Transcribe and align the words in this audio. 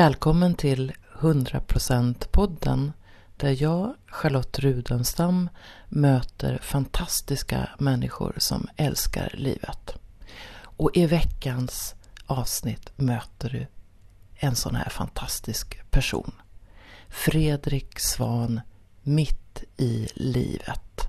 Välkommen 0.00 0.54
till 0.54 0.92
100%-podden 1.18 2.92
där 3.36 3.62
jag, 3.62 3.94
Charlotte 4.06 4.58
Rudenstam, 4.58 5.48
möter 5.88 6.58
fantastiska 6.62 7.68
människor 7.78 8.34
som 8.36 8.68
älskar 8.76 9.30
livet. 9.34 9.94
Och 10.62 10.90
i 10.94 11.06
veckans 11.06 11.94
avsnitt 12.26 12.92
möter 12.96 13.48
du 13.48 13.66
en 14.34 14.56
sån 14.56 14.74
här 14.74 14.88
fantastisk 14.88 15.90
person. 15.90 16.32
Fredrik 17.08 17.98
Svan, 17.98 18.60
mitt 19.02 19.62
i 19.76 20.08
livet. 20.14 21.08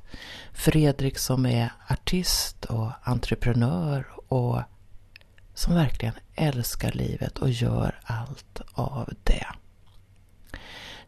Fredrik 0.53 1.17
som 1.17 1.45
är 1.45 1.71
artist 1.89 2.65
och 2.65 2.91
entreprenör 3.03 4.07
och 4.27 4.61
som 5.53 5.75
verkligen 5.75 6.13
älskar 6.35 6.91
livet 6.91 7.37
och 7.37 7.49
gör 7.49 7.99
allt 8.03 8.61
av 8.73 9.13
det. 9.23 9.47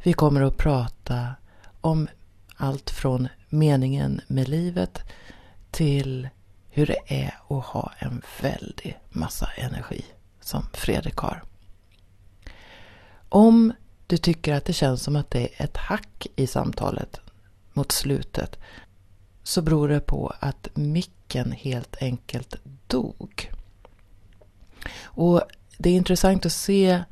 Vi 0.04 0.14
kommer 0.14 0.42
att 0.42 0.58
prata 0.58 1.36
om 1.82 2.08
allt 2.56 2.90
från 2.90 3.28
meningen 3.50 4.22
med 4.28 4.50
livet 4.50 5.02
till 5.72 6.30
hur 6.70 6.86
det 6.86 7.00
är 7.08 7.40
att 7.58 7.66
ha 7.66 7.92
en 8.00 8.22
väldig 8.42 9.00
massa 9.10 9.50
energi 9.58 10.06
som 10.42 10.66
Fredrik 10.74 11.18
har. 11.18 11.44
Om 13.30 13.74
du 14.08 14.18
tycker 14.18 14.54
att 14.54 14.66
det 14.66 14.74
känns 14.74 15.04
som 15.04 15.16
att 15.16 15.32
det 15.32 15.40
är 15.40 15.64
ett 15.64 15.78
hack 15.78 16.28
i 16.36 16.48
samtalet 16.48 17.20
mot 17.74 17.92
slutet 17.92 18.60
så 19.44 19.62
beror 19.62 19.88
det 19.88 20.00
på 20.00 20.34
att 20.40 20.68
micken 20.74 21.52
helt 21.52 21.96
enkelt 22.00 22.56
dog. 22.88 23.52
Och 25.04 25.42
det 25.78 25.90
är 25.90 25.94
intressant 25.94 26.46
att 26.46 26.52
se 26.52 27.04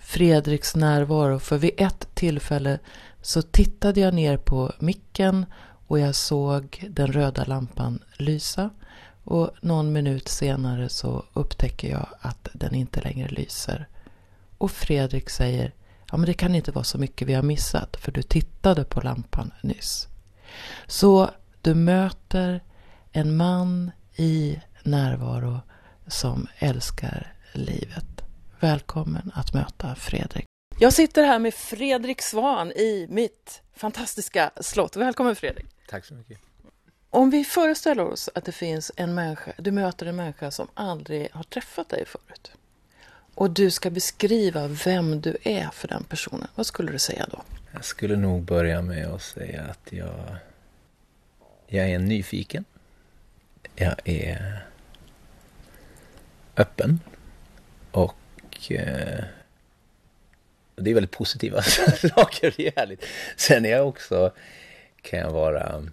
Fredriks 0.00 0.76
närvaro 0.76 1.38
för 1.38 1.58
vid 1.58 1.74
ett 1.76 2.08
tillfälle 2.14 2.78
så 3.22 3.42
tittade 3.42 4.00
jag 4.00 4.14
ner 4.14 4.36
på 4.36 4.72
micken 4.78 5.46
och 5.86 5.98
jag 5.98 6.14
såg 6.14 6.86
den 6.90 7.12
röda 7.12 7.44
lampan 7.44 8.02
lysa 8.16 8.70
och 9.24 9.50
någon 9.60 9.92
minut 9.92 10.28
senare 10.28 10.88
så 10.88 11.24
upptäcker 11.32 11.90
jag 11.90 12.06
att 12.20 12.48
den 12.52 12.74
inte 12.74 13.00
längre 13.00 13.28
lyser. 13.28 13.88
Och 14.58 14.70
Fredrik 14.70 15.30
säger 15.30 15.72
Ja 16.10 16.16
men 16.16 16.26
det 16.26 16.34
kan 16.34 16.54
inte 16.54 16.72
vara 16.72 16.84
så 16.84 16.98
mycket 16.98 17.28
vi 17.28 17.34
har 17.34 17.42
missat 17.42 17.96
för 17.96 18.12
du 18.12 18.22
tittade 18.22 18.84
på 18.84 19.00
lampan 19.00 19.52
nyss. 19.60 20.08
Så 20.86 21.30
du 21.62 21.74
möter 21.74 22.62
en 23.12 23.36
man 23.36 23.90
i 24.16 24.60
närvaro 24.82 25.60
som 26.08 26.46
älskar 26.58 27.32
livet. 27.52 28.04
Välkommen 28.60 29.32
att 29.34 29.54
möta 29.54 29.94
Fredrik. 29.94 30.44
Jag 30.78 30.92
sitter 30.92 31.22
här 31.22 31.38
med 31.38 31.54
Fredrik 31.54 32.22
Svan 32.22 32.72
i 32.72 33.06
mitt 33.10 33.62
fantastiska 33.74 34.50
slott. 34.60 34.96
Välkommen 34.96 35.36
Fredrik. 35.36 35.66
Tack 35.88 36.04
så 36.04 36.14
mycket. 36.14 36.38
Om 37.10 37.30
vi 37.30 37.44
föreställer 37.44 38.04
oss 38.04 38.30
att 38.34 38.44
det 38.44 38.52
finns 38.52 38.92
en 38.96 39.14
människa, 39.14 39.52
du 39.58 39.70
möter 39.70 40.06
en 40.06 40.16
människa 40.16 40.50
som 40.50 40.68
aldrig 40.74 41.28
har 41.32 41.42
träffat 41.42 41.88
dig 41.88 42.04
förut. 42.06 42.52
Och 43.34 43.50
du 43.50 43.70
ska 43.70 43.90
beskriva 43.90 44.66
vem 44.66 45.20
du 45.20 45.36
är 45.42 45.68
för 45.72 45.88
den 45.88 46.04
personen. 46.04 46.48
Vad 46.54 46.66
skulle 46.66 46.92
du 46.92 46.98
säga 46.98 47.26
då? 47.30 47.42
Jag 47.72 47.84
skulle 47.84 48.16
nog 48.16 48.42
börja 48.42 48.82
med 48.82 49.06
att 49.06 49.22
säga 49.22 49.62
att 49.62 49.92
jag, 49.92 50.36
jag 51.66 51.90
är 51.90 51.98
nyfiken. 51.98 52.64
Jag 53.76 53.94
är 54.04 54.67
öppen. 56.58 57.00
Och 57.90 58.72
eh, 58.72 59.24
det 60.76 60.90
är 60.90 60.94
väldigt 60.94 61.10
positiva 61.10 61.56
alltså, 61.56 62.08
saker. 62.08 62.54
Det 62.56 62.66
är 62.66 62.72
härligt. 62.76 63.04
Sen 63.36 63.66
är 63.66 63.70
jag 63.70 63.88
också, 63.88 64.32
kan 65.02 65.18
jag 65.18 65.30
vara, 65.30 65.86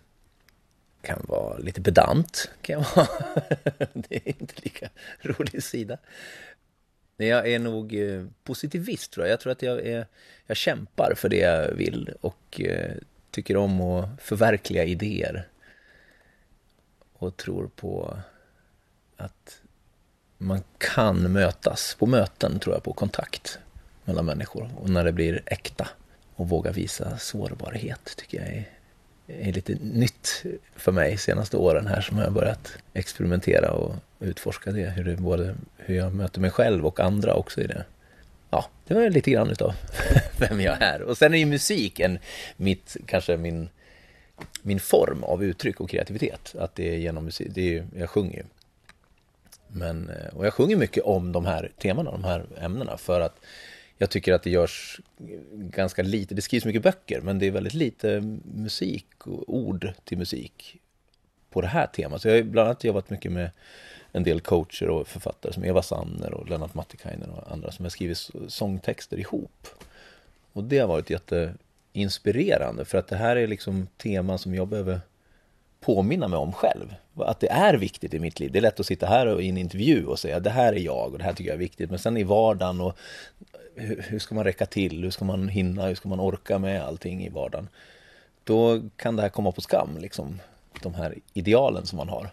kan 1.01 1.25
vara 1.27 1.57
lite 1.57 1.81
pedant. 1.81 2.49
Kan 2.61 2.73
jag 2.73 2.95
vara. 2.95 3.07
det 3.93 4.15
är 4.15 4.27
inte 4.27 4.53
lika 4.55 4.89
rolig 5.21 5.63
sida. 5.63 5.97
Jag 7.17 7.47
är 7.47 7.59
nog 7.59 7.93
eh, 7.93 8.25
positivist 8.43 9.11
tror 9.11 9.25
jag. 9.25 9.33
Jag 9.33 9.39
tror 9.39 9.51
att 9.51 9.61
jag, 9.61 9.85
är, 9.85 10.07
jag 10.47 10.57
kämpar 10.57 11.13
för 11.15 11.29
det 11.29 11.37
jag 11.37 11.71
vill 11.71 12.13
och 12.21 12.61
eh, 12.61 12.91
tycker 13.31 13.57
om 13.57 13.81
att 13.81 14.21
förverkliga 14.21 14.83
idéer. 14.83 15.47
Och 17.13 17.37
tror 17.37 17.67
på 17.75 18.17
att 19.17 19.61
man 20.37 20.63
kan 20.77 21.31
mötas 21.31 21.95
på 21.99 22.05
möten, 22.05 22.59
tror 22.59 22.75
jag, 22.75 22.83
på 22.83 22.93
kontakt 22.93 23.59
mellan 24.05 24.25
människor. 24.25 24.69
Och 24.77 24.89
när 24.89 25.03
det 25.03 25.11
blir 25.11 25.41
äkta 25.45 25.87
och 26.35 26.49
våga 26.49 26.71
visa 26.71 27.17
sårbarhet 27.17 28.15
tycker 28.17 28.37
jag 28.37 28.47
är, 28.47 28.69
är 29.47 29.53
lite 29.53 29.75
nytt 29.81 30.43
för 30.75 30.91
mig 30.91 31.17
senaste 31.17 31.57
åren 31.57 31.87
här 31.87 32.01
som 32.01 32.17
jag 32.17 32.25
har 32.25 32.31
börjat 32.31 32.77
experimentera 32.93 33.71
och 33.71 33.95
utforska 34.19 34.71
det. 34.71 34.89
Hur, 34.89 35.03
det 35.03 35.15
både, 35.17 35.55
hur 35.77 35.95
jag 35.95 36.13
möter 36.13 36.41
mig 36.41 36.51
själv 36.51 36.85
och 36.85 36.99
andra 36.99 37.33
också 37.33 37.61
i 37.61 37.67
det. 37.67 37.85
Ja, 38.49 38.65
det 38.87 38.93
var 38.93 39.09
lite 39.09 39.31
grann 39.31 39.49
utav 39.49 39.73
vem 40.37 40.61
jag 40.61 40.81
är. 40.81 41.01
Och 41.01 41.17
sen 41.17 41.33
är 41.33 41.37
ju 41.37 41.45
musiken 41.45 42.19
mitt, 42.57 42.97
kanske 43.05 43.37
min, 43.37 43.69
min 44.61 44.79
form 44.79 45.23
av 45.23 45.43
uttryck 45.43 45.81
och 45.81 45.89
kreativitet. 45.89 46.55
Att 46.59 46.75
det 46.75 46.89
är 46.89 46.97
genom 46.97 47.25
musik, 47.25 47.47
det 47.51 47.77
är, 47.77 47.87
jag 47.95 48.09
sjunger 48.09 48.37
ju. 48.37 48.43
Men, 49.67 50.09
eh, 50.09 50.37
och 50.37 50.45
jag 50.45 50.53
sjunger 50.53 50.75
mycket 50.75 51.03
om 51.03 51.31
de 51.31 51.45
här 51.45 51.71
temana, 51.77 52.11
de 52.11 52.23
här 52.23 52.45
ämnena 52.57 52.97
för 52.97 53.21
att 53.21 53.39
jag 53.97 54.09
tycker 54.09 54.33
att 54.33 54.43
det 54.43 54.49
görs 54.49 54.99
ganska 55.51 56.03
lite, 56.03 56.35
det 56.35 56.41
skrivs 56.41 56.65
mycket 56.65 56.83
böcker 56.83 57.21
men 57.21 57.39
det 57.39 57.45
är 57.45 57.51
väldigt 57.51 57.73
lite 57.73 58.39
musik 58.55 59.07
och 59.27 59.55
ord 59.55 59.93
till 60.03 60.17
musik 60.17 60.77
på 61.49 61.61
det 61.61 61.67
här 61.67 61.87
temat. 61.87 62.21
Så 62.21 62.27
jag 62.27 62.35
har 62.35 62.43
bland 62.43 62.67
annat 62.67 62.83
jobbat 62.83 63.09
mycket 63.09 63.31
med 63.31 63.51
en 64.11 64.23
del 64.23 64.41
coacher 64.41 64.89
och 64.89 65.07
författare 65.07 65.53
som 65.53 65.65
Eva 65.65 65.81
Sanner 65.81 66.33
och 66.33 66.49
Lennart 66.49 66.73
Mattikainen 66.73 67.29
och 67.29 67.51
andra 67.51 67.71
som 67.71 67.85
har 67.85 67.89
skrivit 67.89 68.29
sångtexter 68.47 69.19
ihop. 69.19 69.67
Och 70.53 70.63
det 70.63 70.79
har 70.79 70.87
varit 70.87 71.09
jätteinspirerande 71.09 72.85
för 72.85 72.97
att 72.97 73.07
det 73.07 73.15
här 73.15 73.35
är 73.35 73.47
liksom 73.47 73.87
teman 73.97 74.39
som 74.39 74.55
jag 74.55 74.67
behöver 74.67 75.01
påminna 75.85 76.27
mig 76.27 76.39
om 76.39 76.53
själv. 76.53 76.95
Att 77.17 77.39
det 77.39 77.51
är 77.51 77.73
viktigt 77.73 78.13
i 78.13 78.19
mitt 78.19 78.39
liv. 78.39 78.51
Det 78.51 78.59
är 78.59 78.61
lätt 78.61 78.79
att 78.79 78.85
sitta 78.85 79.05
här 79.05 79.41
i 79.41 79.49
en 79.49 79.57
intervju 79.57 80.05
och 80.05 80.19
säga 80.19 80.39
det 80.39 80.49
här 80.49 80.73
är 80.73 80.79
jag 80.79 81.11
och 81.11 81.17
det 81.17 81.23
här 81.23 81.33
tycker 81.33 81.49
jag 81.49 81.55
är 81.55 81.59
viktigt. 81.59 81.89
Men 81.89 81.99
sen 81.99 82.17
i 82.17 82.23
vardagen 82.23 82.81
och 82.81 82.97
hur 83.75 84.19
ska 84.19 84.35
man 84.35 84.43
räcka 84.43 84.65
till? 84.65 85.03
Hur 85.03 85.11
ska 85.11 85.25
man 85.25 85.47
hinna? 85.47 85.87
Hur 85.87 85.95
ska 85.95 86.09
man 86.09 86.19
orka 86.19 86.59
med 86.59 86.83
allting 86.83 87.25
i 87.25 87.29
vardagen? 87.29 87.67
Då 88.43 88.81
kan 88.95 89.15
det 89.15 89.21
här 89.21 89.29
komma 89.29 89.51
på 89.51 89.61
skam, 89.61 89.97
liksom, 89.97 90.39
de 90.81 90.93
här 90.93 91.15
idealen 91.33 91.85
som 91.85 91.97
man 91.97 92.09
har. 92.09 92.29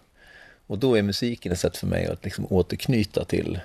Och 0.66 0.78
då 0.78 0.98
är 0.98 1.02
musiken 1.02 1.52
ett 1.52 1.58
sätt 1.58 1.76
för 1.76 1.86
mig 1.86 2.06
att 2.06 2.24
liksom 2.24 2.46
återknyta 2.50 3.24
till, 3.24 3.60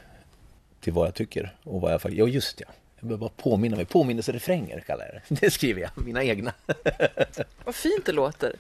till 0.82 0.94
vad 0.94 1.08
jag 1.08 1.14
tycker 1.14 1.56
och 1.64 1.82
vad 1.82 1.94
jag 1.94 2.02
faktiskt... 2.02 2.20
Ja, 2.20 2.28
just 2.28 2.62
ja. 2.62 2.68
Jag 3.00 3.08
behöver 3.08 3.20
bara 3.20 3.44
påminna 3.44 3.76
mig. 3.76 3.86
Påminnelserefränger 3.86 4.80
kallar 4.80 5.06
jag 5.06 5.14
det. 5.14 5.42
Det 5.46 5.52
skriver 5.52 5.82
jag, 5.82 6.06
mina 6.06 6.24
egna. 6.24 6.54
Vad 7.66 7.76
fint 7.76 8.06
det 8.06 8.12
låter. 8.12 8.56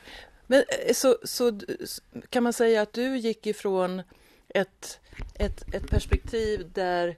Men 0.47 0.63
eh, 0.85 0.93
så, 0.93 1.17
så 1.23 1.59
kan 2.29 2.43
man 2.43 2.53
säga 2.53 2.81
att 2.81 2.93
du 2.93 3.17
gick 3.17 3.47
ifrån 3.47 4.01
ett, 4.49 4.99
ett, 5.33 5.73
ett 5.73 5.89
perspektiv 5.89 6.71
där, 6.73 7.17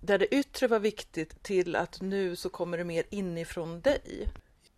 där 0.00 0.18
det 0.18 0.34
yttre 0.34 0.66
var 0.66 0.78
viktigt 0.78 1.42
till 1.42 1.76
att 1.76 2.00
nu 2.00 2.36
så 2.36 2.48
kommer 2.48 2.78
det 2.78 2.84
mer 2.84 3.04
inifrån 3.10 3.80
dig? 3.80 4.28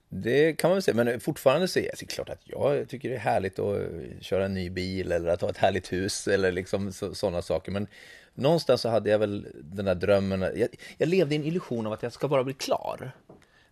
Det 0.08 0.52
kan 0.52 0.70
man 0.70 0.76
väl 0.76 0.82
säga, 0.82 1.04
men 1.04 1.20
fortfarande 1.20 1.68
så 1.68 1.78
är 1.78 1.90
det 2.00 2.06
klart 2.06 2.28
att 2.28 2.40
jag 2.44 2.88
tycker 2.88 3.08
det 3.08 3.14
är 3.14 3.18
härligt 3.18 3.58
att 3.58 3.80
eh, 3.80 4.20
köra 4.20 4.44
en 4.44 4.54
ny 4.54 4.70
bil 4.70 5.12
eller 5.12 5.28
att 5.28 5.40
ha 5.40 5.50
ett 5.50 5.56
härligt 5.56 5.92
hus 5.92 6.28
eller 6.28 6.52
liksom 6.52 6.92
sådana 6.92 7.42
saker. 7.42 7.72
Men 7.72 7.86
någonstans 8.34 8.80
så 8.80 8.88
hade 8.88 9.10
jag 9.10 9.18
väl 9.18 9.46
den 9.54 9.84
där 9.84 9.94
drömmen, 9.94 10.40
jag, 10.40 10.68
jag 10.98 11.08
levde 11.08 11.34
i 11.34 11.38
en 11.38 11.44
illusion 11.44 11.86
av 11.86 11.92
att 11.92 12.02
jag 12.02 12.12
ska 12.12 12.28
bara 12.28 12.44
bli 12.44 12.54
klar. 12.54 13.12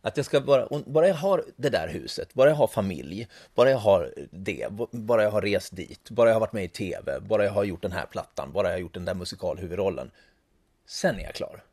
Att 0.05 0.17
jag 0.17 0.27
ska 0.27 0.41
bara, 0.41 0.69
bara 0.87 1.09
jag 1.09 1.15
har 1.15 1.45
det 1.57 1.69
där 1.69 1.89
huset, 1.89 2.35
bara 2.35 2.51
jag 2.51 2.57
har 2.57 2.67
familj, 2.67 3.29
bara 3.55 3.71
jag 3.71 3.79
har 3.79 4.15
det, 4.31 4.67
bara 4.91 5.23
jag 5.23 5.31
har 5.31 5.43
rest 5.43 5.77
dit, 5.77 6.11
bara 6.11 6.29
jag 6.29 6.35
har 6.35 6.41
varit 6.41 6.53
med 6.53 6.65
i 6.65 6.69
tv, 6.69 7.21
bara 7.21 7.45
jag 7.45 7.53
har 7.53 7.65
gjort 7.65 7.83
den 7.83 7.93
här 7.93 8.07
plattan, 8.07 8.53
bara 8.53 8.69
jag 8.69 8.75
har 8.75 8.81
gjort 8.81 8.95
den 8.95 9.05
där 9.05 9.15
musikalhuvudrollen. 9.15 10.11
Sen 10.87 11.19
är 11.19 11.23
jag 11.23 11.35
klar. 11.35 11.65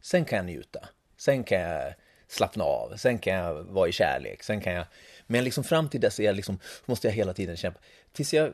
Sen 0.00 0.24
kan 0.24 0.36
jag 0.36 0.46
njuta. 0.46 0.88
Sen 1.16 1.44
kan 1.44 1.60
jag 1.60 1.94
slappna 2.28 2.64
av. 2.64 2.96
Sen 2.96 3.18
kan 3.18 3.34
jag 3.34 3.54
vara 3.54 3.88
i 3.88 3.92
kärlek. 3.92 4.42
Sen 4.42 4.60
kan 4.60 4.72
jag... 4.72 4.86
Men 5.26 5.44
liksom 5.44 5.64
fram 5.64 5.88
till 5.88 6.00
dess 6.00 6.20
är 6.20 6.24
jag 6.24 6.36
liksom, 6.36 6.58
måste 6.86 7.08
jag 7.08 7.14
hela 7.14 7.32
tiden 7.32 7.56
kämpa. 7.56 7.80
Tills 8.12 8.34
jag 8.34 8.52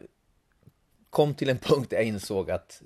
kom 1.10 1.34
till 1.34 1.48
en 1.48 1.58
punkt 1.68 1.90
där 1.90 1.96
jag 1.96 2.06
insåg 2.06 2.50
att 2.50 2.82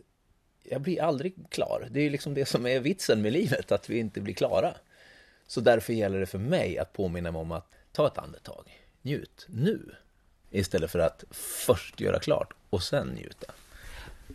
jag 0.63 0.81
blir 0.81 1.03
aldrig 1.03 1.35
klar. 1.51 1.89
Det 1.91 2.01
är 2.01 2.11
liksom 2.11 2.35
det 2.35 2.47
som 2.47 2.67
är 2.67 2.81
vitsen 2.81 3.23
med 3.23 3.33
livet, 3.33 3.73
att 3.73 3.91
vi 3.91 3.99
inte 3.99 4.21
blir 4.21 4.35
klara. 4.35 4.75
Så 5.51 5.61
därför 5.61 5.93
gäller 5.93 6.21
det 6.21 6.27
för 6.27 6.39
mig 6.39 6.79
att 6.79 6.93
påminna 6.93 7.33
mig 7.33 7.41
om 7.41 7.53
att 7.53 7.73
ta 7.93 8.07
ett 8.07 8.19
andetag, 8.19 8.85
njut 9.03 9.47
nu. 9.49 9.95
Istället 10.51 10.91
för 10.91 10.99
att 10.99 11.25
först 11.67 12.01
göra 12.01 12.19
klart 12.19 12.53
och 12.71 12.83
sen 12.83 13.09
njuta. 13.09 13.53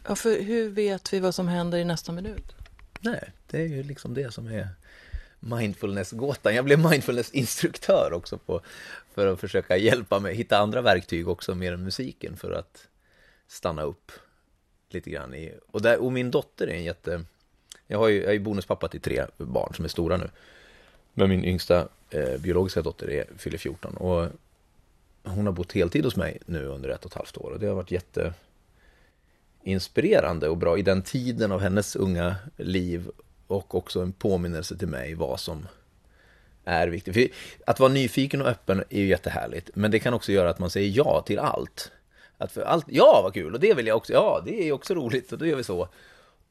Ja, 0.07 0.15
för 0.15 0.41
hur 0.41 0.69
vet 0.69 1.13
vi 1.13 1.19
vad 1.19 1.35
som 1.35 1.47
händer 1.47 1.77
i 1.77 1.85
nästa 1.85 2.11
minut? 2.11 2.55
Nej, 2.99 3.31
det 3.47 3.61
är 3.61 3.67
ju 3.67 3.83
liksom 3.83 4.13
det 4.13 4.33
som 4.33 4.47
är 4.47 4.67
mindfulness-gåtan. 5.39 6.55
Jag 6.55 6.65
blev 6.65 6.79
mindfulness-instruktör 6.79 8.13
också 8.13 8.37
på, 8.37 8.61
för 9.13 9.27
att 9.27 9.39
försöka 9.39 9.77
hjälpa 9.77 10.19
mig 10.19 10.35
hitta 10.35 10.57
andra 10.57 10.81
verktyg 10.81 11.27
också 11.27 11.55
mer 11.55 11.73
än 11.73 11.83
musiken 11.83 12.37
för 12.37 12.51
att 12.51 12.87
stanna 13.47 13.81
upp 13.81 14.11
lite 14.89 15.09
grann 15.09 15.33
i. 15.33 15.53
Och, 15.67 15.81
där, 15.81 15.97
och 15.97 16.11
min 16.11 16.31
dotter 16.31 16.67
är 16.67 16.73
en 16.73 16.83
jätte... 16.83 17.25
Jag, 17.87 17.97
har 17.97 18.07
ju, 18.07 18.23
jag 18.23 18.35
är 18.35 18.39
bonuspappa 18.39 18.87
till 18.87 19.01
tre 19.01 19.25
barn 19.37 19.73
som 19.73 19.85
är 19.85 19.89
stora 19.89 20.17
nu. 20.17 20.29
Men 21.17 21.29
min 21.29 21.45
yngsta 21.45 21.87
eh, 22.09 22.37
biologiska 22.37 22.81
dotter 22.81 23.09
är, 23.09 23.25
fyller 23.37 23.57
14 23.57 23.97
och 23.97 24.27
hon 25.23 25.45
har 25.45 25.53
bott 25.53 25.71
heltid 25.71 26.05
hos 26.05 26.15
mig 26.15 26.37
nu 26.45 26.65
under 26.65 26.89
ett 26.89 27.05
och 27.05 27.11
ett 27.11 27.17
halvt 27.17 27.37
år 27.37 27.51
och 27.51 27.59
det 27.59 27.67
har 27.67 27.75
varit 27.75 27.91
jätte 27.91 28.33
inspirerande 29.63 30.49
och 30.49 30.57
bra 30.57 30.77
i 30.77 30.81
den 30.81 31.01
tiden 31.01 31.51
av 31.51 31.59
hennes 31.59 31.95
unga 31.95 32.35
liv 32.57 33.09
och 33.47 33.75
också 33.75 34.01
en 34.01 34.11
påminnelse 34.11 34.77
till 34.77 34.87
mig 34.87 35.13
vad 35.13 35.39
som 35.39 35.67
är 36.65 36.87
viktigt. 36.87 37.13
För 37.13 37.27
att 37.65 37.79
vara 37.79 37.91
nyfiken 37.91 38.41
och 38.41 38.47
öppen 38.47 38.83
är 38.89 38.99
ju 38.99 39.07
jättehärligt, 39.07 39.69
men 39.73 39.91
det 39.91 39.99
kan 39.99 40.13
också 40.13 40.31
göra 40.31 40.49
att 40.49 40.59
man 40.59 40.69
säger 40.69 40.97
ja 40.97 41.23
till 41.25 41.39
allt. 41.39 41.91
Att 42.37 42.51
för 42.51 42.61
allt, 42.61 42.85
ja 42.89 43.21
vad 43.23 43.33
kul, 43.33 43.53
och 43.53 43.59
det 43.59 43.73
vill 43.73 43.87
jag 43.87 43.97
också, 43.97 44.13
ja 44.13 44.41
det 44.45 44.67
är 44.67 44.71
också 44.71 44.93
roligt, 44.93 45.31
och 45.31 45.37
då 45.37 45.45
gör 45.45 45.55
vi 45.55 45.63
så. 45.63 45.87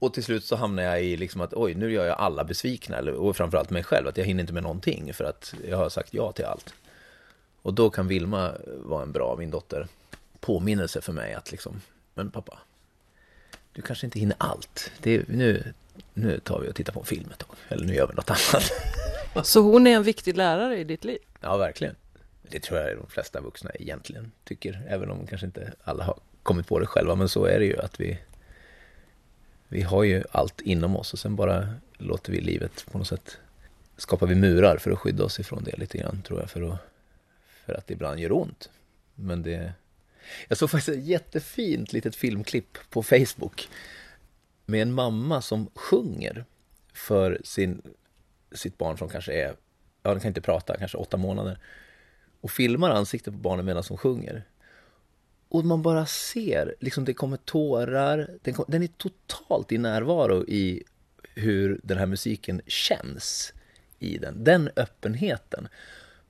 Och 0.04 0.14
till 0.14 0.24
slut 0.24 0.44
så 0.44 0.56
hamnar 0.56 0.82
jag 0.82 1.02
i 1.02 1.16
liksom 1.16 1.40
att 1.40 1.54
oj, 1.54 1.74
nu 1.74 1.92
gör 1.92 2.06
jag 2.06 2.18
alla 2.18 2.44
besvikna, 2.44 2.98
och 2.98 3.36
framförallt 3.36 3.70
mig 3.70 3.84
själv, 3.84 4.08
att 4.08 4.16
jag 4.16 4.24
hinner 4.24 4.40
inte 4.40 4.52
med 4.52 4.62
någonting 4.62 5.14
för 5.14 5.24
att 5.24 5.54
jag 5.68 5.76
har 5.76 5.88
sagt 5.88 6.14
ja 6.14 6.32
till 6.32 6.44
allt. 6.44 6.74
Och 7.62 7.74
då 7.74 7.90
kan 7.90 8.08
Vilma 8.08 8.52
vara 8.66 9.02
en 9.02 9.12
bra, 9.12 9.36
min 9.38 9.50
dotter, 9.50 9.86
påminnelse 10.40 11.00
för 11.00 11.12
mig 11.12 11.34
att 11.34 11.50
liksom, 11.50 11.80
men 12.14 12.30
pappa, 12.30 12.58
du 13.72 13.82
kanske 13.82 14.06
inte 14.06 14.18
hinner 14.18 14.36
allt. 14.38 14.90
Det, 15.00 15.28
nu, 15.28 15.72
nu 16.14 16.40
tar 16.40 16.60
vi 16.60 16.70
och 16.70 16.74
tittar 16.74 16.92
på 16.92 17.00
en 17.00 17.06
film 17.06 17.30
ett 17.32 17.38
tag, 17.38 17.56
eller 17.68 17.86
nu 17.86 17.94
gör 17.94 18.06
vi 18.06 18.14
något 18.14 18.30
annat. 18.30 18.72
Så 19.46 19.60
hon 19.60 19.86
är 19.86 19.96
en 19.96 20.02
viktig 20.02 20.36
lärare 20.36 20.78
i 20.78 20.84
ditt 20.84 21.04
liv? 21.04 21.18
Ja, 21.40 21.56
verkligen. 21.56 21.94
Det 22.42 22.60
tror 22.60 22.80
jag 22.80 22.96
de 22.96 23.06
flesta 23.06 23.40
vuxna 23.40 23.70
egentligen 23.74 24.32
tycker, 24.44 24.82
även 24.88 25.10
om 25.10 25.26
kanske 25.26 25.46
inte 25.46 25.72
alla 25.84 26.04
har 26.04 26.18
kommit 26.42 26.66
på 26.66 26.78
det 26.78 26.86
själva, 26.86 27.14
men 27.14 27.28
så 27.28 27.44
är 27.44 27.58
det 27.58 27.66
ju 27.66 27.78
att 27.78 28.00
vi 28.00 28.18
vi 29.74 29.82
har 29.82 30.02
ju 30.02 30.24
allt 30.30 30.60
inom 30.60 30.96
oss 30.96 31.12
och 31.12 31.18
sen 31.18 31.36
bara 31.36 31.74
låter 31.98 32.32
vi 32.32 32.40
livet 32.40 32.86
på 32.92 32.98
något 32.98 33.06
sätt 33.06 33.38
skapar 33.96 34.26
vi 34.26 34.34
murar 34.34 34.76
för 34.76 34.90
att 34.90 34.98
skydda 34.98 35.24
oss 35.24 35.40
ifrån 35.40 35.64
det 35.64 35.78
lite 35.78 35.98
grann 35.98 36.22
tror 36.22 36.40
jag 36.40 36.50
för 36.50 36.62
att, 36.62 36.78
för 37.66 37.74
att 37.74 37.86
det 37.86 37.94
ibland 37.94 38.20
gör 38.20 38.32
ont. 38.32 38.70
Men 39.14 39.42
det... 39.42 39.72
Jag 40.48 40.58
såg 40.58 40.70
faktiskt 40.70 40.98
ett 40.98 41.04
jättefint 41.04 41.92
litet 41.92 42.16
filmklipp 42.16 42.78
på 42.90 43.02
Facebook 43.02 43.68
med 44.66 44.82
en 44.82 44.92
mamma 44.92 45.42
som 45.42 45.70
sjunger 45.74 46.44
för 46.92 47.40
sin, 47.44 47.82
sitt 48.52 48.78
barn 48.78 48.98
som 48.98 49.08
kanske 49.08 49.32
är, 49.32 49.54
ja 50.02 50.10
den 50.10 50.20
kan 50.20 50.28
inte 50.28 50.40
prata, 50.40 50.76
kanske 50.76 50.98
åtta 50.98 51.16
månader 51.16 51.58
och 52.40 52.50
filmar 52.50 52.90
ansiktet 52.90 53.34
på 53.34 53.38
barnet 53.38 53.64
medan 53.64 53.84
hon 53.88 53.98
sjunger. 53.98 54.44
Och 55.54 55.64
man 55.64 55.82
bara 55.82 56.06
ser, 56.06 56.74
liksom 56.80 57.04
det 57.04 57.14
kommer 57.14 57.36
tårar, 57.36 58.30
den, 58.42 58.54
kom, 58.54 58.64
den 58.68 58.82
är 58.82 58.86
totalt 58.86 59.72
i 59.72 59.78
närvaro 59.78 60.44
i 60.48 60.82
hur 61.34 61.80
den 61.82 61.98
här 61.98 62.06
musiken 62.06 62.60
känns 62.66 63.52
i 63.98 64.18
den, 64.18 64.44
den 64.44 64.70
öppenheten. 64.76 65.68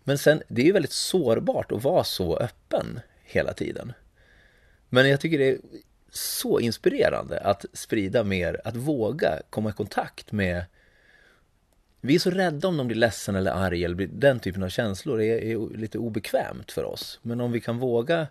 Men 0.02 0.18
sen, 0.18 0.42
det 0.48 0.62
är 0.62 0.66
ju 0.66 0.72
väldigt 0.72 0.92
sårbart 0.92 1.72
att 1.72 1.84
vara 1.84 2.04
så 2.04 2.36
öppen 2.36 3.00
hela 3.22 3.52
tiden. 3.52 3.92
Men 4.88 5.08
jag 5.08 5.20
tycker 5.20 5.38
det 5.38 5.48
är 5.48 5.58
så 6.10 6.60
inspirerande 6.60 7.40
att 7.40 7.64
sprida 7.72 8.24
mer, 8.24 8.60
att 8.64 8.76
våga 8.76 9.40
komma 9.50 9.70
i 9.70 9.72
kontakt 9.72 10.32
med 10.32 10.64
vi 12.00 12.14
är 12.14 12.18
så 12.18 12.30
rädda 12.30 12.68
om 12.68 12.76
de 12.76 12.86
blir 12.86 12.98
ledsen 12.98 13.34
eller 13.34 13.50
arg 13.50 13.84
eller 13.84 14.06
den 14.06 14.40
typen 14.40 14.62
av 14.62 14.68
känslor 14.68 15.20
är, 15.20 15.36
är 15.36 15.76
lite 15.76 15.98
obekvämt 15.98 16.72
för 16.72 16.84
oss. 16.84 17.18
Men 17.22 17.40
om 17.40 17.52
vi 17.52 17.60
kan 17.60 17.78
våga 17.78 18.26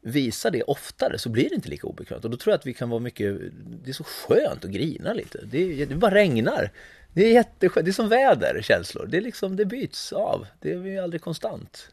visa 0.00 0.50
det 0.50 0.62
oftare 0.62 1.18
så 1.18 1.28
blir 1.28 1.48
det 1.48 1.54
inte 1.54 1.68
lika 1.68 1.86
obekvämt. 1.86 2.24
Och 2.24 2.30
då 2.30 2.36
tror 2.36 2.52
jag 2.52 2.58
att 2.58 2.66
vi 2.66 2.74
kan 2.74 2.90
vara 2.90 3.00
mycket, 3.00 3.38
det 3.84 3.90
är 3.90 3.94
så 3.94 4.04
skönt 4.04 4.64
att 4.64 4.70
grina 4.70 5.12
lite. 5.12 5.40
Det, 5.44 5.84
det 5.84 5.94
bara 5.94 6.14
regnar. 6.14 6.72
Det 7.12 7.24
är 7.24 7.32
jätteskönt, 7.32 7.84
det 7.84 7.90
är 7.90 7.92
som 7.92 8.08
väder, 8.08 8.62
känslor. 8.62 9.06
Det 9.06 9.16
är 9.16 9.20
liksom, 9.20 9.56
det 9.56 9.64
byts 9.64 10.12
av. 10.12 10.46
Det 10.60 10.72
är 10.72 10.86
ju 10.86 10.98
aldrig 10.98 11.22
konstant. 11.22 11.92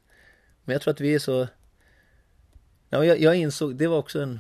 Men 0.64 0.74
jag 0.74 0.82
tror 0.82 0.94
att 0.94 1.02
vi 1.02 1.14
är 1.14 1.20
så... 1.20 1.48
Ja, 2.90 3.06
jag, 3.06 3.20
jag 3.20 3.36
insåg, 3.36 3.76
det 3.76 3.88
var 3.88 3.98
också 3.98 4.22
en... 4.22 4.40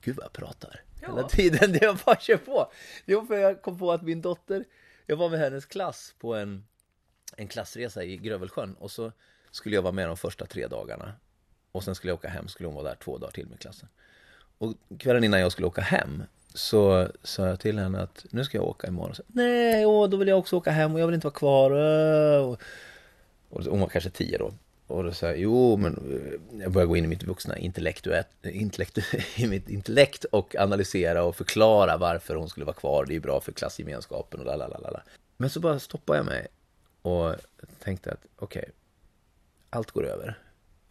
Gud 0.00 0.16
vad 0.16 0.24
jag 0.24 0.32
pratar. 0.32 0.82
Ja. 1.00 1.08
Hela 1.08 1.28
tiden, 1.28 1.72
det 1.72 1.78
jag 1.82 1.96
bara 1.96 2.20
kör 2.20 2.36
på. 2.36 2.72
Jo, 3.06 3.26
för 3.26 3.36
jag 3.36 3.62
kom 3.62 3.78
på 3.78 3.92
att 3.92 4.02
min 4.02 4.20
dotter, 4.20 4.64
jag 5.06 5.16
var 5.16 5.28
med 5.28 5.38
hennes 5.38 5.66
klass 5.66 6.14
på 6.18 6.34
en, 6.34 6.64
en 7.36 7.48
klassresa 7.48 8.04
i 8.04 8.16
Grövelsjön 8.16 8.74
och 8.74 8.90
så 8.90 9.12
skulle 9.50 9.74
jag 9.74 9.82
vara 9.82 9.92
med 9.92 10.08
de 10.08 10.16
första 10.16 10.46
tre 10.46 10.66
dagarna. 10.66 11.12
Och 11.72 11.84
sen 11.84 11.94
skulle 11.94 12.10
jag 12.10 12.18
åka 12.18 12.28
hem, 12.28 12.48
skulle 12.48 12.66
hon 12.66 12.74
vara 12.74 12.88
där 12.88 12.96
två 13.04 13.18
dagar 13.18 13.32
till 13.32 13.46
med 13.46 13.58
klassen. 13.58 13.88
Och 14.58 14.74
kvällen 14.98 15.24
innan 15.24 15.40
jag 15.40 15.52
skulle 15.52 15.66
åka 15.66 15.80
hem 15.80 16.22
så 16.54 17.08
sa 17.22 17.46
jag 17.46 17.60
till 17.60 17.78
henne 17.78 18.02
att 18.02 18.26
nu 18.30 18.44
ska 18.44 18.58
jag 18.58 18.66
åka 18.66 18.86
imorgon. 18.86 19.14
Så, 19.14 19.22
Nej, 19.26 19.86
åh, 19.86 20.08
då 20.08 20.16
vill 20.16 20.28
jag 20.28 20.38
också 20.38 20.56
åka 20.56 20.70
hem 20.70 20.94
och 20.94 21.00
jag 21.00 21.06
vill 21.06 21.14
inte 21.14 21.26
vara 21.26 21.34
kvar. 21.34 21.70
Och, 22.40 22.60
och 23.48 23.64
hon 23.64 23.80
var 23.80 23.88
kanske 23.88 24.10
tio 24.10 24.38
då. 24.38 24.52
Och 24.86 25.04
då 25.04 25.12
sa 25.12 25.26
jag, 25.26 25.38
jo 25.38 25.76
men 25.76 25.94
eh, 25.94 26.60
jag 26.62 26.72
började 26.72 26.88
gå 26.88 26.96
in 26.96 27.04
i 27.04 27.08
mitt 27.08 27.22
vuxna 27.22 27.58
intellekt, 27.58 28.06
intellekt, 28.42 28.98
i 29.36 29.46
mitt 29.46 29.68
intellekt 29.68 30.24
och 30.24 30.56
analysera 30.56 31.24
och 31.24 31.36
förklara 31.36 31.96
varför 31.96 32.34
hon 32.34 32.48
skulle 32.48 32.66
vara 32.66 32.76
kvar. 32.76 33.04
Det 33.08 33.16
är 33.16 33.20
bra 33.20 33.40
för 33.40 33.52
klassgemenskapen 33.52 34.40
och 34.40 34.46
lalalala. 34.46 35.02
Men 35.36 35.50
så 35.50 35.60
bara 35.60 35.78
stoppade 35.78 36.18
jag 36.18 36.26
mig 36.26 36.46
och 37.02 37.34
tänkte 37.84 38.12
att 38.12 38.26
okej, 38.36 38.60
okay, 38.60 38.72
allt 39.70 39.90
går 39.90 40.06
över. 40.06 40.38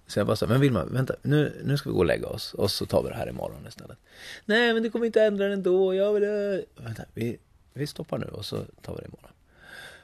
Så 0.10 0.20
jag 0.20 0.28
bara 0.28 0.36
sa, 0.36 0.48
men 0.48 0.62
Vilma, 0.62 0.86
vänta, 0.86 1.16
nu, 1.22 1.62
nu 1.64 1.78
ska 1.78 1.90
vi 1.90 1.94
gå 1.94 2.00
och 2.00 2.06
lägga 2.06 2.28
oss 2.28 2.54
och 2.54 2.72
så 2.72 2.86
tar 2.86 3.04
vi 3.04 3.10
det 3.10 3.16
här 3.16 3.30
imorgon 3.30 3.68
istället. 3.68 3.98
Nej, 4.46 4.74
men 4.74 4.84
det 4.84 4.90
kommer 4.90 5.06
inte 5.06 5.24
ändra 5.24 5.44
den 5.44 5.54
ändå. 5.54 5.96
Jag 5.96 6.14
vill... 6.14 6.24
Eh. 6.24 6.84
Vänta, 6.84 7.04
vi, 7.14 7.40
vi 7.74 7.88
stoppar 7.88 8.18
nu 8.18 8.26
och 8.26 8.46
så 8.46 8.66
tar 8.82 8.96
vi 8.96 9.02
det 9.02 9.08
imorgon. 9.08 9.32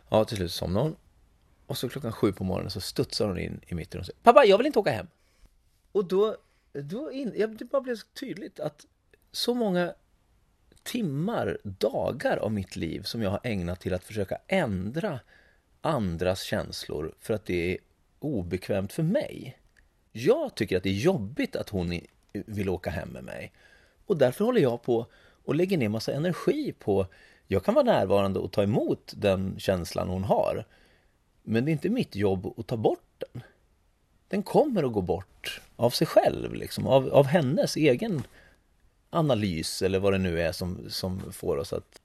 Ja, 0.10 0.26
till 0.26 0.38
slut 0.38 0.52
somnar 0.52 0.82
hon. 0.82 0.96
Och 1.66 1.78
så 1.78 1.90
klockan 1.90 2.12
sju 2.12 2.32
på 2.32 2.44
morgonen 2.44 2.72
så 2.72 2.82
studsar 2.82 3.28
hon 3.28 3.38
in 3.38 3.62
i 3.68 3.76
mitt 3.76 3.96
rum 3.96 4.00
och 4.00 4.06
säger, 4.06 4.20
pappa, 4.24 4.46
jag 4.46 4.58
vill 4.58 4.68
inte 4.68 4.80
åka 4.80 4.92
hem. 4.92 5.08
Och 5.92 6.06
då, 6.06 6.38
då 6.74 7.12
in, 7.12 7.34
ja, 7.36 7.48
det 7.48 7.66
bara 7.66 7.82
blev 7.82 7.96
så 7.96 8.08
tydligt 8.20 8.60
att 8.60 8.86
så 9.32 9.54
många 9.54 9.94
timmar, 10.84 11.58
dagar 11.64 12.38
av 12.38 12.52
mitt 12.52 12.76
liv 12.76 13.02
som 13.02 13.22
jag 13.22 13.30
har 13.30 13.40
ägnat 13.44 13.80
till 13.80 13.94
att 13.94 14.04
försöka 14.04 14.38
ändra 14.48 15.20
andras 15.82 16.42
känslor 16.42 17.16
för 17.20 17.34
att 17.34 17.46
det 17.46 17.74
är 17.74 17.78
obekvämt 18.20 18.94
för 18.94 19.04
mig. 19.04 19.58
Jag 20.18 20.56
tycker 20.56 20.78
att 20.78 20.84
det 20.84 20.90
är 20.90 20.94
jobbigt 20.94 21.56
att 21.56 21.70
hon 21.70 22.00
vill 22.34 22.70
åka 22.70 22.90
hem 22.90 23.10
med 23.10 23.24
mig. 23.24 23.52
Och 24.06 24.18
därför 24.18 24.46
håller 24.46 24.62
jag 24.62 24.82
på 24.82 25.06
och 25.46 25.56
lägger 25.56 25.78
ner 25.78 25.90
massa 25.90 26.14
energi 26.14 26.74
på... 26.80 27.08
Jag 27.48 27.66
kan 27.66 27.74
vara 27.74 27.86
närvarande 27.86 28.40
och 28.40 28.52
ta 28.52 28.64
emot 28.64 29.14
den 29.16 29.56
känslan 29.60 30.08
hon 30.08 30.24
har. 30.24 30.66
Men 31.44 31.66
det 31.66 31.72
är 31.72 31.74
inte 31.74 31.90
mitt 31.90 32.16
jobb 32.16 32.54
att 32.58 32.68
ta 32.68 32.78
bort 32.78 33.14
den. 33.18 33.44
Den 34.28 34.44
kommer 34.44 34.84
att 34.84 34.94
gå 34.94 35.02
bort 35.02 35.62
av 35.76 35.90
sig 35.90 36.08
själv, 36.08 36.54
liksom, 36.54 36.88
av, 36.88 37.10
av 37.10 37.26
hennes 37.26 37.76
egen 37.76 38.24
analys 39.10 39.82
eller 39.82 40.00
vad 40.00 40.14
det 40.14 40.18
nu 40.18 40.42
är 40.42 40.52
som, 40.52 40.90
som 40.90 41.34
får 41.34 41.58
oss 41.58 41.74
att 41.74 42.02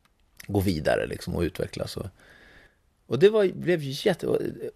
gå 0.46 0.60
vidare 0.60 1.06
liksom, 1.06 1.34
och 1.34 1.42
utvecklas. 1.42 1.96
Och, 1.96 2.06
och 3.06 3.18
det 3.18 3.28
var, 3.28 3.48
blev 3.48 3.80
jätte... 3.82 4.26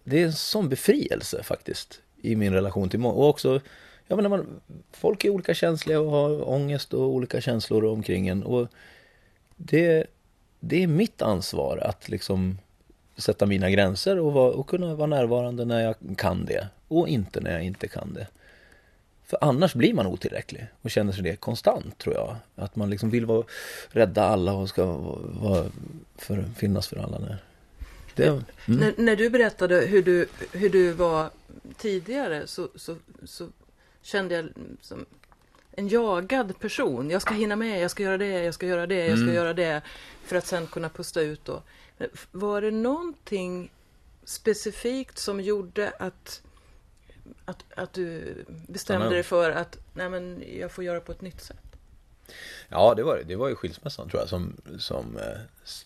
Det 0.03 0.21
är 0.21 0.25
en 0.25 0.33
sån 0.33 0.69
befrielse 0.69 1.43
faktiskt 1.43 2.01
i 2.31 2.35
min 2.35 2.53
relation 2.53 2.89
till 2.89 2.99
många. 2.99 3.15
Och 3.15 3.29
också, 3.29 3.61
jag 4.07 4.15
menar, 4.15 4.29
man, 4.29 4.61
folk 4.91 5.25
är 5.25 5.29
olika 5.29 5.53
känsliga 5.53 5.99
och 5.99 6.11
har 6.11 6.49
ångest 6.49 6.93
och 6.93 7.09
olika 7.09 7.41
känslor 7.41 7.85
omkring 7.85 8.27
en. 8.27 8.43
Och 8.43 8.67
det, 9.55 10.05
det 10.59 10.83
är 10.83 10.87
mitt 10.87 11.21
ansvar 11.21 11.77
att 11.77 12.09
liksom 12.09 12.57
sätta 13.17 13.45
mina 13.45 13.69
gränser 13.69 14.19
och, 14.19 14.33
vara, 14.33 14.51
och 14.51 14.67
kunna 14.67 14.95
vara 14.95 15.07
närvarande 15.07 15.65
när 15.65 15.81
jag 15.81 15.95
kan 16.17 16.45
det 16.45 16.67
och 16.87 17.07
inte 17.07 17.41
när 17.41 17.51
jag 17.51 17.63
inte 17.63 17.87
kan 17.87 18.13
det. 18.13 18.27
För 19.25 19.37
annars 19.41 19.75
blir 19.75 19.93
man 19.93 20.07
otillräcklig 20.07 20.67
och 20.81 20.91
känner 20.91 21.13
sig 21.13 21.23
det 21.23 21.35
konstant 21.35 21.97
tror 21.97 22.15
jag. 22.15 22.35
Att 22.55 22.75
man 22.75 22.89
liksom 22.89 23.09
vill 23.09 23.25
vara, 23.25 23.43
rädda 23.89 24.23
alla 24.23 24.53
och 24.53 24.69
ska 24.69 24.85
vara 25.41 25.65
för, 26.17 26.43
finnas 26.57 26.87
för 26.87 26.97
alla. 26.97 27.19
När, 27.19 27.37
det, 28.15 28.27
mm. 28.27 28.43
när, 28.65 28.93
när, 28.97 29.15
du 29.15 29.29
berättade 29.29 29.81
hur 29.81 30.03
du, 30.03 30.27
hur 30.51 30.69
du 30.69 30.91
var 30.91 31.29
tidigare 31.77 32.47
så, 32.47 32.69
så, 32.75 32.95
så 33.23 33.49
kände 34.01 34.35
jag 34.35 34.49
som 34.81 35.05
en 35.71 35.87
jagad 35.87 36.59
person. 36.59 37.09
Jag 37.09 37.21
ska 37.21 37.33
hinna 37.33 37.55
med, 37.55 37.81
jag 37.81 37.91
ska 37.91 38.03
göra 38.03 38.17
det, 38.17 38.43
jag 38.43 38.53
ska 38.53 38.65
göra 38.65 38.87
det, 38.87 39.07
jag 39.07 39.17
ska 39.17 39.23
mm. 39.23 39.35
göra 39.35 39.53
det. 39.53 39.81
För 40.23 40.35
att 40.35 40.47
sen 40.47 40.67
kunna 40.67 40.89
pusta 40.89 41.21
ut 41.21 41.45
då. 41.45 41.61
Var 42.31 42.61
det 42.61 42.71
någonting 42.71 43.71
specifikt 44.23 45.17
som 45.17 45.41
gjorde 45.41 45.93
att, 45.99 46.41
att, 47.45 47.65
att 47.75 47.93
du 47.93 48.35
bestämde 48.67 49.09
dig 49.09 49.23
för 49.23 49.51
att 49.51 49.77
nej 49.93 50.09
men, 50.09 50.43
jag 50.59 50.71
får 50.71 50.83
göra 50.83 50.99
på 50.99 51.11
ett 51.11 51.21
nytt 51.21 51.41
sätt? 51.41 51.57
Ja, 52.69 52.93
det 52.95 53.03
var, 53.03 53.21
det 53.27 53.35
var 53.35 53.49
ju 53.49 53.55
skilsmässan 53.55 54.09
tror 54.09 54.21
jag 54.21 54.29
som, 54.29 54.57
som 54.79 55.17
eh, 55.17 55.39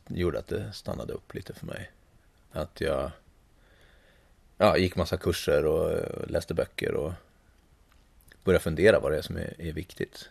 gjorde 0.07 0.39
att 0.39 0.47
det 0.47 0.73
stannade 0.73 1.13
upp 1.13 1.33
lite 1.35 1.53
för 1.53 1.65
mig. 1.65 1.91
Att 2.51 2.81
jag 2.81 3.11
ja, 4.57 4.77
gick 4.77 4.95
massa 4.95 5.17
kurser 5.17 5.65
och 5.65 5.91
eh, 5.91 6.27
läste 6.27 6.53
böcker 6.53 6.93
och 6.93 7.13
började 8.43 8.63
fundera 8.63 8.99
vad 8.99 9.11
det 9.11 9.17
är 9.17 9.21
som 9.21 9.37
är, 9.37 9.53
är 9.57 9.73
viktigt. 9.73 10.29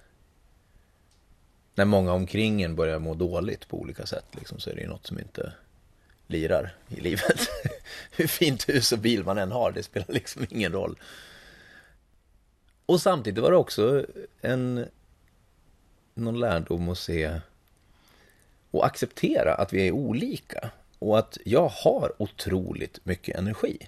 När 1.74 1.84
många 1.84 2.12
omkring 2.12 2.62
en 2.62 2.76
börjar 2.76 2.98
må 2.98 3.14
dåligt 3.14 3.68
på 3.68 3.80
olika 3.80 4.06
sätt 4.06 4.24
liksom, 4.32 4.60
så 4.60 4.70
är 4.70 4.74
det 4.74 4.80
ju 4.80 4.88
något 4.88 5.06
som 5.06 5.18
inte 5.18 5.52
lirar 6.26 6.74
i 6.88 7.00
livet. 7.00 7.48
Hur 8.10 8.26
fint 8.26 8.68
hus 8.68 8.92
och 8.92 8.98
bil 8.98 9.24
man 9.24 9.38
än 9.38 9.52
har, 9.52 9.72
det 9.72 9.82
spelar 9.82 10.12
liksom 10.14 10.46
ingen 10.50 10.72
roll. 10.72 10.98
Och 12.86 13.00
samtidigt 13.00 13.42
var 13.42 13.50
det 13.50 13.56
också 13.56 14.06
en 14.40 14.86
någon 16.14 16.40
lärdom 16.40 16.88
att 16.88 16.98
se 16.98 17.40
och 18.70 18.86
acceptera 18.86 19.54
att 19.54 19.72
vi 19.72 19.88
är 19.88 19.92
olika 19.92 20.70
och 20.98 21.18
att 21.18 21.38
jag 21.44 21.68
har 21.68 22.12
otroligt 22.18 23.00
mycket 23.04 23.36
energi. 23.36 23.78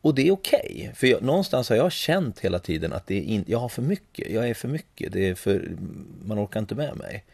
Och 0.00 0.14
det 0.14 0.28
är 0.28 0.32
okej, 0.32 0.70
okay, 0.72 0.94
för 0.94 1.06
jag, 1.06 1.22
någonstans 1.22 1.68
har 1.68 1.76
jag 1.76 1.92
känt 1.92 2.40
hela 2.40 2.58
tiden 2.58 2.92
att 2.92 3.06
det 3.06 3.14
är 3.14 3.22
in, 3.22 3.44
jag 3.46 3.58
har 3.58 3.68
för 3.68 3.82
mycket, 3.82 4.30
jag 4.30 4.48
är 4.48 4.54
för 4.54 4.68
mycket, 4.68 5.12
det 5.12 5.28
är 5.28 5.34
för, 5.34 5.76
man 6.24 6.38
orkar 6.38 6.60
inte 6.60 6.74
med 6.74 6.96
mig. 6.96 7.24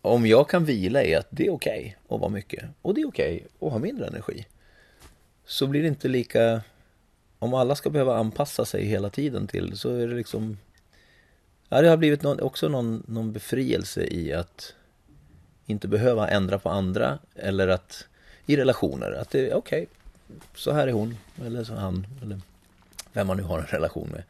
Om 0.00 0.26
jag 0.26 0.48
kan 0.48 0.64
vila 0.64 1.04
i 1.04 1.14
att 1.14 1.26
det 1.30 1.46
är 1.46 1.50
okej 1.50 1.80
okay 1.80 2.16
att 2.16 2.20
vara 2.20 2.30
mycket 2.30 2.64
och 2.82 2.94
det 2.94 3.00
är 3.00 3.08
okej 3.08 3.34
okay 3.34 3.66
att 3.66 3.72
ha 3.72 3.78
mindre 3.78 4.06
energi. 4.06 4.46
Så 5.46 5.66
blir 5.66 5.82
det 5.82 5.88
inte 5.88 6.08
lika, 6.08 6.62
om 7.38 7.54
alla 7.54 7.74
ska 7.74 7.90
behöva 7.90 8.16
anpassa 8.16 8.64
sig 8.64 8.84
hela 8.84 9.10
tiden 9.10 9.46
till 9.46 9.78
så 9.78 9.94
är 9.94 10.06
det 10.06 10.14
liksom 10.14 10.56
Ja, 11.68 11.82
det 11.82 11.88
har 11.88 11.96
blivit 11.96 12.22
någon, 12.22 12.40
också 12.40 12.68
någon, 12.68 13.02
någon 13.08 13.32
befrielse 13.32 14.04
i 14.04 14.32
att 14.32 14.74
inte 15.68 15.88
behöva 15.88 16.28
ändra 16.28 16.58
på 16.58 16.68
andra 16.68 17.18
eller 17.34 17.68
att 17.68 18.06
i 18.46 18.56
relationer, 18.56 19.12
att 19.12 19.30
det 19.30 19.50
är 19.50 19.54
okej, 19.54 19.86
okay, 20.28 20.38
så 20.54 20.72
här 20.72 20.88
är 20.88 20.92
hon 20.92 21.16
eller 21.46 21.64
så 21.64 21.74
han 21.74 22.06
eller 22.22 22.40
vem 23.12 23.26
man 23.26 23.36
nu 23.36 23.42
har 23.42 23.58
en 23.58 23.66
relation 23.66 24.08
med. 24.08 24.22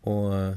Och 0.00 0.34
eh, 0.34 0.56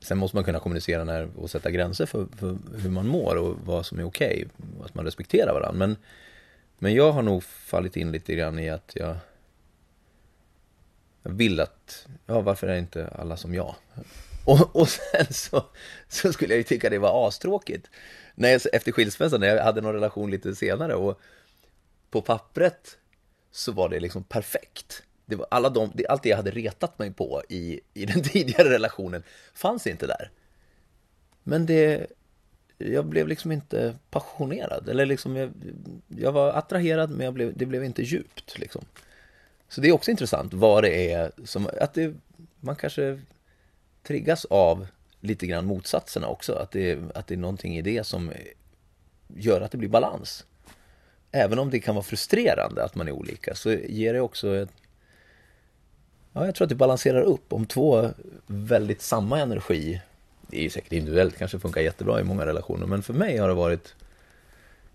sen 0.00 0.18
måste 0.18 0.36
man 0.36 0.44
kunna 0.44 0.60
kommunicera 0.60 1.04
när, 1.04 1.28
och 1.36 1.50
sätta 1.50 1.70
gränser 1.70 2.06
för, 2.06 2.26
för 2.36 2.56
hur 2.76 2.90
man 2.90 3.06
mår 3.06 3.36
och 3.36 3.56
vad 3.64 3.86
som 3.86 3.98
är 3.98 4.04
okej, 4.04 4.46
okay, 4.58 4.84
att 4.84 4.94
man 4.94 5.04
respekterar 5.04 5.54
varandra. 5.54 5.78
Men, 5.78 5.96
men 6.78 6.94
jag 6.94 7.12
har 7.12 7.22
nog 7.22 7.44
fallit 7.44 7.96
in 7.96 8.12
lite 8.12 8.34
grann 8.34 8.58
i 8.58 8.70
att 8.70 8.92
jag 8.94 9.16
jag 11.24 11.32
vill 11.32 11.60
att, 11.60 12.06
ja 12.26 12.40
varför 12.40 12.66
är 12.66 12.76
inte 12.76 13.08
alla 13.08 13.36
som 13.36 13.54
jag? 13.54 13.74
Och, 14.44 14.76
och 14.76 14.88
sen 14.88 15.26
så, 15.30 15.64
så 16.08 16.32
skulle 16.32 16.52
jag 16.54 16.58
ju 16.58 16.64
tycka 16.64 16.90
det 16.90 16.98
var 16.98 17.28
astråkigt. 17.28 17.90
När 18.34 18.48
jag, 18.48 18.60
efter 18.72 18.92
skilsmässan, 18.92 19.40
när 19.40 19.46
jag 19.46 19.64
hade 19.64 19.80
någon 19.80 19.94
relation 19.94 20.30
lite 20.30 20.54
senare 20.54 20.94
och 20.94 21.20
på 22.10 22.22
pappret 22.22 22.98
så 23.50 23.72
var 23.72 23.88
det 23.88 24.00
liksom 24.00 24.24
perfekt. 24.24 25.02
Det 25.26 25.36
var 25.36 25.46
alla 25.50 25.70
de, 25.70 25.92
det, 25.94 26.06
allt 26.06 26.22
det 26.22 26.28
jag 26.28 26.36
hade 26.36 26.50
retat 26.50 26.98
mig 26.98 27.12
på 27.12 27.42
i, 27.48 27.80
i 27.94 28.06
den 28.06 28.22
tidigare 28.32 28.70
relationen 28.70 29.22
fanns 29.54 29.86
inte 29.86 30.06
där. 30.06 30.30
Men 31.42 31.66
det, 31.66 32.06
jag 32.78 33.06
blev 33.06 33.28
liksom 33.28 33.52
inte 33.52 33.94
passionerad. 34.10 34.88
Eller 34.88 35.06
liksom, 35.06 35.36
jag, 35.36 35.52
jag 36.08 36.32
var 36.32 36.52
attraherad 36.52 37.10
men 37.10 37.24
jag 37.24 37.34
blev, 37.34 37.56
det 37.56 37.66
blev 37.66 37.84
inte 37.84 38.02
djupt. 38.02 38.58
Liksom. 38.58 38.84
Så 39.68 39.80
det 39.80 39.88
är 39.88 39.92
också 39.92 40.10
intressant 40.10 40.54
vad 40.54 40.84
det 40.84 41.12
är 41.12 41.32
som, 41.44 41.68
att 41.80 41.94
det, 41.94 42.14
man 42.60 42.76
kanske 42.76 43.20
triggas 44.02 44.44
av 44.44 44.86
lite 45.24 45.46
grann 45.46 45.66
motsatserna 45.66 46.28
också. 46.28 46.52
Att 46.52 46.70
det, 46.70 46.98
att 47.14 47.26
det 47.26 47.34
är 47.34 47.38
någonting 47.38 47.76
i 47.76 47.82
det 47.82 48.04
som 48.04 48.32
gör 49.36 49.60
att 49.60 49.70
det 49.70 49.78
blir 49.78 49.88
balans. 49.88 50.44
Även 51.32 51.58
om 51.58 51.70
det 51.70 51.80
kan 51.80 51.94
vara 51.94 52.04
frustrerande 52.04 52.84
att 52.84 52.94
man 52.94 53.08
är 53.08 53.12
olika 53.12 53.54
så 53.54 53.72
ger 53.72 54.14
det 54.14 54.20
också 54.20 54.56
ett, 54.56 54.70
Ja, 56.36 56.46
jag 56.46 56.54
tror 56.54 56.64
att 56.64 56.68
det 56.68 56.74
balanserar 56.74 57.22
upp 57.22 57.52
om 57.52 57.66
två 57.66 58.10
väldigt 58.46 59.02
samma 59.02 59.40
energi 59.40 60.00
Det 60.40 60.58
är 60.58 60.62
ju 60.62 60.70
säkert 60.70 60.92
individuellt, 60.92 61.38
kanske 61.38 61.58
funkar 61.58 61.80
jättebra 61.80 62.20
i 62.20 62.24
många 62.24 62.46
relationer 62.46 62.86
men 62.86 63.02
för 63.02 63.12
mig 63.12 63.36
har 63.36 63.48
det 63.48 63.54
varit 63.54 63.94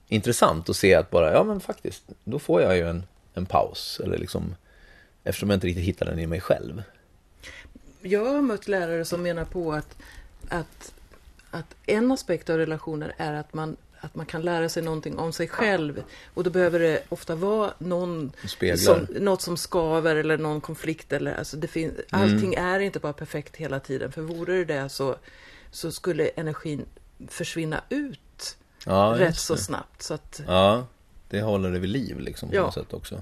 intressant 0.07 0.69
att 0.69 0.75
se 0.75 0.95
att 0.95 1.09
bara, 1.09 1.33
ja 1.33 1.43
men 1.43 1.59
faktiskt, 1.59 2.03
då 2.24 2.39
får 2.39 2.62
jag 2.62 2.77
ju 2.77 2.89
en, 2.89 3.03
en 3.33 3.45
paus 3.45 4.01
eller 4.03 4.17
liksom 4.17 4.55
Eftersom 5.24 5.50
jag 5.50 5.57
inte 5.57 5.67
riktigt 5.67 5.86
hittar 5.86 6.05
den 6.05 6.19
i 6.19 6.27
mig 6.27 6.41
själv 6.41 6.83
jag 8.01 8.25
har 8.25 8.41
mött 8.41 8.67
lärare 8.67 9.05
som 9.05 9.24
menar 9.24 9.45
på 9.45 9.74
att, 9.74 9.98
att, 10.50 10.94
att 11.51 11.75
en 11.86 12.12
aspekt 12.12 12.50
av 12.50 12.58
relationer 12.58 13.13
är 13.18 13.34
att 13.34 13.53
man 13.53 13.77
att 14.01 14.15
man 14.15 14.25
kan 14.25 14.41
lära 14.41 14.70
sig 14.70 14.84
någonting 14.84 15.18
om 15.18 15.34
sig 15.34 15.48
själv. 15.48 16.03
Och 16.34 16.44
då 16.44 16.50
behöver 16.50 16.79
det 16.79 17.03
ofta 17.10 17.36
vara 17.36 17.74
någon 17.77 18.32
som, 18.77 19.08
något 19.10 19.41
som 19.41 19.58
skaver 19.58 20.15
eller 20.15 20.38
någon 20.38 20.62
konflikt. 20.62 21.13
Eller, 21.13 21.36
alltså 21.36 21.58
det 21.58 21.68
fin- 21.68 21.89
mm. 21.89 22.06
Allting 22.10 22.53
är 22.53 22.79
inte 22.79 23.00
bara 23.00 23.13
perfekt 23.13 23.56
hela 23.56 23.79
tiden. 23.79 24.12
För 24.12 24.22
vore 24.22 24.53
det 24.53 24.65
det 24.65 24.89
så, 24.89 25.15
så 25.72 25.91
skulle 25.91 26.27
energin 26.27 26.86
försvinna 27.27 27.84
ut 27.89 28.58
ja, 28.86 29.15
rätt 29.18 29.38
så 29.38 29.58
snabbt. 29.58 30.01
Så 30.01 30.13
att, 30.13 30.41
ja, 30.48 30.88
det 31.29 31.41
håller 31.41 31.72
det 31.72 31.79
vid 31.79 31.89
liv 31.89 32.20
liksom 32.20 32.50
på 32.50 32.56
ja. 32.56 32.62
något 32.62 32.74
sätt 32.74 32.94
också. 32.94 33.22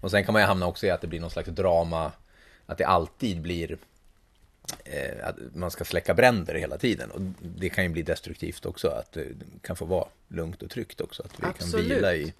Och 0.00 0.10
sen 0.10 0.24
kan 0.24 0.32
man 0.32 0.42
ju 0.42 0.46
hamna 0.46 0.66
också 0.66 0.86
i 0.86 0.90
att 0.90 1.00
det 1.00 1.06
blir 1.06 1.20
någon 1.20 1.30
slags 1.30 1.48
drama 1.48 2.12
att 2.66 2.78
det 2.78 2.84
alltid 2.84 3.40
blir 3.40 3.78
att 5.22 5.36
man 5.54 5.70
ska 5.70 5.84
släcka 5.84 6.14
bränder 6.14 6.54
hela 6.54 6.78
tiden. 6.78 7.10
Och 7.10 7.20
det 7.56 7.68
kan 7.68 7.84
ju 7.84 7.90
bli 7.90 8.02
destruktivt 8.02 8.66
också, 8.66 8.88
att 8.88 9.12
det 9.12 9.26
kan 9.62 9.76
få 9.76 9.84
vara 9.84 10.08
lugnt 10.28 10.62
och 10.62 10.70
tryggt 10.70 11.00
också. 11.00 11.22
Att 11.22 11.40
vi 11.40 11.46
Absolut. 11.46 11.88
kan 11.88 11.96
vila 11.96 12.14
i... 12.14 12.34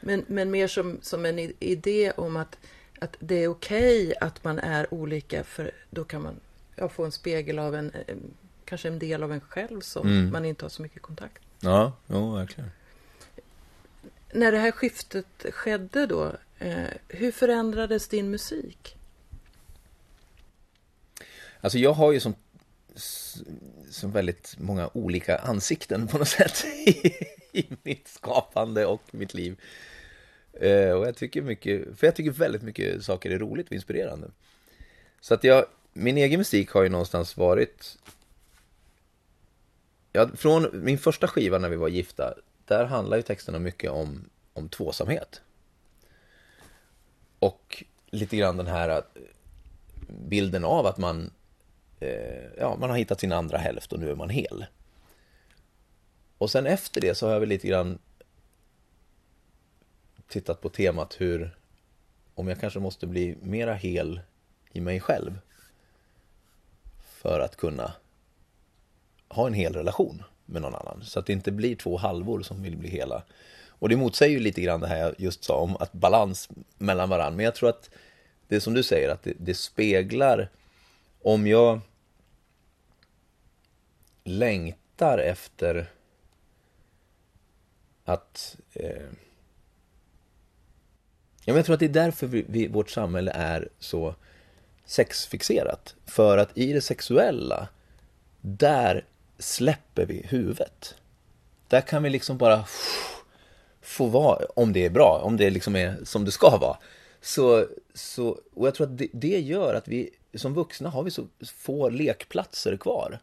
Men, 0.00 0.24
men 0.26 0.50
mer 0.50 0.68
som, 0.68 0.98
som 1.02 1.24
en 1.24 1.38
idé 1.58 2.12
om 2.16 2.36
att, 2.36 2.58
att 2.98 3.16
det 3.18 3.34
är 3.34 3.48
okej 3.48 4.06
okay 4.06 4.14
att 4.20 4.44
man 4.44 4.58
är 4.58 4.94
olika, 4.94 5.44
för 5.44 5.70
då 5.90 6.04
kan 6.04 6.22
man 6.22 6.34
ja, 6.76 6.88
få 6.88 7.04
en 7.04 7.12
spegel 7.12 7.58
av 7.58 7.74
en, 7.74 7.92
eh, 8.06 8.16
kanske 8.64 8.88
en 8.88 8.98
del 8.98 9.22
av 9.22 9.32
en 9.32 9.40
själv 9.40 9.80
som 9.80 10.06
mm. 10.08 10.32
man 10.32 10.44
inte 10.44 10.64
har 10.64 10.70
så 10.70 10.82
mycket 10.82 11.02
kontakt 11.02 11.42
Ja, 11.64 11.92
jo, 12.06 12.34
verkligen. 12.34 12.70
När 14.32 14.52
det 14.52 14.58
här 14.58 14.70
skiftet 14.70 15.46
skedde 15.50 16.06
då, 16.06 16.32
eh, 16.58 16.84
hur 17.08 17.32
förändrades 17.32 18.08
din 18.08 18.30
musik? 18.30 18.96
Alltså 21.62 21.78
jag 21.78 21.92
har 21.92 22.12
ju 22.12 22.20
som, 22.20 22.34
som 23.90 24.12
väldigt 24.12 24.54
många 24.58 24.90
olika 24.94 25.38
ansikten 25.38 26.08
på 26.08 26.18
något 26.18 26.28
sätt 26.28 26.64
i, 26.86 26.90
i 27.52 27.66
mitt 27.82 28.08
skapande 28.08 28.86
och 28.86 29.02
mitt 29.10 29.34
liv. 29.34 29.60
Eh, 30.52 30.90
och 30.90 31.06
jag 31.06 31.16
tycker 31.16 31.42
mycket, 31.42 31.98
för 31.98 32.06
jag 32.06 32.16
tycker 32.16 32.30
väldigt 32.30 32.62
mycket 32.62 33.04
saker 33.04 33.30
är 33.30 33.38
roligt 33.38 33.66
och 33.66 33.72
inspirerande. 33.72 34.30
Så 35.20 35.34
att 35.34 35.44
jag, 35.44 35.64
min 35.92 36.18
egen 36.18 36.40
musik 36.40 36.70
har 36.70 36.82
ju 36.82 36.88
någonstans 36.88 37.36
varit 37.36 37.98
Ja, 40.12 40.28
från 40.34 40.70
min 40.72 40.98
första 40.98 41.28
skiva 41.28 41.58
när 41.58 41.68
vi 41.68 41.76
var 41.76 41.88
gifta, 41.88 42.34
där 42.64 42.84
handlar 42.84 43.16
ju 43.16 43.22
texterna 43.22 43.58
mycket 43.58 43.90
om, 43.90 44.24
om 44.52 44.68
tvåsamhet. 44.68 45.40
Och 47.38 47.84
lite 48.10 48.36
grann 48.36 48.56
den 48.56 48.66
här 48.66 48.88
eh, 48.88 49.02
bilden 50.08 50.64
av 50.64 50.86
att 50.86 50.98
man 50.98 51.30
Eh, 52.02 52.50
ja, 52.58 52.76
man 52.76 52.90
har 52.90 52.96
hittat 52.96 53.20
sin 53.20 53.32
andra 53.32 53.58
hälft 53.58 53.92
och 53.92 54.00
nu 54.00 54.10
är 54.10 54.14
man 54.14 54.30
hel. 54.30 54.66
Och 56.38 56.50
sen 56.50 56.66
efter 56.66 57.00
det 57.00 57.14
så 57.14 57.26
har 57.26 57.32
jag 57.32 57.40
väl 57.40 57.48
lite 57.48 57.68
grann 57.68 57.98
tittat 60.28 60.60
på 60.60 60.68
temat 60.68 61.20
hur, 61.20 61.56
om 62.34 62.48
jag 62.48 62.60
kanske 62.60 62.80
måste 62.80 63.06
bli 63.06 63.36
mera 63.42 63.74
hel 63.74 64.20
i 64.72 64.80
mig 64.80 65.00
själv 65.00 65.38
för 66.98 67.40
att 67.40 67.56
kunna 67.56 67.92
ha 69.28 69.46
en 69.46 69.54
hel 69.54 69.74
relation 69.74 70.22
med 70.46 70.62
någon 70.62 70.74
annan. 70.74 71.02
Så 71.04 71.18
att 71.18 71.26
det 71.26 71.32
inte 71.32 71.52
blir 71.52 71.76
två 71.76 71.96
halvor 71.96 72.42
som 72.42 72.62
vill 72.62 72.76
bli 72.76 72.88
hela. 72.88 73.22
Och 73.68 73.88
det 73.88 73.96
motsäger 73.96 74.34
ju 74.34 74.40
lite 74.40 74.60
grann 74.60 74.80
det 74.80 74.86
här 74.86 74.98
jag 74.98 75.14
just 75.18 75.44
sa 75.44 75.56
om 75.56 75.76
att 75.76 75.92
balans 75.92 76.48
mellan 76.78 77.08
varandra. 77.08 77.36
Men 77.36 77.44
jag 77.44 77.54
tror 77.54 77.68
att 77.68 77.90
det 78.48 78.56
är 78.56 78.60
som 78.60 78.74
du 78.74 78.82
säger, 78.82 79.08
att 79.08 79.22
det, 79.22 79.34
det 79.38 79.54
speglar 79.54 80.50
om 81.22 81.46
jag 81.46 81.80
längtar 84.24 85.18
efter 85.18 85.90
att 88.04 88.56
eh, 88.72 89.08
jag 91.44 91.64
tror 91.64 91.74
att 91.74 91.80
det 91.80 91.86
är 91.86 91.88
därför 91.88 92.26
vi, 92.26 92.44
vi, 92.48 92.68
vårt 92.68 92.90
samhälle 92.90 93.30
är 93.30 93.68
så 93.78 94.14
sexfixerat. 94.84 95.94
För 96.06 96.38
att 96.38 96.58
i 96.58 96.72
det 96.72 96.80
sexuella, 96.80 97.68
där 98.40 99.04
släpper 99.38 100.06
vi 100.06 100.26
huvudet. 100.28 100.94
Där 101.68 101.80
kan 101.80 102.02
vi 102.02 102.10
liksom 102.10 102.38
bara 102.38 102.64
få 103.80 104.06
vara, 104.06 104.44
om 104.56 104.72
det 104.72 104.84
är 104.84 104.90
bra, 104.90 105.20
om 105.24 105.36
det 105.36 105.50
liksom 105.50 105.76
är 105.76 105.96
som 106.04 106.24
det 106.24 106.30
ska 106.30 106.56
vara. 106.56 106.78
Så, 107.20 107.66
så, 107.94 108.40
och 108.54 108.66
jag 108.66 108.74
tror 108.74 108.86
att 108.86 108.98
det, 108.98 109.08
det 109.12 109.40
gör 109.40 109.74
att 109.74 109.88
vi 109.88 110.10
som 110.34 110.54
vuxna 110.54 110.88
har 110.88 111.02
vi 111.02 111.10
så 111.10 111.26
få 111.56 111.88
lekplatser 111.88 112.76
kvar. 112.76 113.18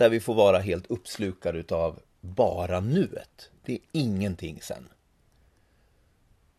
Där 0.00 0.08
vi 0.08 0.20
får 0.20 0.34
vara 0.34 0.58
helt 0.58 0.86
uppslukade 0.86 1.58
utav 1.58 2.00
bara 2.20 2.80
nuet. 2.80 3.50
Det 3.64 3.72
är 3.72 3.80
ingenting 3.92 4.60
sen. 4.62 4.88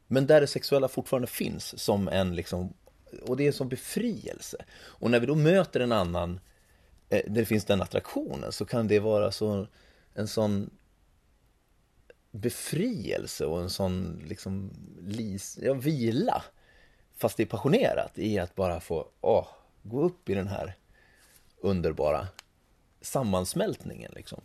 Men 0.07 0.27
där 0.27 0.41
det 0.41 0.48
sexuella 0.48 0.88
fortfarande 0.88 1.27
finns 1.27 1.83
som 1.83 2.07
en 2.07 2.36
liksom, 2.36 2.74
och 3.21 3.38
det 3.38 3.48
är 3.48 3.51
som 3.51 3.69
befrielse. 3.69 4.65
Och 4.71 5.12
när 5.12 5.19
vi 5.19 5.25
då 5.25 5.36
möter 5.36 5.79
en 5.79 5.91
annan, 5.91 6.39
eh, 7.10 7.21
där 7.27 7.41
det 7.41 7.45
finns 7.45 7.65
den 7.65 7.81
attraktionen, 7.81 8.51
så 8.51 8.65
kan 8.65 8.88
det 8.88 9.00
vara 9.00 9.31
så, 9.31 9.67
en 10.13 10.27
sån 10.27 10.69
befrielse 12.31 13.45
och 13.45 13.62
en 13.62 13.69
sån 13.69 14.24
liksom 14.27 14.71
lis, 15.07 15.60
ja, 15.62 15.74
vila. 15.74 16.43
Fast 17.17 17.38
det 17.38 17.43
är 17.43 17.48
passionerat 17.48 18.19
i 18.19 18.39
att 18.39 18.55
bara 18.55 18.79
få 18.79 19.07
åh, 19.21 19.48
gå 19.83 20.01
upp 20.01 20.29
i 20.29 20.33
den 20.33 20.48
här 20.48 20.74
underbara 21.62 22.27
sammansmältningen. 23.01 24.12
Liksom. 24.15 24.41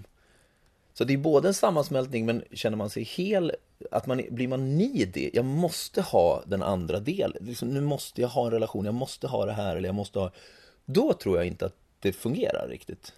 Så 0.95 1.05
det 1.05 1.13
är 1.13 1.19
både 1.19 1.49
en 1.49 1.55
sammansmältning 1.55 2.27
men 2.27 2.45
känner 2.53 2.77
man 2.77 2.91
sig 2.91 3.03
hel, 3.03 3.53
att 3.91 4.07
man, 4.07 4.23
blir 4.31 4.49
man 4.49 4.79
needy, 4.79 5.31
jag 5.33 5.45
måste 5.45 6.03
ha 6.03 6.43
den 6.47 6.63
andra 6.63 7.01
delen, 7.01 7.47
liksom, 7.47 7.69
nu 7.69 7.81
måste 7.81 8.21
jag 8.21 8.29
ha 8.29 8.47
en 8.47 8.53
relation, 8.53 8.85
jag 8.85 8.95
måste 8.95 9.29
ha 9.29 9.47
det 9.47 9.53
här 9.53 9.77
eller 9.77 9.89
jag 9.89 9.95
måste 9.95 10.19
ha, 10.19 10.31
då 10.85 11.13
tror 11.13 11.37
jag 11.37 11.47
inte 11.47 11.67
att 11.67 11.77
det 12.01 12.13
fungerar 12.13 12.69
riktigt. 12.69 13.13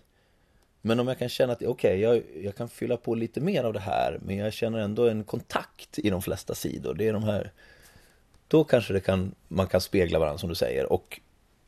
Men 0.80 1.00
om 1.00 1.08
jag 1.08 1.18
kan 1.18 1.28
känna 1.28 1.52
att 1.52 1.62
okej, 1.62 1.70
okay, 1.70 1.98
jag, 1.98 2.44
jag 2.44 2.56
kan 2.56 2.68
fylla 2.68 2.96
på 2.96 3.14
lite 3.14 3.40
mer 3.40 3.64
av 3.64 3.72
det 3.72 3.80
här 3.80 4.18
men 4.22 4.36
jag 4.36 4.52
känner 4.52 4.78
ändå 4.78 5.08
en 5.08 5.24
kontakt 5.24 5.98
i 5.98 6.10
de 6.10 6.22
flesta 6.22 6.54
sidor, 6.54 6.94
det 6.94 7.08
är 7.08 7.12
de 7.12 7.24
här 7.24 7.52
då 8.48 8.64
kanske 8.64 8.92
det 8.92 9.00
kan, 9.00 9.34
man 9.48 9.66
kan 9.66 9.80
spegla 9.80 10.18
varandra 10.18 10.38
som 10.38 10.48
du 10.48 10.54
säger 10.54 10.92
och 10.92 11.20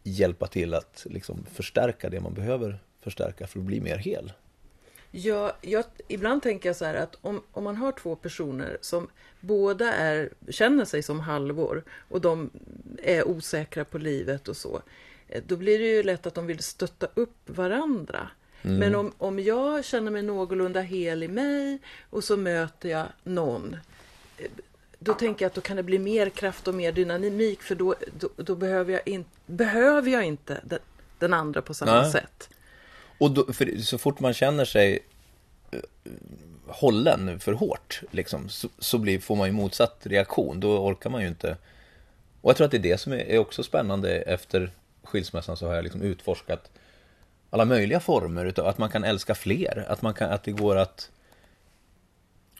hjälpa 0.02 0.46
till 0.46 0.74
att 0.74 1.06
liksom 1.10 1.46
förstärka 1.52 2.10
det 2.10 2.20
man 2.20 2.34
behöver 2.34 2.78
förstärka 3.00 3.46
för 3.46 3.58
att 3.58 3.64
bli 3.64 3.80
mer 3.80 3.96
hel. 3.96 4.32
Ja, 5.10 5.56
jag, 5.60 5.84
ibland 6.08 6.42
tänker 6.42 6.68
jag 6.68 6.76
så 6.76 6.84
här 6.84 6.94
att 6.94 7.16
om, 7.20 7.42
om 7.52 7.64
man 7.64 7.76
har 7.76 7.92
två 7.92 8.16
personer 8.16 8.78
som 8.80 9.08
båda 9.40 9.92
är, 9.92 10.30
känner 10.48 10.84
sig 10.84 11.02
som 11.02 11.20
halvor 11.20 11.84
och 12.08 12.20
de 12.20 12.50
är 13.02 13.28
osäkra 13.28 13.84
på 13.84 13.98
livet 13.98 14.48
och 14.48 14.56
så, 14.56 14.82
eh, 15.28 15.42
då 15.46 15.56
blir 15.56 15.78
det 15.78 15.86
ju 15.86 16.02
lätt 16.02 16.26
att 16.26 16.34
de 16.34 16.46
vill 16.46 16.62
stötta 16.62 17.08
upp 17.14 17.36
varandra. 17.46 18.30
Mm. 18.62 18.76
Men 18.76 18.94
om, 18.94 19.12
om 19.18 19.38
jag 19.38 19.84
känner 19.84 20.10
mig 20.10 20.22
någorlunda 20.22 20.80
hel 20.80 21.22
i 21.22 21.28
mig 21.28 21.78
och 22.10 22.24
så 22.24 22.36
möter 22.36 22.88
jag 22.88 23.06
någon 23.22 23.76
eh, 24.38 24.50
då 25.02 25.14
tänker 25.14 25.44
jag 25.44 25.50
att 25.50 25.54
då 25.54 25.60
kan 25.60 25.76
det 25.76 25.82
bli 25.82 25.98
mer 25.98 26.30
kraft 26.30 26.68
och 26.68 26.74
mer 26.74 26.92
dynamik 26.92 27.62
för 27.62 27.74
då, 27.74 27.94
då, 28.18 28.28
då 28.36 28.54
behöver, 28.54 28.92
jag 28.92 29.08
in, 29.08 29.24
behöver 29.46 30.10
jag 30.10 30.24
inte 30.24 30.60
den, 30.64 30.78
den 31.18 31.34
andra 31.34 31.62
på 31.62 31.74
samma 31.74 32.02
Nej. 32.02 32.12
sätt. 32.12 32.48
Och 33.20 33.30
då, 33.30 33.52
för 33.52 33.78
så 33.82 33.98
fort 33.98 34.20
man 34.20 34.34
känner 34.34 34.64
sig 34.64 34.98
eh, 35.70 35.80
hållen 36.66 37.40
för 37.40 37.52
hårt, 37.52 38.02
liksom, 38.10 38.48
så, 38.48 38.68
så 38.78 38.98
blir, 38.98 39.18
får 39.18 39.36
man 39.36 39.48
ju 39.48 39.52
motsatt 39.52 39.98
reaktion. 40.02 40.60
Då 40.60 40.78
orkar 40.78 41.10
man 41.10 41.22
ju 41.22 41.28
inte. 41.28 41.56
Och 42.40 42.50
jag 42.50 42.56
tror 42.56 42.64
att 42.64 42.70
det 42.70 42.76
är 42.76 42.82
det 42.82 42.98
som 42.98 43.12
är, 43.12 43.16
är 43.16 43.38
också 43.38 43.62
spännande 43.62 44.20
efter 44.20 44.70
skilsmässan 45.02 45.56
så 45.56 45.66
har 45.66 45.74
jag 45.74 45.82
liksom 45.82 46.02
utforskat 46.02 46.70
alla 47.50 47.64
möjliga 47.64 48.00
former 48.00 48.46
utav 48.46 48.66
att 48.66 48.78
man 48.78 48.90
kan 48.90 49.04
älska 49.04 49.34
fler, 49.34 49.84
att, 49.88 50.02
man 50.02 50.14
kan, 50.14 50.30
att 50.30 50.44
det 50.44 50.52
går 50.52 50.76
att 50.76 51.10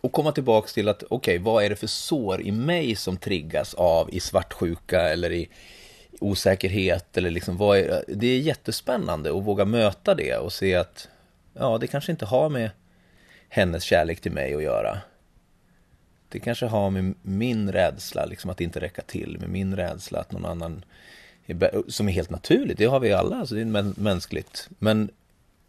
och 0.00 0.12
komma 0.12 0.32
tillbaks 0.32 0.72
till 0.72 0.88
att, 0.88 1.02
okej, 1.02 1.16
okay, 1.16 1.38
vad 1.38 1.64
är 1.64 1.68
det 1.68 1.76
för 1.76 1.86
sår 1.86 2.42
i 2.42 2.52
mig 2.52 2.96
som 2.96 3.16
triggas 3.16 3.74
av 3.74 4.14
i 4.14 4.20
svartsjuka 4.20 5.00
eller 5.00 5.32
i 5.32 5.48
osäkerhet 6.20 7.16
eller 7.16 7.30
liksom 7.30 7.56
vad 7.56 7.78
är, 7.78 8.04
det 8.08 8.26
är 8.26 8.38
jättespännande 8.38 9.30
att 9.38 9.44
våga 9.44 9.64
möta 9.64 10.14
det 10.14 10.36
och 10.36 10.52
se 10.52 10.74
att 10.74 11.08
ja, 11.54 11.78
det 11.78 11.86
kanske 11.86 12.12
inte 12.12 12.26
har 12.26 12.48
med 12.48 12.70
hennes 13.48 13.82
kärlek 13.82 14.20
till 14.20 14.32
mig 14.32 14.54
att 14.54 14.62
göra. 14.62 14.98
Det 16.28 16.40
kanske 16.40 16.66
har 16.66 16.90
med 16.90 17.14
min 17.22 17.72
rädsla, 17.72 18.24
liksom 18.24 18.50
att 18.50 18.60
inte 18.60 18.80
räcka 18.80 19.02
till, 19.02 19.36
med 19.40 19.48
min 19.48 19.76
rädsla 19.76 20.20
att 20.20 20.32
någon 20.32 20.44
annan 20.44 20.84
är, 21.46 21.90
som 21.90 22.08
är 22.08 22.12
helt 22.12 22.30
naturligt, 22.30 22.78
det 22.78 22.84
har 22.84 23.00
vi 23.00 23.12
alla, 23.12 23.36
alltså 23.36 23.54
det 23.54 23.60
är 23.60 24.00
mänskligt. 24.00 24.68
Men, 24.78 25.10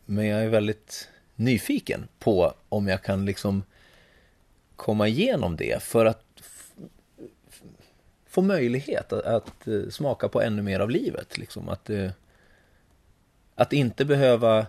men 0.05 0.25
jag 0.25 0.43
är 0.43 0.49
väldigt 0.49 1.09
nyfiken 1.35 2.07
på 2.19 2.53
om 2.69 2.87
jag 2.87 3.03
kan 3.03 3.25
liksom 3.25 3.63
komma 4.75 5.07
igenom 5.07 5.55
det 5.55 5.83
för 5.83 6.05
att 6.05 6.30
få 8.31 8.41
möjlighet 8.41 9.13
att, 9.13 9.25
att, 9.25 9.67
eh, 9.67 9.89
smaka 9.89 10.29
på 10.29 10.41
ännu 10.41 10.61
mer 10.61 10.79
av 10.79 10.89
livet. 10.89 11.37
Liksom. 11.37 11.69
Att, 11.69 11.89
eh, 11.89 12.11
att 13.55 13.73
inte 13.73 14.05
behöva 14.05 14.67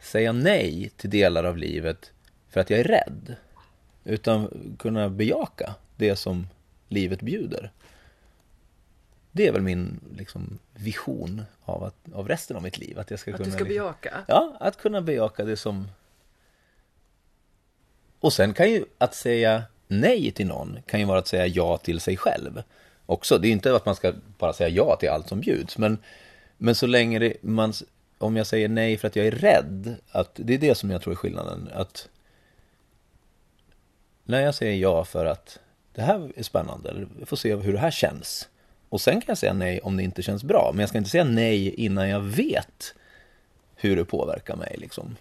säga 0.00 0.32
nej 0.32 0.90
till 0.96 1.10
delar 1.10 1.44
av 1.44 1.56
livet 1.56 2.12
för 2.48 2.60
att 2.60 2.70
jag 2.70 2.80
är 2.80 2.84
rädd. 2.84 3.36
Utan 4.04 4.48
kunna 4.78 5.08
bejaka 5.08 5.74
det 5.96 6.16
som 6.16 6.46
livet 6.88 7.20
bjuder. 7.20 7.72
Det 9.32 9.46
är 9.46 9.52
väl 9.52 9.62
min 9.62 10.00
liksom, 10.16 10.58
vision 10.74 11.42
av, 11.64 11.84
att, 11.84 11.96
av 12.12 12.28
resten 12.28 12.56
av 12.56 12.62
mitt 12.62 12.78
liv. 12.78 12.98
Att, 12.98 13.10
jag 13.10 13.20
ska 13.20 13.30
att 13.30 13.36
kunna, 13.36 13.44
du 13.44 13.50
ska 13.50 13.64
liksom, 13.64 13.68
bejaka? 13.68 14.24
Ja, 14.28 14.56
att 14.60 14.76
kunna 14.76 15.02
bejaka 15.02 15.44
det 15.44 15.56
som... 15.56 15.88
Och 18.20 18.32
sen 18.32 18.54
kan 18.54 18.70
ju 18.70 18.84
att 18.98 19.14
säga 19.14 19.62
nej 19.90 20.30
till 20.30 20.46
någon 20.46 20.78
kan 20.86 21.00
ju 21.00 21.06
vara 21.06 21.18
att 21.18 21.28
säga 21.28 21.46
ja 21.46 21.76
till 21.76 22.00
sig 22.00 22.16
själv 22.16 22.62
också. 23.06 23.38
Det 23.38 23.48
är 23.48 23.52
inte 23.52 23.76
att 23.76 23.86
man 23.86 23.94
ska 23.94 24.12
bara 24.38 24.52
säga 24.52 24.68
ja 24.68 24.96
till 24.96 25.08
allt 25.08 25.28
som 25.28 25.40
bjuds, 25.40 25.78
men, 25.78 25.98
men 26.58 26.74
så 26.74 26.86
länge 26.86 27.18
det, 27.18 27.36
man, 27.42 27.72
om 28.18 28.36
jag 28.36 28.46
säger 28.46 28.68
nej 28.68 28.96
för 28.96 29.08
att 29.08 29.16
jag 29.16 29.26
är 29.26 29.30
rädd, 29.30 29.94
att 30.10 30.30
det 30.34 30.54
är 30.54 30.58
det 30.58 30.74
som 30.74 30.90
jag 30.90 31.02
tror 31.02 31.12
är 31.12 31.16
skillnaden. 31.16 31.68
Att 31.72 32.08
när 34.24 34.40
jag 34.40 34.54
säger 34.54 34.74
ja 34.74 35.04
för 35.04 35.26
att 35.26 35.58
det 35.94 36.02
här 36.02 36.32
är 36.36 36.42
spännande, 36.42 36.90
eller 36.90 37.08
jag 37.18 37.28
får 37.28 37.36
se 37.36 37.54
hur 37.54 37.72
det 37.72 37.78
här 37.78 37.90
känns. 37.90 38.48
Och 38.88 39.00
sen 39.00 39.14
kan 39.14 39.24
jag 39.26 39.38
säga 39.38 39.52
nej 39.52 39.80
om 39.80 39.96
det 39.96 40.02
inte 40.02 40.22
känns 40.22 40.44
bra, 40.44 40.70
men 40.72 40.80
jag 40.80 40.88
ska 40.88 40.98
inte 40.98 41.10
säga 41.10 41.24
nej 41.24 41.74
innan 41.74 42.08
jag 42.08 42.20
vet 42.20 42.94
hur 43.76 43.96
det 43.96 44.04
påverkar 44.04 44.56
mig. 44.56 44.76
Liksom. 44.78 45.16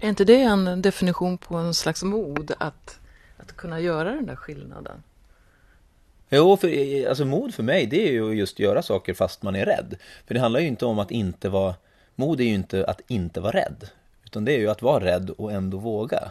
Är 0.00 0.08
inte 0.08 0.24
det 0.24 0.42
en 0.42 0.82
definition 0.82 1.38
på 1.38 1.56
en 1.56 1.74
slags 1.74 2.02
mod 2.02 2.52
att, 2.58 3.00
att 3.36 3.56
kunna 3.56 3.80
göra 3.80 4.12
den 4.12 4.26
där 4.26 4.36
skillnaden? 4.36 5.02
Jo, 6.30 6.56
för, 6.56 6.68
alltså 7.08 7.24
mod 7.24 7.54
för 7.54 7.62
mig 7.62 7.86
det 7.86 8.08
är 8.08 8.12
ju 8.12 8.32
just 8.32 8.58
göra 8.58 8.82
saker 8.82 9.14
fast 9.14 9.42
man 9.42 9.56
är 9.56 9.66
rädd. 9.66 9.96
För 10.26 10.34
det 10.34 10.40
handlar 10.40 10.60
ju 10.60 10.66
inte 10.66 10.86
om 10.86 10.98
att 10.98 11.10
inte 11.10 11.48
vara, 11.48 11.74
mod 12.14 12.40
är 12.40 12.44
ju 12.44 12.54
inte 12.54 12.86
att 12.86 13.00
inte 13.08 13.40
vara 13.40 13.52
rädd. 13.52 13.88
Utan 14.24 14.44
det 14.44 14.52
är 14.52 14.58
ju 14.58 14.70
att 14.70 14.82
vara 14.82 15.04
rädd 15.04 15.30
och 15.30 15.52
ändå 15.52 15.78
våga. 15.78 16.30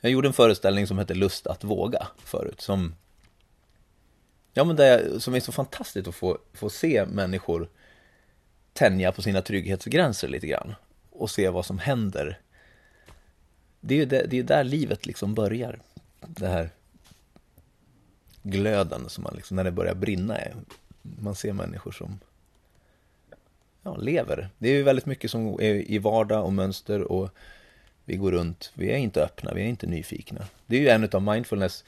Jag 0.00 0.12
gjorde 0.12 0.28
en 0.28 0.32
föreställning 0.32 0.86
som 0.86 0.98
hette 0.98 1.14
Lust 1.14 1.46
att 1.46 1.64
våga 1.64 2.06
förut. 2.24 2.60
Som, 2.60 2.94
ja, 4.52 4.64
men 4.64 4.76
det, 4.76 5.20
som 5.22 5.34
är 5.34 5.40
så 5.40 5.52
fantastiskt 5.52 6.08
att 6.08 6.14
få, 6.14 6.38
få 6.52 6.70
se 6.70 7.06
människor 7.06 7.68
tänja 8.72 9.12
på 9.12 9.22
sina 9.22 9.42
trygghetsgränser 9.42 10.28
lite 10.28 10.46
grann 10.46 10.74
och 11.20 11.30
se 11.30 11.48
vad 11.48 11.66
som 11.66 11.78
händer. 11.78 12.38
Det 13.80 13.94
är 13.94 13.98
ju 13.98 14.04
det, 14.04 14.26
det 14.26 14.38
är 14.38 14.42
där 14.42 14.64
livet 14.64 15.06
liksom 15.06 15.34
börjar. 15.34 15.80
Det 16.26 16.48
här 16.48 16.70
glöden 18.42 19.08
som 19.08 19.24
man 19.24 19.34
liksom, 19.36 19.56
när 19.56 19.64
det 19.64 19.70
börjar 19.70 19.94
brinna 19.94 20.38
är. 20.38 20.54
Man 21.02 21.34
ser 21.34 21.52
människor 21.52 21.92
som 21.92 22.20
ja, 23.82 23.96
lever. 23.96 24.48
Det 24.58 24.68
är 24.68 24.72
ju 24.72 24.82
väldigt 24.82 25.06
mycket 25.06 25.30
som 25.30 25.46
är 25.60 25.90
i 25.90 25.98
vardag 25.98 26.44
och 26.44 26.52
mönster 26.52 27.00
och 27.00 27.30
vi 28.04 28.16
går 28.16 28.32
runt, 28.32 28.72
vi 28.74 28.90
är 28.90 28.96
inte 28.96 29.24
öppna, 29.24 29.54
vi 29.54 29.62
är 29.62 29.66
inte 29.66 29.86
nyfikna. 29.86 30.46
Det 30.66 30.76
är 30.76 30.80
ju 30.80 30.88
en 30.88 31.08
av 31.12 31.22
mindfulness 31.22 31.84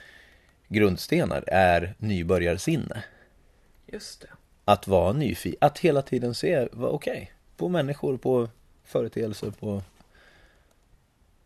grundstenar, 0.69 1.45
är 1.47 1.95
nybörjarsinne. 1.99 3.05
Just 3.87 4.21
det. 4.21 4.29
Att 4.65 4.87
vara 4.87 5.13
nyfiken, 5.13 5.59
att 5.61 5.79
hela 5.79 6.03
tiden 6.03 6.35
se, 6.35 6.69
okej, 6.73 6.89
okay, 6.89 7.27
på 7.57 7.69
människor, 7.69 8.17
på 8.17 8.49
företeelser 8.85 9.51
på... 9.51 9.83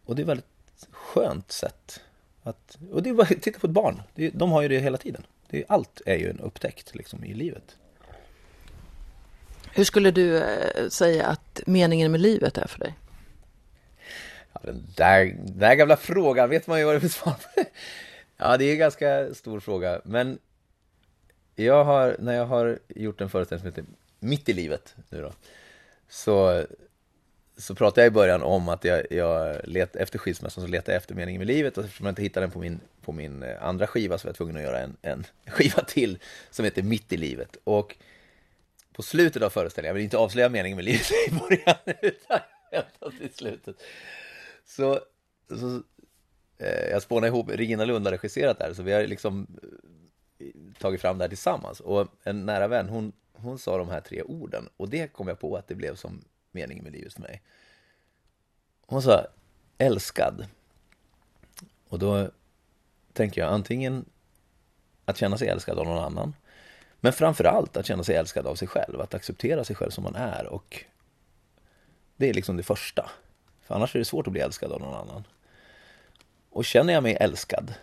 Och 0.05 0.17
det 0.17 0.21
är 0.21 0.25
ett 0.25 0.29
väldigt 0.29 0.87
skönt 0.91 1.53
sätt. 1.53 2.01
Att, 2.43 2.79
och 2.93 3.03
det 3.03 3.11
är 3.11 3.15
bara 3.15 3.27
titta 3.27 3.59
på 3.59 3.67
ett 3.67 3.73
barn. 3.73 4.03
de 4.33 4.53
har 4.53 4.63
ju 4.63 4.69
det 4.69 4.79
hela 4.79 4.99
tiden. 4.99 5.27
Det, 5.51 5.65
allt 5.69 6.01
är 6.07 6.17
ju 6.17 6.31
en 6.31 6.41
upptäckt 6.41 6.95
liksom, 6.95 7.25
i 7.25 7.35
livet. 7.35 7.77
Hur 9.73 9.85
skulle 9.85 10.11
du 10.11 10.37
eh, 10.37 10.89
säga 10.89 11.27
att 11.27 11.63
meningen 11.67 12.13
med 12.13 12.21
livet 12.21 12.59
är 12.59 12.67
för 12.67 12.79
dig? 12.79 12.95
Ja, 14.53 14.61
den 14.65 14.87
där, 14.97 15.25
den 15.25 15.59
där 15.59 15.75
gamla 15.75 15.97
frågan 15.97 16.51
vet 16.51 16.67
man 16.67 16.79
ju 16.79 16.85
vad 16.85 16.95
det 16.95 16.99
är 16.99 17.01
för 17.01 17.09
svar 17.09 17.37
Ja, 18.37 18.57
det 18.57 18.65
är 18.65 18.73
en 18.73 18.79
ganska 18.79 19.35
stor 19.35 19.61
fråga. 19.61 20.01
Men 20.05 20.39
jag 21.55 21.85
har, 21.85 22.17
när 22.19 22.33
jag 22.33 22.47
har 22.47 22.79
gjort 22.89 23.21
en 23.21 23.31
föreställning 23.31 23.61
som 23.61 23.83
heter 23.83 23.93
Mitt 24.19 24.49
i 24.49 24.53
livet 24.53 24.95
nu 25.09 25.23
då, 25.23 25.33
så 26.09 26.67
så 27.57 27.75
pratade 27.75 28.01
jag 28.01 28.11
i 28.11 28.15
början 28.15 28.43
om 28.43 28.69
att 28.69 28.85
jag, 28.85 29.07
jag 29.11 29.57
let, 29.65 29.97
efter 29.97 30.19
skilsmässan 30.19 30.65
så 30.65 30.69
letade 30.71 30.93
jag 30.93 30.97
efter 30.97 31.15
meningen 31.15 31.39
med 31.39 31.47
livet 31.47 31.79
och 31.79 31.85
eftersom 31.85 32.07
jag 32.07 32.11
inte 32.13 32.23
hittade 32.23 32.47
den 32.47 32.51
på 32.51 32.59
min, 32.59 32.81
på 33.03 33.13
min 33.13 33.43
eh, 33.43 33.63
andra 33.63 33.87
skiva 33.87 34.19
så 34.19 34.27
var 34.27 34.29
jag 34.29 34.37
tvungen 34.37 34.57
att 34.57 34.63
göra 34.63 34.81
en, 34.81 34.97
en 35.03 35.27
skiva 35.47 35.83
till 35.83 36.19
som 36.51 36.65
heter 36.65 36.83
Mitt 36.83 37.13
i 37.13 37.17
livet. 37.17 37.57
Och 37.65 37.97
på 38.93 39.03
slutet 39.03 39.43
av 39.43 39.51
föreställningen, 39.51 39.89
jag 39.91 39.95
vill 39.95 40.05
inte 40.05 40.19
avslöja 40.19 40.49
meningen 40.49 40.77
med 40.77 40.85
livet 40.85 41.11
i 41.29 41.31
början, 41.31 41.77
utan 42.03 42.41
vänta 42.71 43.11
till 43.19 43.35
slutet. 43.35 43.77
Så, 44.65 45.01
så 45.49 45.83
eh, 46.59 46.91
jag 46.91 47.03
spånade 47.03 47.27
ihop, 47.27 47.51
Regina 47.51 47.85
Lund 47.85 48.07
har 48.07 48.13
regisserat 48.13 48.59
det 48.59 48.65
här, 48.65 48.75
så 48.75 48.83
vi 48.83 48.93
har 48.93 49.07
liksom 49.07 49.47
eh, 50.39 50.47
tagit 50.79 51.01
fram 51.01 51.19
det 51.19 51.25
här 51.25 51.29
tillsammans. 51.29 51.81
Och 51.81 52.09
en 52.25 52.47
nära 52.47 52.69
vän, 52.69 52.89
hon, 52.89 53.13
hon 53.33 53.59
sa 53.59 53.79
de 53.79 53.89
här 53.89 54.01
tre 54.01 54.23
orden, 54.23 54.69
och 54.77 54.89
det 54.89 55.13
kom 55.13 55.29
jag 55.29 55.39
på 55.39 55.57
att 55.57 55.69
det 55.69 55.75
blev 55.75 55.95
som 55.95 56.25
meningen 56.53 56.85
med 56.85 56.93
livet 56.93 57.13
för 57.13 57.21
mig. 57.21 57.43
Hon 58.87 59.03
sa 59.03 59.27
älskad. 59.79 60.47
Och 61.89 61.99
då 61.99 62.31
tänker 63.13 63.41
jag 63.41 63.53
antingen 63.53 64.05
att 65.05 65.17
känna 65.17 65.39
sig 65.39 65.49
älskad 65.49 65.79
av 65.79 65.87
någon 65.87 66.05
annan, 66.05 66.35
men 67.01 67.13
framför 67.13 67.45
allt 67.45 67.77
att 67.77 67.87
känna 67.87 68.05
sig 68.05 68.17
älskad 68.17 68.47
av 68.47 68.55
sig 68.55 68.69
själv, 68.69 69.01
att 69.01 69.15
acceptera 69.15 69.65
sig 69.65 69.77
själv 69.77 69.91
som 69.91 70.05
man 70.05 70.15
är 70.15 70.47
och 70.47 70.85
det 72.17 72.31
är 72.31 72.35
liksom 72.35 72.57
det 72.57 72.63
första. 72.63 73.11
För 73.63 73.75
annars 73.75 73.95
är 73.95 73.99
det 73.99 74.05
svårt 74.05 74.27
att 74.27 74.33
bli 74.33 74.41
älskad 74.41 74.73
av 74.73 74.81
någon 74.81 74.95
annan. 74.95 75.25
Och 76.51 76.65
känner 76.65 76.93
jag 76.93 77.03
mig 77.03 77.17
älskad, 77.21 77.75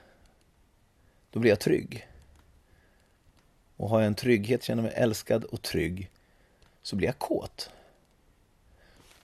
då 1.31 1.39
blir 1.39 1.51
jag 1.51 1.59
trygg. 1.59 2.07
Och 3.77 3.89
har 3.89 3.99
jag 3.99 4.07
en 4.07 4.15
trygghet, 4.15 4.63
känner 4.63 4.83
mig 4.83 4.93
älskad 4.95 5.43
och 5.43 5.61
trygg, 5.61 6.09
så 6.81 6.95
blir 6.95 7.07
jag 7.07 7.19
kåt. 7.19 7.71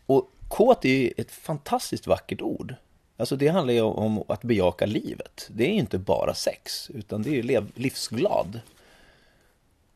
Och 0.09 0.31
kåt 0.47 0.85
är 0.85 0.89
ju 0.89 1.13
ett 1.17 1.31
fantastiskt 1.31 2.07
vackert 2.07 2.41
ord. 2.41 2.75
Alltså 3.17 3.35
det 3.35 3.47
handlar 3.47 3.73
ju 3.73 3.81
om 3.81 4.23
att 4.27 4.41
bejaka 4.41 4.85
livet. 4.85 5.47
Det 5.49 5.63
är 5.63 5.73
inte 5.73 5.97
bara 5.97 6.33
sex, 6.33 6.89
utan 6.89 7.21
det 7.21 7.29
är 7.29 7.43
ju 7.43 7.67
livsglad. 7.75 8.61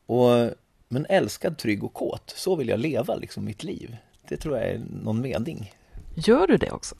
Och, 0.06 0.50
men 0.88 1.06
älskad, 1.08 1.58
trygg 1.58 1.84
och 1.84 1.92
kåt, 1.92 2.32
så 2.36 2.56
vill 2.56 2.68
jag 2.68 2.80
leva 2.80 3.14
liksom 3.14 3.44
mitt 3.44 3.62
liv. 3.62 3.96
Det 4.28 4.36
tror 4.36 4.58
jag 4.58 4.68
är 4.68 4.82
någon 5.02 5.20
mening. 5.20 5.72
Gör 6.14 6.46
du 6.46 6.56
det 6.56 6.70
också? 6.70 6.94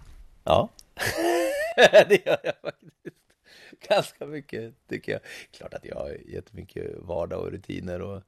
Ja, 0.44 0.68
det 2.08 2.26
gör 2.26 2.38
jag 2.44 2.54
faktiskt. 2.62 3.16
Ganska 3.88 4.26
mycket 4.26 4.74
tycker 4.88 5.12
jag. 5.12 5.20
Klart 5.50 5.74
att 5.74 5.84
jag 5.84 5.96
har 5.96 6.16
jättemycket 6.26 6.96
vardag 6.98 7.40
och 7.40 7.50
rutiner 7.50 8.02
och 8.02 8.22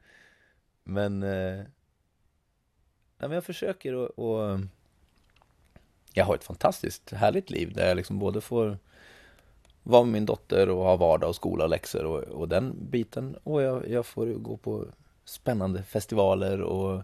men, 0.85 1.23
eh, 3.19 3.29
men 3.29 3.31
jag 3.31 3.45
försöker 3.45 4.05
att... 4.05 4.11
och 4.11 4.51
eh, 4.51 4.59
jag 6.13 6.25
har 6.25 6.35
ett 6.35 6.45
fantastiskt 6.45 7.13
härligt 7.13 7.51
liv 7.51 7.73
där 7.73 7.89
jag 7.89 7.97
liksom 7.97 8.19
både 8.19 8.41
får 8.41 8.79
vara 9.83 10.05
med 10.05 10.13
min 10.13 10.27
dotter 10.27 10.69
och 10.69 10.85
ha 10.85 10.97
vardag 10.97 11.29
och 11.29 11.37
skola 11.37 11.65
och 11.65 11.71
läxor 11.71 12.05
och, 12.05 12.23
och 12.23 12.49
den 12.49 12.91
biten. 12.91 13.37
Och 13.43 13.63
jag, 13.63 13.89
jag 13.89 14.07
får 14.07 14.27
gå 14.27 14.57
på 14.57 14.87
spännande 15.25 15.83
festivaler 15.83 16.61
och 16.61 17.03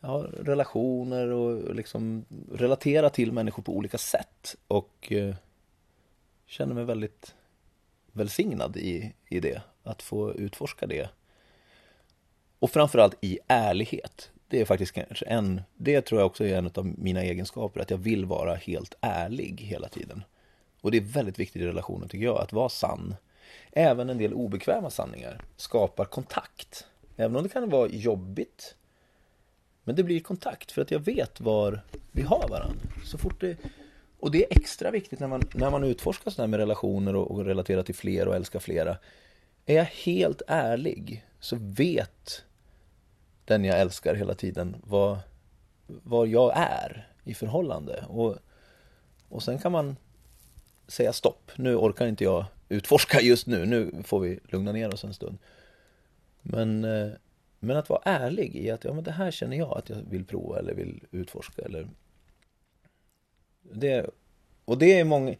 ja, 0.00 0.26
relationer 0.40 1.28
och 1.28 1.74
liksom 1.74 2.24
relatera 2.52 3.10
till 3.10 3.32
människor 3.32 3.62
på 3.62 3.76
olika 3.76 3.98
sätt. 3.98 4.56
Och 4.68 5.12
eh, 5.12 5.34
känner 6.46 6.74
mig 6.74 6.84
väldigt 6.84 7.34
välsignad 8.12 8.76
i, 8.76 9.12
i 9.28 9.40
det, 9.40 9.62
att 9.82 10.02
få 10.02 10.34
utforska 10.34 10.86
det. 10.86 11.08
Och 12.58 12.70
framförallt 12.70 13.16
i 13.20 13.38
ärlighet. 13.48 14.30
Det 14.48 14.60
är 14.60 14.64
faktiskt 14.64 14.92
kanske 14.92 15.24
en, 15.24 15.62
det 15.76 16.00
tror 16.00 16.20
jag 16.20 16.26
också 16.26 16.44
är 16.44 16.58
en 16.58 16.70
av 16.74 16.86
mina 16.98 17.22
egenskaper, 17.22 17.80
att 17.80 17.90
jag 17.90 17.98
vill 17.98 18.24
vara 18.24 18.54
helt 18.54 18.94
ärlig 19.00 19.60
hela 19.60 19.88
tiden. 19.88 20.22
Och 20.80 20.90
det 20.90 20.96
är 20.96 21.02
väldigt 21.02 21.38
viktigt 21.38 21.62
i 21.62 21.66
relationen 21.66 22.08
tycker 22.08 22.24
jag, 22.24 22.38
att 22.38 22.52
vara 22.52 22.68
sann. 22.68 23.14
Även 23.72 24.10
en 24.10 24.18
del 24.18 24.34
obekväma 24.34 24.90
sanningar 24.90 25.40
skapar 25.56 26.04
kontakt. 26.04 26.86
Även 27.16 27.36
om 27.36 27.42
det 27.42 27.48
kan 27.48 27.70
vara 27.70 27.88
jobbigt. 27.88 28.74
Men 29.84 29.96
det 29.96 30.02
blir 30.02 30.20
kontakt 30.20 30.72
för 30.72 30.82
att 30.82 30.90
jag 30.90 31.00
vet 31.00 31.40
var 31.40 31.80
vi 32.12 32.22
har 32.22 32.48
varandra. 32.48 32.80
Så 33.04 33.18
fort 33.18 33.40
det... 33.40 33.56
Och 34.20 34.30
det 34.30 34.44
är 34.44 34.58
extra 34.58 34.90
viktigt 34.90 35.20
när 35.20 35.28
man, 35.28 35.42
när 35.54 35.70
man 35.70 35.84
utforskar 35.84 36.30
sådär 36.30 36.48
med 36.48 36.60
relationer 36.60 37.16
och, 37.16 37.30
och 37.30 37.44
relaterar 37.44 37.82
till 37.82 37.94
fler 37.94 38.28
och 38.28 38.36
älskar 38.36 38.58
flera. 38.58 38.96
Är 39.66 39.74
jag 39.74 39.84
helt 39.84 40.42
ärlig 40.46 41.24
så 41.40 41.56
vet 41.60 42.44
den 43.48 43.64
jag 43.64 43.80
älskar 43.80 44.14
hela 44.14 44.34
tiden 44.34 44.76
vad, 44.84 45.18
vad 45.86 46.28
jag 46.28 46.52
är 46.56 47.08
i 47.24 47.34
förhållande. 47.34 48.04
Och, 48.08 48.36
och 49.28 49.42
sen 49.42 49.58
kan 49.58 49.72
man 49.72 49.96
säga 50.88 51.12
stopp. 51.12 51.50
Nu 51.56 51.76
orkar 51.76 52.06
inte 52.06 52.24
jag 52.24 52.44
utforska 52.68 53.20
just 53.20 53.46
nu. 53.46 53.66
Nu 53.66 54.02
får 54.04 54.20
vi 54.20 54.38
lugna 54.44 54.72
ner 54.72 54.94
oss 54.94 55.04
en 55.04 55.14
stund. 55.14 55.38
Men, 56.42 56.84
eh, 56.84 57.08
men 57.58 57.76
att 57.76 57.88
vara 57.88 58.02
ärlig 58.04 58.56
i 58.56 58.70
att 58.70 58.84
ja, 58.84 58.92
men 58.92 59.04
det 59.04 59.12
här 59.12 59.30
känner 59.30 59.56
jag 59.56 59.78
att 59.78 59.88
jag 59.90 59.96
vill 60.10 60.24
prova 60.24 60.58
eller 60.58 60.74
vill 60.74 61.00
utforska. 61.10 61.62
Eller... 61.62 61.88
Det, 63.62 64.10
och 64.64 64.78
det 64.78 65.00
är 65.00 65.04
många... 65.04 65.34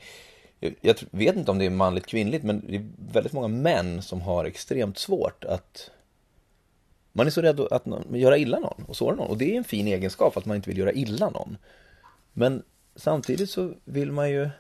Jag 0.81 0.97
vet 1.11 1.37
inte 1.37 1.51
om 1.51 1.59
det 1.59 1.67
är 1.67 1.71
manligt 1.71 2.07
kvinnligt 2.07 2.45
men 2.45 2.67
det 2.67 2.77
är 2.77 2.87
väldigt 3.13 3.33
många 3.33 3.49
män 3.49 4.03
som 4.03 4.21
har 4.21 4.45
extremt 4.45 4.99
svårt 4.99 5.45
att 5.45 5.91
man 7.19 7.27
är 7.27 7.31
så 7.31 7.43
rädd 7.43 7.61
att 7.61 7.87
göra 8.11 8.39
illa 8.39 8.59
någon 8.59 8.85
och 8.89 8.97
såra 8.97 9.15
någon. 9.15 9.31
Och 9.31 9.39
det 9.39 9.55
är 9.55 9.59
en 9.59 9.65
fin 9.65 9.87
egenskap 9.87 10.37
att 10.37 10.47
man 10.47 10.57
inte 10.57 10.71
vill 10.71 10.79
göra 10.79 10.93
illa 10.93 11.31
någon. 11.31 11.57
Men 12.33 12.63
samtidigt 12.97 13.51
så 13.51 13.73
vill 13.85 14.13
man 14.13 14.31
ju 14.31 14.51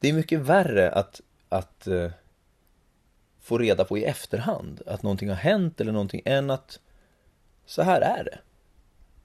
det 0.00 0.08
är 0.08 0.12
mycket 0.12 0.40
värre 0.40 0.90
att, 0.90 1.20
att 1.48 1.88
uh, 1.88 2.10
få 3.40 3.58
reda 3.58 3.84
på 3.84 3.98
i 3.98 4.04
efterhand 4.04 4.82
att 4.86 5.02
någonting 5.02 5.28
har 5.28 5.36
hänt 5.36 5.80
eller 5.80 5.92
någonting 5.92 6.22
än 6.24 6.50
att 6.50 6.80
så 7.66 7.82
här 7.82 8.00
är 8.00 8.24
det. 8.24 8.38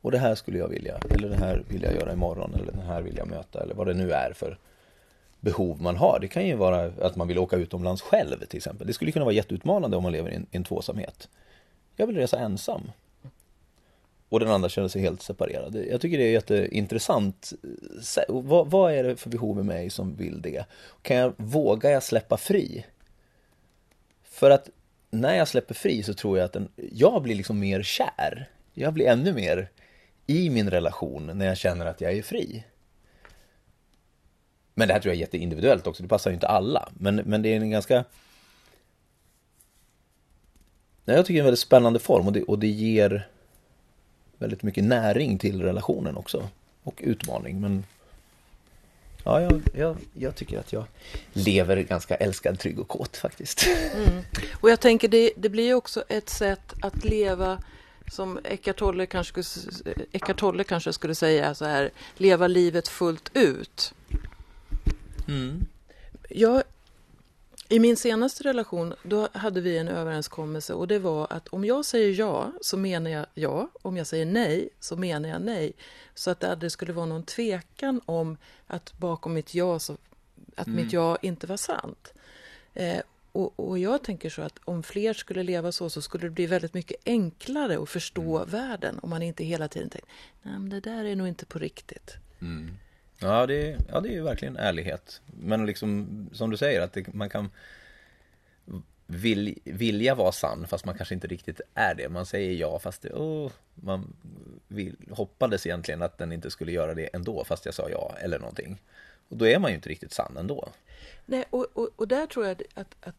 Och 0.02 0.12
det 0.12 0.18
här 0.18 0.36
skulle 0.36 0.58
jag 0.58 0.68
vilja, 0.68 0.98
eller 1.10 1.30
det 1.30 1.36
här 1.36 1.64
vill 1.68 1.84
jag 1.84 1.94
göra 1.94 2.14
imorgon, 2.14 2.54
eller 2.54 2.72
det 2.72 2.82
här 2.82 3.02
vill 3.02 3.18
jag 3.18 3.28
möta, 3.28 3.64
eller 3.64 3.76
vad 3.76 3.88
det 3.88 3.94
nu 3.94 4.12
är 4.12 4.34
för 4.34 4.58
behov 5.40 5.82
man 5.82 5.96
har. 5.96 6.20
Det 6.22 6.28
kan 6.28 6.48
ju 6.48 6.56
vara 6.56 6.86
att 6.86 7.16
man 7.16 7.28
vill 7.28 7.40
åka 7.40 7.56
utomlands 7.56 8.02
själv 8.02 8.46
till 8.46 8.58
exempel. 8.58 8.88
Det 8.88 8.94
skulle 8.94 9.12
kunna 9.12 9.26
vara 9.26 9.36
jätteutmanande 9.36 9.98
om 9.98 10.04
man 10.04 10.12
lever 10.12 10.32
i 10.32 10.36
en, 10.36 10.48
i 10.52 10.58
en 10.58 10.64
tvåsamhet. 10.64 11.30
Jag 11.96 12.08
vill 12.08 12.18
resa 12.18 12.40
ensam 12.40 12.92
och 14.34 14.40
den 14.40 14.50
andra 14.50 14.70
känner 14.70 14.88
sig 14.88 15.02
helt 15.02 15.22
separerad. 15.22 15.76
Jag 15.76 16.02
tycker 16.02 16.18
det 16.18 16.24
är 16.24 16.32
jätteintressant. 16.32 17.54
Vad, 18.28 18.72
vad 18.72 18.94
är 18.94 19.04
det 19.04 19.16
för 19.16 19.30
behov 19.30 19.60
i 19.60 19.64
mig 19.64 19.90
som 19.90 20.16
vill 20.16 20.42
det? 20.42 20.66
Kan 21.02 21.18
jag, 21.18 21.34
vågar 21.38 21.92
jag 21.92 22.04
släppa 22.04 22.38
fri? 22.38 22.86
För 24.24 24.50
att 24.50 24.70
när 25.10 25.36
jag 25.36 25.48
släpper 25.48 25.74
fri 25.74 26.04
så 26.04 26.14
tror 26.14 26.38
jag 26.38 26.46
att 26.46 26.54
den, 26.54 26.70
jag 26.76 27.22
blir 27.22 27.36
liksom 27.36 27.60
mer 27.60 27.84
kär. 27.84 28.50
Jag 28.74 28.94
blir 28.94 29.08
ännu 29.08 29.34
mer 29.34 29.70
i 30.26 30.50
min 30.50 30.70
relation 30.70 31.32
när 31.34 31.46
jag 31.46 31.58
känner 31.58 31.86
att 31.86 32.02
jag 32.02 32.14
är 32.14 32.22
fri. 32.22 32.64
Men 34.74 34.88
det 34.88 34.94
här 34.94 35.02
tror 35.02 35.14
jag 35.14 35.18
är 35.18 35.22
jätteindividuellt 35.22 35.88
också, 35.88 36.04
det 36.04 36.10
passar 36.10 36.30
ju 36.30 36.34
inte 36.34 36.48
alla. 36.48 36.90
Men, 36.94 37.16
men 37.16 37.42
det 37.42 37.50
är 37.50 37.56
en 37.56 37.70
ganska... 37.70 38.04
Jag 41.06 41.26
tycker 41.26 41.34
det 41.34 41.38
är 41.38 41.42
en 41.42 41.46
väldigt 41.46 41.60
spännande 41.60 42.00
form 42.00 42.28
och 42.28 42.34
det, 42.34 42.44
och 42.44 42.60
det 42.60 42.68
ger 42.68 43.28
väldigt 44.38 44.64
mycket 44.64 44.84
näring 44.84 45.38
till 45.38 45.62
relationen 45.62 46.18
också. 46.18 46.50
Och 46.84 47.02
utmaning. 47.04 47.62
Men 47.62 47.86
ja, 49.24 49.42
jag, 49.42 49.62
jag, 49.74 49.98
jag 50.14 50.36
tycker 50.36 50.60
att 50.60 50.74
jag 50.74 50.86
lever 51.34 51.78
ganska 51.78 52.16
älskad, 52.16 52.60
trygg 52.60 52.80
och 52.80 52.88
kåt 52.88 53.18
faktiskt. 53.18 53.68
Mm. 53.96 54.24
Och 54.54 54.70
jag 54.70 54.80
tänker 54.80 55.08
det, 55.08 55.32
det 55.36 55.50
blir 55.50 55.74
också 55.74 56.04
ett 56.08 56.30
sätt 56.30 56.74
att 56.82 57.06
leva 57.06 57.58
som 58.12 58.40
Eckart 58.44 58.78
Tolle 58.78 59.06
kanske, 59.06 59.44
Eckart 60.12 60.40
Tolle 60.40 60.64
kanske 60.64 60.94
skulle 60.94 61.16
säga 61.16 61.56
så 61.56 61.66
här, 61.66 61.92
leva 62.18 62.48
livet 62.48 62.88
fullt 62.88 63.32
ut. 63.34 63.94
Mm. 65.28 65.66
Jag 66.30 66.63
i 67.74 67.80
min 67.80 67.98
senaste 67.98 68.44
relation, 68.44 68.94
då 69.04 69.28
hade 69.34 69.62
vi 69.62 69.78
en 69.78 69.88
överenskommelse 69.88 70.74
och 70.74 70.88
det 70.88 71.00
var 71.00 71.28
att 71.30 71.48
om 71.48 71.66
jag 71.66 71.86
säger 71.86 72.20
ja 72.20 72.52
så 72.62 72.78
menar 72.78 73.12
jag 73.12 73.26
ja, 73.34 73.70
om 73.82 73.98
jag 73.98 74.08
säger 74.08 74.26
nej 74.26 74.70
så 74.80 74.96
menar 74.96 75.30
jag 75.30 75.42
nej. 75.42 75.74
Så 76.16 76.32
att 76.32 76.40
det 76.40 76.52
aldrig 76.52 76.72
skulle 76.72 76.94
vara 76.94 77.06
någon 77.06 77.24
tvekan 77.24 78.02
om 78.06 78.38
att 78.68 78.98
bakom 78.98 79.34
mitt 79.34 79.54
ja, 79.54 79.80
så, 79.80 79.98
att 80.56 80.68
mm. 80.68 80.84
mitt 80.84 80.94
ja 80.94 81.18
inte 81.22 81.48
var 81.48 81.58
sant. 81.58 82.14
Eh, 82.74 83.02
och, 83.32 83.60
och, 83.60 83.80
jag 83.80 84.04
tänker 84.04 84.30
så 84.30 84.42
att 84.42 84.60
om 84.66 84.84
fler 84.84 85.14
skulle 85.14 85.44
leva 85.44 85.72
så, 85.72 85.90
så 85.90 86.02
skulle 86.02 86.28
det 86.28 86.32
bli 86.32 86.46
väldigt 86.46 86.74
mycket 86.74 86.98
enklare 87.06 87.84
att 87.84 87.90
förstå 87.90 88.38
mm. 88.38 88.50
världen 88.50 89.00
om 89.02 89.10
man 89.10 89.22
inte 89.22 89.44
hela 89.44 89.68
tiden 89.68 89.90
tänker, 89.90 90.10
nej 90.42 90.60
men 90.60 90.70
det 90.70 90.80
där 90.80 91.06
är 91.06 91.16
nog 91.16 91.28
inte 91.28 91.46
på 91.46 91.60
riktigt. 91.60 92.14
Mm. 92.42 92.78
Ja 93.24 93.46
det, 93.46 93.72
är, 93.72 93.78
ja, 93.92 94.00
det 94.00 94.10
är 94.10 94.14
ju 94.14 94.24
verkligen 94.24 94.58
ärlighet. 94.58 95.22
Men 95.26 95.66
liksom, 95.66 96.08
som 96.34 96.50
du 96.50 96.58
säger, 96.58 96.82
att 96.82 96.94
det, 96.94 97.14
man 97.14 97.30
kan 97.30 97.50
vill, 99.08 99.60
vilja 99.64 100.16
vara 100.16 100.32
sann 100.32 100.68
fast 100.68 100.86
man 100.86 100.98
kanske 100.98 101.16
inte 101.16 101.28
riktigt 101.28 101.62
är 101.74 101.96
det. 101.96 102.10
Man 102.10 102.26
säger 102.26 102.54
ja 102.54 102.80
fast 102.80 103.02
det, 103.02 103.14
oh, 103.14 103.52
man 103.76 104.14
vill, 104.68 104.96
hoppades 105.12 105.66
egentligen 105.66 106.02
att 106.02 106.18
den 106.18 106.32
inte 106.32 106.52
skulle 106.52 106.72
göra 106.72 106.94
det 106.94 107.10
ändå 107.14 107.44
fast 107.44 107.66
jag 107.66 107.74
sa 107.74 107.90
ja 107.90 108.16
eller 108.20 108.40
någonting. 108.40 108.82
Och 109.30 109.38
då 109.38 109.48
är 109.48 109.60
man 109.60 109.72
ju 109.72 109.76
inte 109.76 109.90
riktigt 109.90 110.14
sann 110.14 110.38
ändå. 110.38 110.70
Nej, 111.26 111.46
och, 111.50 111.68
och, 111.74 111.90
och 111.96 112.08
där 112.08 112.26
tror 112.26 112.46
jag 112.46 112.62
att, 112.74 112.96
att 113.02 113.16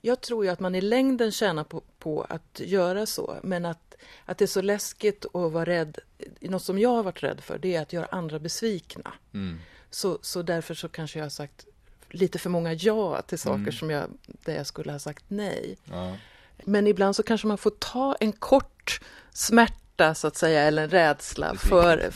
Jag 0.00 0.20
tror 0.20 0.44
ju 0.44 0.50
att 0.50 0.60
man 0.60 0.74
i 0.74 0.80
längden 0.80 1.32
tjänar 1.32 1.64
på, 1.64 1.82
på 1.98 2.22
att 2.22 2.60
göra 2.60 3.06
så, 3.06 3.36
men 3.42 3.64
att, 3.64 3.85
att 4.24 4.38
det 4.38 4.44
är 4.44 4.46
så 4.46 4.62
läskigt 4.62 5.24
att 5.24 5.52
vara 5.52 5.64
rädd. 5.64 5.98
Något 6.40 6.62
som 6.62 6.78
jag 6.78 6.90
har 6.90 7.02
varit 7.02 7.22
rädd 7.22 7.40
för, 7.40 7.58
det 7.58 7.74
är 7.74 7.82
att 7.82 7.92
göra 7.92 8.06
andra 8.10 8.38
besvikna. 8.38 9.12
Mm. 9.34 9.58
Så, 9.90 10.18
så 10.22 10.42
därför 10.42 10.74
så 10.74 10.88
kanske 10.88 11.18
jag 11.18 11.24
har 11.24 11.30
sagt 11.30 11.66
lite 12.10 12.38
för 12.38 12.50
många 12.50 12.72
ja 12.72 13.22
till 13.22 13.38
saker 13.38 13.58
Mm. 13.60 13.72
som 13.72 13.90
jag, 13.90 14.10
där 14.26 14.56
jag 14.56 14.66
skulle 14.66 14.92
ha 14.92 14.98
sagt 14.98 15.24
nej. 15.28 15.76
Ja. 15.84 16.16
Men 16.64 16.86
ibland 16.86 17.16
så 17.16 17.22
kanske 17.22 17.46
man 17.46 17.58
får 17.58 17.70
ta 17.70 18.16
en 18.20 18.32
kort 18.32 19.00
smärta 19.32 20.14
så 20.14 20.26
att 20.26 20.36
säga, 20.36 20.60
eller 20.62 20.82
en 20.82 20.90
rädsla 20.90 21.54
för, 21.54 22.10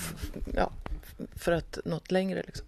ja, 0.55 0.73
för 1.37 1.53
att 1.53 1.79
något 1.85 2.11
längre. 2.11 2.43
Liksom. 2.47 2.67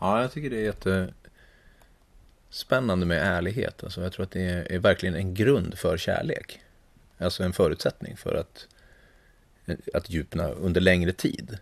Ja, 0.00 0.20
jag 0.22 0.32
tycker 0.32 0.50
det 0.50 0.56
är 0.56 0.64
jättespännande 2.48 3.06
med 3.06 3.22
ärlighet. 3.22 3.84
Alltså, 3.84 4.02
jag 4.02 4.12
tror 4.12 4.24
att 4.24 4.30
det 4.30 4.66
är 4.74 4.78
verkligen 4.78 5.14
en 5.14 5.34
grund 5.34 5.78
för 5.78 5.96
kärlek. 5.96 6.60
Alltså 7.22 7.42
en 7.42 7.52
förutsättning 7.52 8.16
för 8.16 8.34
att, 8.34 8.68
att 9.94 10.10
djupna 10.10 10.48
under 10.48 10.80
längre 10.80 11.12
tid. 11.12 11.58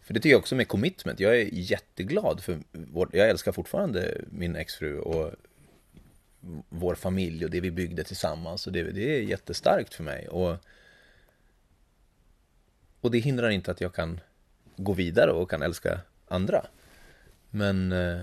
För 0.00 0.14
det 0.14 0.20
tycker 0.20 0.30
jag 0.30 0.38
också 0.38 0.54
med 0.54 0.68
commitment. 0.68 1.20
Jag 1.20 1.40
är 1.40 1.48
jätteglad 1.52 2.42
för 2.42 2.58
vår, 2.72 3.08
jag 3.12 3.28
älskar 3.28 3.52
fortfarande 3.52 4.20
min 4.30 4.56
exfru 4.56 4.98
och 4.98 5.32
vår 6.68 6.94
familj 6.94 7.44
och 7.44 7.50
det 7.50 7.60
vi 7.60 7.70
byggde 7.70 8.04
tillsammans. 8.04 8.66
Och 8.66 8.72
det, 8.72 8.82
det 8.82 9.16
är 9.16 9.22
jättestarkt 9.22 9.94
för 9.94 10.04
mig. 10.04 10.28
Och, 10.28 10.56
och 13.00 13.10
det 13.10 13.18
hindrar 13.18 13.50
inte 13.50 13.70
att 13.70 13.80
jag 13.80 13.94
kan 13.94 14.20
gå 14.76 14.92
vidare 14.92 15.32
och 15.32 15.50
kan 15.50 15.62
älska 15.62 16.00
andra. 16.28 16.66
Men, 17.50 17.92
eh, 17.92 18.18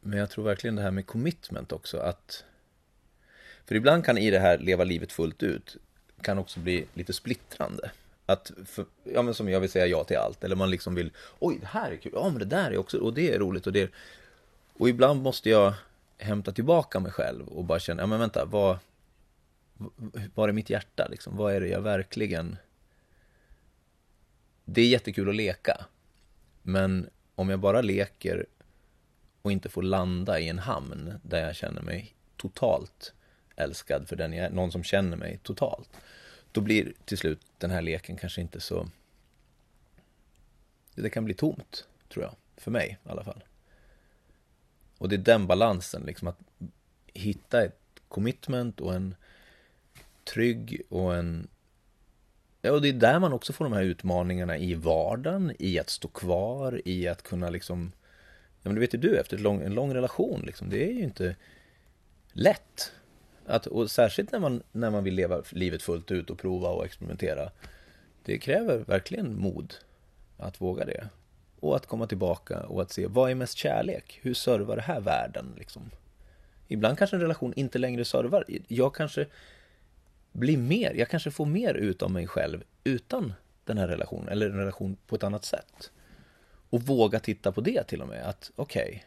men 0.00 0.18
jag 0.18 0.30
tror 0.30 0.44
verkligen 0.44 0.76
det 0.76 0.82
här 0.82 0.90
med 0.90 1.06
commitment 1.06 1.72
också 1.72 1.98
att 1.98 2.44
för 3.66 3.74
ibland 3.74 4.04
kan 4.04 4.18
i 4.18 4.30
det 4.30 4.38
här 4.38 4.58
leva 4.58 4.84
livet 4.84 5.12
fullt 5.12 5.42
ut 5.42 5.76
kan 6.22 6.38
också 6.38 6.60
bli 6.60 6.86
lite 6.94 7.12
splittrande. 7.12 7.90
Att, 8.26 8.52
för, 8.64 8.86
ja 9.04 9.22
men 9.22 9.34
som 9.34 9.48
jag 9.48 9.60
vill 9.60 9.70
säga 9.70 9.86
ja 9.86 10.04
till 10.04 10.16
allt, 10.16 10.44
eller 10.44 10.56
man 10.56 10.70
liksom 10.70 10.94
vill 10.94 11.10
Oj, 11.38 11.58
det 11.60 11.66
här 11.66 11.90
är 11.90 11.96
kul, 11.96 12.12
ja 12.14 12.28
men 12.28 12.38
det 12.38 12.44
där 12.44 12.70
är 12.70 12.78
också, 12.78 12.98
och 12.98 13.14
det 13.14 13.34
är 13.34 13.38
roligt 13.38 13.66
och 13.66 13.72
det 13.72 13.82
är, 13.82 13.90
Och 14.72 14.88
ibland 14.88 15.22
måste 15.22 15.50
jag 15.50 15.74
hämta 16.18 16.52
tillbaka 16.52 17.00
mig 17.00 17.12
själv 17.12 17.48
och 17.48 17.64
bara 17.64 17.78
känna, 17.78 18.02
ja 18.02 18.06
men 18.06 18.20
vänta, 18.20 18.44
vad 18.44 18.78
Var 20.34 20.48
är 20.48 20.52
mitt 20.52 20.70
hjärta 20.70 21.08
liksom? 21.10 21.36
Vad 21.36 21.54
är 21.54 21.60
det 21.60 21.68
jag 21.68 21.80
verkligen 21.80 22.56
Det 24.64 24.80
är 24.80 24.86
jättekul 24.88 25.28
att 25.28 25.36
leka 25.36 25.86
Men 26.62 27.08
om 27.34 27.50
jag 27.50 27.60
bara 27.60 27.80
leker 27.82 28.46
och 29.42 29.52
inte 29.52 29.68
får 29.68 29.82
landa 29.82 30.40
i 30.40 30.48
en 30.48 30.58
hamn 30.58 31.14
där 31.22 31.46
jag 31.46 31.56
känner 31.56 31.82
mig 31.82 32.14
totalt 32.36 33.12
älskad 33.56 34.08
för 34.08 34.16
den 34.16 34.32
jag 34.32 34.46
är, 34.46 34.50
någon 34.50 34.72
som 34.72 34.84
känner 34.84 35.16
mig 35.16 35.38
totalt. 35.42 35.90
Då 36.52 36.60
blir 36.60 36.92
till 37.04 37.18
slut 37.18 37.40
den 37.58 37.70
här 37.70 37.82
leken 37.82 38.16
kanske 38.16 38.40
inte 38.40 38.60
så... 38.60 38.88
Det 40.94 41.10
kan 41.10 41.24
bli 41.24 41.34
tomt, 41.34 41.88
tror 42.08 42.24
jag. 42.24 42.34
För 42.56 42.70
mig 42.70 42.98
i 43.04 43.08
alla 43.08 43.24
fall. 43.24 43.44
Och 44.98 45.08
det 45.08 45.16
är 45.16 45.18
den 45.18 45.46
balansen, 45.46 46.02
liksom 46.02 46.28
att 46.28 46.38
hitta 47.06 47.64
ett 47.64 47.80
commitment 48.08 48.80
och 48.80 48.94
en 48.94 49.14
trygg 50.24 50.82
och 50.88 51.16
en 51.16 51.48
Ja, 52.62 52.72
och 52.72 52.82
det 52.82 52.88
är 52.88 52.92
där 52.92 53.18
man 53.18 53.32
också 53.32 53.52
får 53.52 53.64
de 53.64 53.72
här 53.72 53.82
utmaningarna 53.82 54.58
i 54.58 54.74
vardagen, 54.74 55.52
i 55.58 55.78
att 55.78 55.90
stå 55.90 56.08
kvar, 56.08 56.82
i 56.84 57.08
att 57.08 57.22
kunna 57.22 57.50
liksom 57.50 57.92
Ja 58.62 58.68
men 58.68 58.74
det 58.74 58.80
vet 58.80 58.94
ju 58.94 58.98
du, 58.98 59.16
efter 59.16 59.36
ett 59.36 59.42
lång, 59.42 59.62
en 59.62 59.74
lång 59.74 59.94
relation 59.94 60.42
liksom, 60.46 60.70
det 60.70 60.84
är 60.84 60.92
ju 60.92 61.02
inte 61.02 61.36
lätt. 62.32 62.92
Att, 63.46 63.66
och 63.66 63.90
särskilt 63.90 64.32
när 64.32 64.38
man, 64.38 64.62
när 64.72 64.90
man 64.90 65.04
vill 65.04 65.14
leva 65.14 65.42
livet 65.50 65.82
fullt 65.82 66.10
ut 66.10 66.30
och 66.30 66.38
prova 66.38 66.68
och 66.68 66.84
experimentera. 66.84 67.50
Det 68.24 68.38
kräver 68.38 68.78
verkligen 68.78 69.38
mod 69.38 69.74
att 70.36 70.60
våga 70.60 70.84
det. 70.84 71.08
Och 71.60 71.76
att 71.76 71.86
komma 71.86 72.06
tillbaka 72.06 72.60
och 72.60 72.82
att 72.82 72.92
se, 72.92 73.06
vad 73.06 73.30
är 73.30 73.34
mest 73.34 73.58
kärlek? 73.58 74.18
Hur 74.22 74.34
servar 74.34 74.76
det 74.76 74.82
här 74.82 75.00
världen? 75.00 75.54
Liksom? 75.58 75.90
Ibland 76.68 76.98
kanske 76.98 77.16
en 77.16 77.22
relation 77.22 77.52
inte 77.56 77.78
längre 77.78 78.04
servar. 78.04 78.44
Jag 78.68 78.94
kanske 78.94 79.26
blir 80.32 80.56
mer, 80.56 80.94
jag 80.94 81.08
kanske 81.08 81.30
får 81.30 81.46
mer 81.46 81.74
ut 81.74 82.02
av 82.02 82.10
mig 82.10 82.26
själv 82.26 82.64
utan 82.84 83.32
den 83.64 83.78
här 83.78 83.88
relationen, 83.88 84.28
eller 84.28 84.50
en 84.50 84.58
relation 84.58 84.96
på 85.06 85.16
ett 85.16 85.22
annat 85.22 85.44
sätt. 85.44 85.90
Och 86.70 86.82
våga 86.82 87.20
titta 87.20 87.52
på 87.52 87.60
det 87.60 87.82
till 87.82 88.02
och 88.02 88.08
med, 88.08 88.28
att 88.28 88.50
okej, 88.56 88.88
okay, 88.88 89.00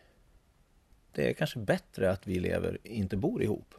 det 1.12 1.30
är 1.30 1.34
kanske 1.34 1.60
bättre 1.60 2.12
att 2.12 2.28
vi 2.28 2.40
lever, 2.40 2.78
inte 2.84 3.18
bor 3.18 3.44
ihop. 3.44 3.76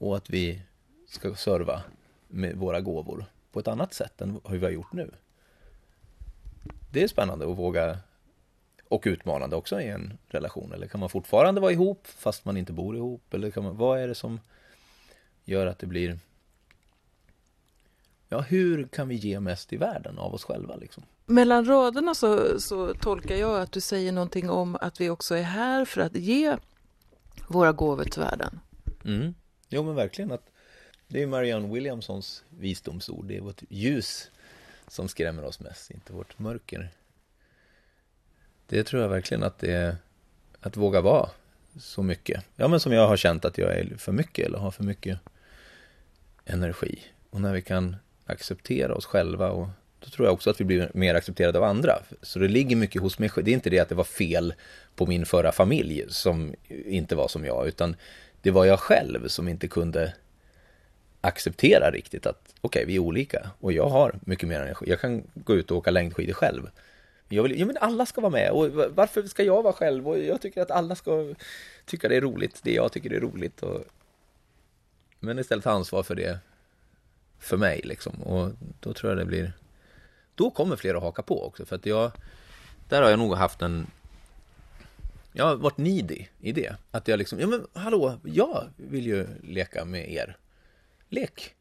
Och 0.00 0.16
att 0.16 0.30
vi 0.30 0.62
ska 1.08 1.34
serva 1.34 1.82
med 2.28 2.56
våra 2.56 2.80
gåvor 2.80 3.24
på 3.52 3.60
ett 3.60 3.68
annat 3.68 3.94
sätt 3.94 4.20
än 4.20 4.40
hur 4.44 4.58
vi 4.58 4.64
har 4.64 4.72
gjort 4.72 4.92
nu. 4.92 5.10
Det 6.90 7.02
är 7.02 7.08
spännande 7.08 7.50
att 7.50 7.58
våga 7.58 7.98
och 8.88 9.02
utmanande 9.06 9.56
också 9.56 9.80
i 9.80 9.88
en 9.88 10.18
relation. 10.28 10.72
Eller 10.72 10.86
kan 10.86 11.00
man 11.00 11.08
fortfarande 11.08 11.60
vara 11.60 11.72
ihop 11.72 12.06
fast 12.06 12.44
man 12.44 12.56
inte 12.56 12.72
bor 12.72 12.96
ihop? 12.96 13.34
Eller 13.34 13.50
kan 13.50 13.64
man, 13.64 13.76
vad 13.76 14.00
är 14.00 14.08
det 14.08 14.14
som 14.14 14.40
gör 15.44 15.66
att 15.66 15.78
det 15.78 15.86
blir 15.86 16.18
Ja, 18.32 18.40
hur 18.40 18.86
kan 18.86 19.08
vi 19.08 19.14
ge 19.14 19.40
mest 19.40 19.72
i 19.72 19.76
världen 19.76 20.18
av 20.18 20.34
oss 20.34 20.44
själva 20.44 20.76
liksom? 20.76 21.02
Mellan 21.26 21.64
raderna 21.64 22.14
så, 22.14 22.60
så 22.60 22.94
tolkar 22.94 23.36
jag 23.36 23.60
att 23.60 23.72
du 23.72 23.80
säger 23.80 24.12
någonting 24.12 24.50
om 24.50 24.76
att 24.80 25.00
vi 25.00 25.10
också 25.10 25.34
är 25.34 25.42
här 25.42 25.84
för 25.84 26.00
att 26.00 26.16
ge 26.16 26.56
våra 27.48 27.72
gåvor 27.72 28.04
till 28.04 28.22
världen. 28.22 28.60
Mm. 29.04 29.34
Jo 29.72 29.82
men 29.82 29.94
verkligen 29.94 30.32
att 30.32 30.50
det 31.08 31.22
är 31.22 31.26
Marianne 31.26 31.74
Williamsons 31.74 32.44
visdomsord. 32.58 33.24
Det 33.24 33.36
är 33.36 33.40
vårt 33.40 33.62
ljus 33.68 34.30
som 34.88 35.08
skrämmer 35.08 35.44
oss 35.44 35.60
mest, 35.60 35.90
inte 35.90 36.12
vårt 36.12 36.38
mörker. 36.38 36.90
Det 38.66 38.84
tror 38.84 39.02
jag 39.02 39.08
verkligen 39.08 39.42
att 39.42 39.58
det 39.58 39.72
är 39.72 39.96
att 40.60 40.76
våga 40.76 41.00
vara 41.00 41.30
så 41.78 42.02
mycket. 42.02 42.44
Ja 42.56 42.68
men 42.68 42.80
som 42.80 42.92
jag 42.92 43.08
har 43.08 43.16
känt 43.16 43.44
att 43.44 43.58
jag 43.58 43.78
är 43.78 43.96
för 43.96 44.12
mycket 44.12 44.46
eller 44.46 44.58
har 44.58 44.70
för 44.70 44.84
mycket 44.84 45.18
energi. 46.44 47.02
Och 47.30 47.40
när 47.40 47.52
vi 47.52 47.62
kan 47.62 47.96
acceptera 48.26 48.94
oss 48.94 49.06
själva 49.06 49.50
och 49.50 49.68
då 50.00 50.10
tror 50.10 50.26
jag 50.26 50.34
också 50.34 50.50
att 50.50 50.60
vi 50.60 50.64
blir 50.64 50.90
mer 50.94 51.14
accepterade 51.14 51.58
av 51.58 51.64
andra. 51.64 52.02
Så 52.22 52.38
det 52.38 52.48
ligger 52.48 52.76
mycket 52.76 53.02
hos 53.02 53.18
mig 53.18 53.28
själv. 53.28 53.44
Det 53.44 53.50
är 53.50 53.54
inte 53.54 53.70
det 53.70 53.78
att 53.78 53.88
det 53.88 53.94
var 53.94 54.04
fel 54.04 54.54
på 54.94 55.06
min 55.06 55.26
förra 55.26 55.52
familj 55.52 56.04
som 56.08 56.54
inte 56.68 57.16
var 57.16 57.28
som 57.28 57.44
jag, 57.44 57.68
utan 57.68 57.96
det 58.42 58.50
var 58.50 58.64
jag 58.64 58.80
själv 58.80 59.28
som 59.28 59.48
inte 59.48 59.68
kunde 59.68 60.14
acceptera 61.20 61.90
riktigt 61.90 62.26
att 62.26 62.54
okej, 62.60 62.80
okay, 62.80 62.84
vi 62.84 62.94
är 62.94 62.98
olika 62.98 63.50
och 63.60 63.72
jag 63.72 63.88
har 63.88 64.14
mycket 64.20 64.48
mer 64.48 64.60
energi. 64.60 64.90
Jag 64.90 65.00
kan 65.00 65.22
gå 65.34 65.54
ut 65.54 65.70
och 65.70 65.76
åka 65.76 65.90
längdskidor 65.90 66.32
själv. 66.32 66.70
Jag 67.28 67.42
vill, 67.42 67.60
ja, 67.60 67.66
men 67.66 67.76
alla 67.80 68.06
ska 68.06 68.20
vara 68.20 68.32
med 68.32 68.50
och 68.50 68.70
varför 68.94 69.22
ska 69.22 69.42
jag 69.42 69.62
vara 69.62 69.72
själv? 69.72 70.08
Och 70.08 70.18
jag 70.18 70.40
tycker 70.40 70.62
att 70.62 70.70
alla 70.70 70.94
ska 70.94 71.34
tycka 71.84 72.08
det 72.08 72.16
är 72.16 72.20
roligt, 72.20 72.60
det 72.62 72.72
jag 72.72 72.92
tycker 72.92 73.12
är 73.12 73.20
roligt. 73.20 73.62
Och... 73.62 73.84
Men 75.20 75.38
istället 75.38 75.64
ta 75.64 75.70
ansvar 75.70 76.02
för 76.02 76.14
det 76.14 76.38
för 77.38 77.56
mig 77.56 77.80
liksom. 77.84 78.22
Och 78.22 78.50
då 78.80 78.92
tror 78.92 79.10
jag 79.10 79.18
det 79.18 79.24
blir 79.24 79.52
då 80.34 80.50
kommer 80.50 80.76
fler 80.76 80.94
att 80.94 81.02
haka 81.02 81.22
på 81.22 81.46
också 81.46 81.64
för 81.64 81.76
att 81.76 81.86
jag 81.86 82.12
där 82.88 83.02
har 83.02 83.10
jag 83.10 83.18
nog 83.18 83.34
haft 83.34 83.62
en 83.62 83.86
jag 85.32 85.44
har 85.44 85.56
varit 85.56 85.78
needy 85.78 86.26
i 86.40 86.52
det 86.52 86.76
att 86.90 87.08
jag 87.08 87.18
liksom, 87.18 87.40
ja 87.40 87.46
men 87.46 87.66
hallå, 87.72 88.20
jag 88.24 88.70
vill 88.76 89.06
ju 89.06 89.26
leka 89.42 89.84
med 89.84 90.12
er 90.12 90.36
lek 91.08 91.54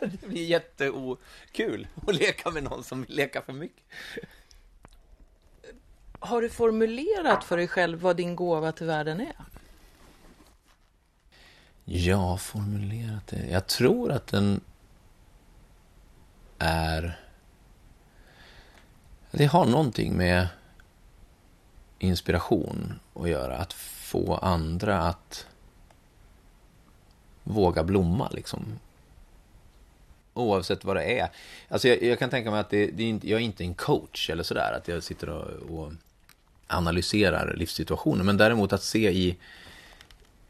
det 0.00 0.26
blir 0.26 0.44
jättekul 0.44 1.86
att 2.06 2.14
leka 2.14 2.50
med 2.50 2.62
någon 2.62 2.84
som 2.84 3.02
vill 3.02 3.16
leka 3.16 3.42
för 3.42 3.52
mycket 3.52 3.84
Har 6.18 6.42
du 6.42 6.50
formulerat 6.50 7.44
för 7.44 7.56
dig 7.56 7.68
själv 7.68 8.00
vad 8.00 8.16
din 8.16 8.36
gåva 8.36 8.72
till 8.72 8.86
världen 8.86 9.20
är? 9.20 9.34
Ja, 11.84 12.36
formulerat 12.36 13.26
det. 13.26 13.46
Jag 13.50 13.66
tror 13.66 14.12
att 14.12 14.26
den 14.26 14.60
är... 16.58 17.18
Det 19.30 19.44
har 19.44 19.66
någonting 19.66 20.16
med 20.16 20.48
inspiration 22.02 23.00
att 23.14 23.28
göra. 23.28 23.56
Att 23.56 23.72
få 23.72 24.34
andra 24.34 24.98
att 24.98 25.46
våga 27.42 27.84
blomma, 27.84 28.28
liksom. 28.32 28.78
Oavsett 30.34 30.84
vad 30.84 30.96
det 30.96 31.20
är. 31.20 31.28
Alltså 31.68 31.88
jag, 31.88 32.02
jag 32.02 32.18
kan 32.18 32.30
tänka 32.30 32.50
mig 32.50 32.60
att 32.60 32.70
det, 32.70 32.86
det 32.86 33.02
är 33.02 33.08
inte, 33.08 33.30
jag 33.30 33.40
är 33.40 33.44
inte 33.44 33.64
en 33.64 33.74
coach 33.74 34.30
eller 34.30 34.42
sådär. 34.42 34.72
Att 34.76 34.88
jag 34.88 35.02
sitter 35.02 35.28
och, 35.28 35.78
och 35.78 35.92
analyserar 36.66 37.54
livssituationer, 37.56 38.24
Men 38.24 38.36
däremot 38.36 38.72
att 38.72 38.82
se 38.82 39.10
i 39.10 39.36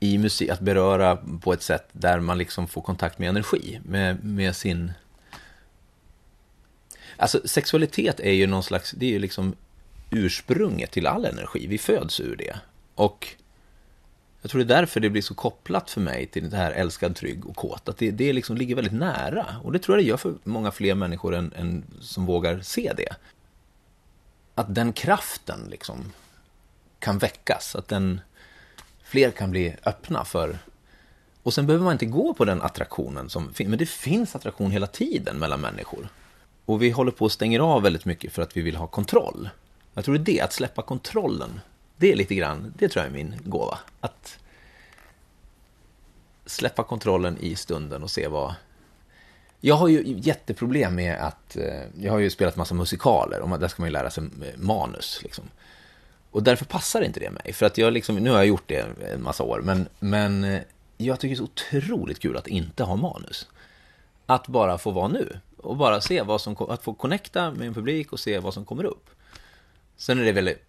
i 0.02 0.18
musik, 0.18 0.48
att 0.48 0.60
beröra 0.60 1.16
på 1.16 1.52
ett 1.52 1.62
sätt 1.62 1.88
där 1.92 2.20
man 2.20 2.38
liksom 2.38 2.68
får 2.68 2.82
kontakt 2.82 3.18
med 3.18 3.28
energi, 3.28 3.80
med, 3.84 4.24
med 4.24 4.56
sin... 4.56 4.92
Alltså 7.16 7.40
sexualitet 7.44 8.20
är 8.20 8.32
ju 8.32 8.46
någon 8.46 8.62
slags, 8.62 8.90
det 8.90 9.06
är 9.06 9.10
ju 9.10 9.18
liksom 9.18 9.54
ursprunget 10.12 10.90
till 10.90 11.06
all 11.06 11.24
energi, 11.24 11.66
vi 11.66 11.78
föds 11.78 12.20
ur 12.20 12.36
det. 12.36 12.56
Och 12.94 13.28
Jag 14.42 14.50
tror 14.50 14.64
det 14.64 14.74
är 14.74 14.78
därför 14.80 15.00
det 15.00 15.10
blir 15.10 15.22
så 15.22 15.34
kopplat 15.34 15.90
för 15.90 16.00
mig 16.00 16.26
till 16.26 16.50
det 16.50 16.56
här 16.56 16.72
älskad, 16.72 17.16
trygg 17.16 17.46
och 17.46 17.56
kåt. 17.56 17.88
Att 17.88 17.96
det, 17.96 18.10
det 18.10 18.32
liksom 18.32 18.56
ligger 18.56 18.74
väldigt 18.74 18.92
nära. 18.92 19.46
Och 19.64 19.72
det 19.72 19.78
tror 19.78 19.96
jag 19.96 20.04
det 20.04 20.08
gör 20.08 20.16
för 20.16 20.34
många 20.44 20.70
fler 20.70 20.94
människor 20.94 21.34
än, 21.34 21.52
än 21.56 21.84
som 22.00 22.26
vågar 22.26 22.60
se 22.60 22.92
det. 22.96 23.16
Att 24.54 24.74
den 24.74 24.92
kraften 24.92 25.60
liksom 25.70 26.12
kan 26.98 27.18
väckas. 27.18 27.76
Att 27.76 27.88
den, 27.88 28.20
fler 29.04 29.30
kan 29.30 29.50
bli 29.50 29.76
öppna 29.84 30.24
för... 30.24 30.58
Och 31.42 31.54
sen 31.54 31.66
behöver 31.66 31.84
man 31.84 31.92
inte 31.92 32.06
gå 32.06 32.34
på 32.34 32.44
den 32.44 32.62
attraktionen 32.62 33.30
som 33.30 33.54
finns. 33.54 33.68
Men 33.68 33.78
det 33.78 33.88
finns 33.88 34.36
attraktion 34.36 34.70
hela 34.70 34.86
tiden 34.86 35.38
mellan 35.38 35.60
människor. 35.60 36.08
Och 36.64 36.82
vi 36.82 36.90
håller 36.90 37.12
på 37.12 37.26
att 37.26 37.32
stänger 37.32 37.60
av 37.60 37.82
väldigt 37.82 38.04
mycket 38.04 38.32
för 38.32 38.42
att 38.42 38.56
vi 38.56 38.60
vill 38.60 38.76
ha 38.76 38.86
kontroll. 38.86 39.48
Jag 39.94 40.04
tror 40.04 40.14
det 40.14 40.20
är 40.20 40.34
det, 40.34 40.40
att 40.40 40.52
släppa 40.52 40.82
kontrollen 40.82 41.60
det 42.02 42.12
är 42.12 42.16
lite 42.16 42.34
grann, 42.34 42.74
det 42.78 42.88
tror 42.88 43.04
jag 43.04 43.10
är 43.10 43.16
min 43.16 43.34
gåva. 43.44 43.78
Att 44.00 44.38
släppa 46.46 46.82
kontrollen 46.84 47.38
i 47.40 47.56
stunden 47.56 48.02
och 48.02 48.10
se 48.10 48.28
vad... 48.28 48.54
Jag 49.60 49.74
har 49.74 49.88
ju 49.88 50.14
jätteproblem 50.18 50.94
med 50.94 51.16
att... 51.26 51.56
Eh, 51.56 51.82
jag 52.00 52.12
har 52.12 52.18
ju 52.18 52.30
spelat 52.30 52.56
massa 52.56 52.74
musikaler 52.74 53.40
och 53.40 53.58
där 53.58 53.68
ska 53.68 53.82
man 53.82 53.88
ju 53.88 53.92
lära 53.92 54.10
sig 54.10 54.24
eh, 54.24 54.58
manus. 54.58 55.20
Liksom. 55.22 55.44
Och 56.30 56.42
därför 56.42 56.64
passar 56.64 57.02
inte 57.02 57.20
det 57.20 57.30
mig. 57.30 57.52
För 57.52 57.66
att 57.66 57.78
jag 57.78 57.92
liksom, 57.92 58.16
nu 58.16 58.30
har 58.30 58.36
jag 58.36 58.46
gjort 58.46 58.68
det 58.68 58.86
en 59.12 59.22
massa 59.22 59.44
år, 59.44 59.60
men, 59.64 59.88
men 59.98 60.44
eh, 60.44 60.60
jag 60.96 61.20
tycker 61.20 61.34
det 61.34 61.44
är 61.44 61.46
så 61.46 61.78
otroligt 61.78 62.20
kul 62.20 62.36
att 62.36 62.48
inte 62.48 62.84
ha 62.84 62.96
manus. 62.96 63.48
Att 64.26 64.48
bara 64.48 64.78
få 64.78 64.90
vara 64.90 65.08
nu 65.08 65.38
och 65.56 65.76
bara 65.76 66.00
se 66.00 66.22
vad 66.22 66.40
som... 66.40 66.56
Att 66.68 66.82
få 66.82 66.94
connecta 66.94 67.50
med 67.50 67.66
en 67.66 67.74
publik 67.74 68.12
och 68.12 68.20
se 68.20 68.38
vad 68.38 68.54
som 68.54 68.64
kommer 68.64 68.84
upp. 68.84 69.10
Sen 70.02 70.18
är 70.18 70.24
det 70.24 70.32
väldigt 70.32 70.62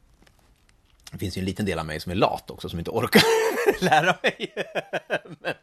det 1.11 1.17
finns 1.17 1.37
ju 1.37 1.39
en 1.39 1.45
liten 1.45 1.65
del 1.65 1.79
av 1.79 1.85
mig 1.85 1.99
som 1.99 2.11
är 2.11 2.15
lat 2.15 2.51
också, 2.51 2.69
som 2.69 2.79
inte 2.79 2.91
orkar 2.91 3.21
lära 3.83 4.17
mig. 4.23 4.53
men, 5.39 5.53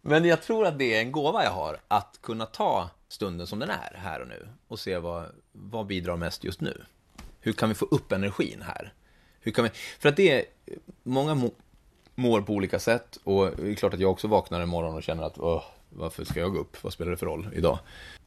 men 0.00 0.24
jag 0.24 0.42
tror 0.42 0.66
att 0.66 0.78
det 0.78 0.94
är 0.94 1.00
en 1.00 1.12
gåva 1.12 1.44
jag 1.44 1.50
har, 1.50 1.80
att 1.88 2.18
kunna 2.22 2.46
ta 2.46 2.90
stunden 3.08 3.46
som 3.46 3.58
den 3.58 3.70
är, 3.70 3.96
här 3.96 4.20
och 4.20 4.28
nu, 4.28 4.48
och 4.68 4.78
se 4.78 4.98
vad, 4.98 5.26
vad 5.52 5.86
bidrar 5.86 6.16
mest 6.16 6.44
just 6.44 6.60
nu. 6.60 6.84
Hur 7.40 7.52
kan 7.52 7.68
vi 7.68 7.74
få 7.74 7.84
upp 7.84 8.12
energin 8.12 8.62
här? 8.62 8.92
Hur 9.40 9.52
kan 9.52 9.64
vi, 9.64 9.70
för 9.98 10.08
att 10.08 10.16
det 10.16 10.30
är, 10.30 10.44
många 11.02 11.50
mår 12.14 12.42
på 12.42 12.52
olika 12.52 12.78
sätt, 12.78 13.18
och 13.24 13.50
det 13.56 13.70
är 13.70 13.74
klart 13.74 13.94
att 13.94 14.00
jag 14.00 14.10
också 14.10 14.28
vaknar 14.28 14.60
en 14.60 14.68
morgon 14.68 14.94
och 14.94 15.02
känner 15.02 15.22
att, 15.22 15.38
Åh, 15.38 15.64
varför 15.88 16.24
ska 16.24 16.40
jag 16.40 16.52
gå 16.52 16.58
upp? 16.58 16.84
Vad 16.84 16.92
spelar 16.92 17.10
det 17.10 17.16
för 17.16 17.26
roll 17.26 17.48
idag? 17.54 17.78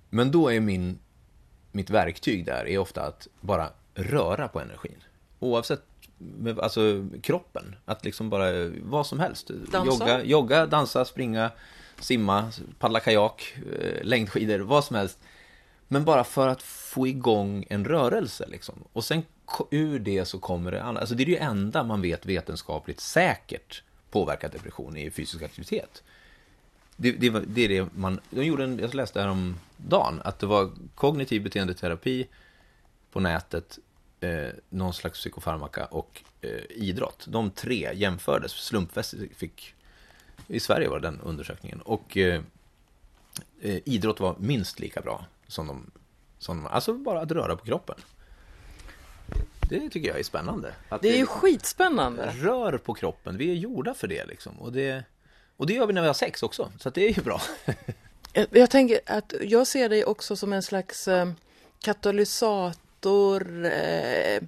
Men 0.10 0.32
då 0.32 0.52
är 0.52 0.60
min, 0.60 1.00
mitt 1.72 1.90
verktyg 1.90 2.46
där, 2.46 2.68
är 2.68 2.78
ofta 2.78 3.02
att 3.02 3.28
bara 3.42 3.70
röra 3.94 4.48
på 4.48 4.60
energin. 4.60 5.04
Oavsett 5.40 5.84
med, 6.18 6.60
alltså 6.60 7.08
kroppen. 7.22 7.76
Att 7.86 8.06
liksom 8.06 8.30
bara, 8.30 8.72
vad 8.82 9.08
som 9.08 9.20
helst. 9.20 9.48
Dansa. 9.72 9.86
Jogga, 9.86 10.24
jogga, 10.24 10.66
dansa, 10.66 11.06
springa, 11.06 11.52
simma, 12.00 12.52
paddla 12.80 13.00
kajak, 13.00 13.56
eh, 13.80 14.04
längdskidor, 14.04 14.60
vad 14.60 14.84
som 14.84 14.96
helst. 14.96 15.20
Men 15.88 16.06
bara 16.06 16.24
för 16.24 16.48
att 16.48 16.62
få 16.62 17.08
igång 17.08 17.66
en 17.70 17.86
rörelse 17.86 18.48
liksom. 18.48 18.76
Och 18.94 19.04
sen 19.04 19.24
ur 19.72 20.00
det 20.00 20.26
så 20.26 20.40
kommer 20.40 20.72
det 20.72 20.84
annat. 20.84 21.02
Alltså 21.02 21.16
det 21.16 21.24
är 21.24 21.26
det 21.26 21.38
enda 21.38 21.84
man 21.84 22.02
vet 22.02 22.26
vetenskapligt 22.26 23.00
säkert 23.00 23.84
påverkar 24.12 24.50
depression 24.50 24.98
i 24.98 25.12
fysisk 25.12 25.44
aktivitet. 25.44 26.04
Det, 26.96 27.12
det, 27.12 27.30
det, 27.30 27.62
är 27.62 27.70
det 27.70 27.88
man, 27.96 28.20
de 28.30 28.46
gjorde 28.46 28.64
en, 28.64 28.80
jag 28.80 28.94
läste 28.94 29.22
här 29.22 29.28
om 29.28 29.56
dagen 29.78 30.22
att 30.24 30.40
det 30.40 30.46
var 30.46 30.72
kognitiv 30.96 31.44
beteendeterapi 31.44 32.28
på 33.12 33.20
nätet 33.20 33.80
eh, 34.20 34.50
någon 34.70 34.94
slags 34.94 35.20
psykofarmaka 35.20 35.86
och 35.86 36.24
eh, 36.42 36.64
idrott. 36.70 37.26
De 37.28 37.52
tre 37.52 37.90
jämfördes 37.94 38.52
slumpmässigt. 38.52 39.38
Fick, 39.38 39.76
I 40.48 40.60
Sverige 40.60 40.90
var 40.90 41.00
det 41.00 41.08
den 41.08 41.22
undersökningen. 41.22 41.82
Och 41.82 42.18
eh, 42.18 42.42
eh, 43.62 43.80
idrott 43.86 44.20
var 44.20 44.36
minst 44.40 44.80
lika 44.80 45.02
bra 45.02 45.26
som 45.48 45.68
de, 45.68 45.92
som 46.40 46.58
de... 46.58 46.68
Alltså 46.68 46.94
bara 46.94 47.22
att 47.22 47.32
röra 47.32 47.56
på 47.56 47.66
kroppen. 47.66 47.96
Det 49.70 49.90
tycker 49.90 50.08
jag 50.08 50.20
är 50.20 50.24
spännande. 50.24 50.74
Att 50.90 51.02
det 51.02 51.10
är 51.10 51.18
ju 51.18 51.26
skitspännande. 51.26 52.34
Rör 52.36 52.78
på 52.78 52.94
kroppen. 52.94 53.38
Vi 53.38 53.52
är 53.52 53.56
gjorda 53.56 53.94
för 53.94 54.08
det 54.08 54.26
liksom. 54.26 54.60
Och 54.60 54.72
det, 54.72 55.04
och 55.58 55.68
det 55.68 55.74
gör 55.74 55.88
vi 55.88 55.94
när 55.94 56.02
vi 56.02 56.08
har 56.08 56.14
sex 56.14 56.44
också. 56.44 56.72
Så 56.80 56.90
det 56.90 57.08
är 57.08 57.14
ju 57.14 57.22
bra. 57.22 57.42
jag 58.52 58.70
tänker 58.70 59.00
att 59.06 59.34
jag 59.42 59.68
ser 59.68 59.90
dig 59.90 60.06
också 60.06 60.36
som 60.36 60.54
en 60.54 60.64
slags 60.64 61.08
eh, 61.08 61.32
katalysator 61.80 62.89
dator. 63.00 63.66
Eh, 63.66 64.42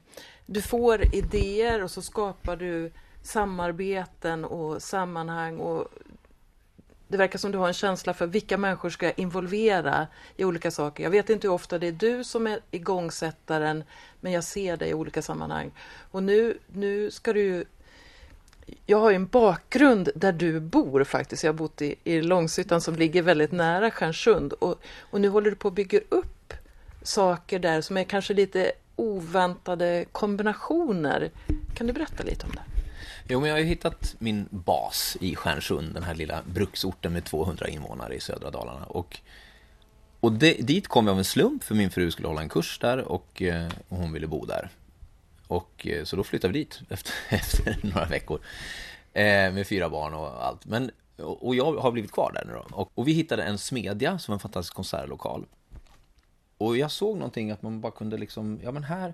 du 0.46 0.62
får 0.62 1.16
idéer 1.16 1.84
och 1.84 1.92
så 1.92 2.02
skapar 2.02 2.56
du 2.56 2.92
samarbeten 3.24 4.46
och 4.46 4.82
sammanhang 4.82 5.58
och 5.58 5.88
det 7.08 7.18
verkar 7.18 7.40
som 7.40 7.52
du 7.52 7.58
har 7.58 7.68
en 7.68 7.74
känsla 7.74 8.14
för 8.14 8.28
vilka 8.28 8.58
människor 8.58 8.90
ska 8.90 9.06
jag 9.06 9.20
involvera 9.20 10.08
i 10.38 10.46
olika 10.46 10.72
saker. 10.72 11.04
Jag 11.04 11.12
vet 11.12 11.30
inte 11.30 11.48
hur 11.48 11.54
ofta 11.54 11.80
det 11.80 11.88
är 11.88 11.92
du 11.92 12.24
som 12.24 12.48
är 12.48 12.60
igångsättaren, 12.72 13.84
men 14.22 14.32
jag 14.32 14.44
ser 14.44 14.78
dig 14.78 14.90
i 14.90 14.94
olika 14.94 15.22
sammanhang. 15.22 15.72
Och 16.12 16.24
nu, 16.24 16.58
nu 16.68 17.12
ska 17.12 17.34
du 17.34 17.66
jag 18.86 19.00
har 19.00 19.10
ju 19.10 19.16
en 19.16 19.28
bakgrund 19.28 20.10
där 20.16 20.32
du 20.32 20.60
bor 20.60 21.04
faktiskt. 21.04 21.44
Jag 21.44 21.54
har 21.54 21.58
bott 21.58 21.82
i, 21.82 21.96
i 22.04 22.22
Långshyttan 22.22 22.82
som 22.82 22.96
ligger 22.96 23.22
väldigt 23.22 23.52
nära 23.52 23.92
Stjärnsund 23.92 24.54
och, 24.54 24.82
och 25.00 25.22
nu 25.22 25.28
håller 25.28 25.50
du 25.50 25.56
på 25.56 25.68
att 25.68 25.74
bygga 25.74 26.00
upp 26.10 26.41
saker 27.04 27.60
där 27.60 27.82
som 27.82 27.98
är 27.98 28.04
kanske 28.04 28.34
lite 28.34 28.72
oväntade 28.96 30.06
kombinationer. 30.12 31.32
Kan 31.74 31.88
du 31.88 31.94
berätta 31.94 32.24
lite 32.24 32.46
om 32.46 32.52
det? 32.52 32.62
Jo, 33.28 33.40
men 33.40 33.50
jag 33.50 33.56
har 33.56 33.60
ju 33.60 33.66
hittat 33.66 34.16
min 34.20 34.48
bas 34.50 35.18
i 35.20 35.36
Stjärnsund, 35.36 35.94
den 35.94 36.04
här 36.04 36.16
lilla 36.16 36.42
bruksorten 36.46 37.14
med 37.14 37.26
200 37.26 37.68
invånare 37.68 38.16
i 38.16 38.20
södra 38.20 38.52
Dalarna. 38.52 38.86
Och, 38.86 39.20
och 40.20 40.32
det, 40.32 40.54
dit 40.54 40.88
kom 40.88 41.08
jag 41.08 41.12
av 41.12 41.18
en 41.18 41.26
slump, 41.26 41.64
för 41.64 41.76
min 41.76 41.90
fru 41.90 42.12
skulle 42.12 42.28
hålla 42.28 42.42
en 42.42 42.50
kurs 42.50 42.80
där 42.80 42.98
och, 42.98 43.42
och 43.90 43.98
hon 43.98 44.14
ville 44.14 44.28
bo 44.28 44.46
där. 44.46 44.70
Och 45.48 45.88
eh, 45.88 46.04
så 46.04 46.16
då 46.16 46.24
flyttade 46.24 46.54
vi 46.54 46.60
dit 46.60 46.82
efter, 46.90 47.14
efter 47.30 47.78
några 47.82 48.06
veckor. 48.06 48.40
Eh, 49.14 49.24
med 49.24 49.68
fyra 49.68 49.90
barn 49.90 50.14
och 50.14 50.46
allt. 50.46 50.66
Men, 50.66 50.92
och 51.18 51.56
jag 51.56 51.74
har 51.74 51.92
blivit 51.92 52.12
kvar 52.12 52.32
där 52.34 52.46
nu 52.46 52.54
då. 52.54 52.76
Och, 52.76 52.92
och 52.96 53.08
vi 53.08 53.12
hittade 53.12 53.44
en 53.44 53.58
smedja 53.58 54.20
som 54.20 54.32
var 54.32 54.36
en 54.36 54.40
fantastisk 54.40 54.74
konsertlokal. 54.74 55.46
Och 56.62 56.78
jag 56.78 56.92
såg 56.92 57.18
någonting 57.18 57.52
att 57.52 57.62
man 57.62 57.82
bara 57.82 57.92
kunde 57.92 58.18
liksom, 58.18 58.60
ja 58.64 58.72
men 58.72 58.84
här, 58.84 59.14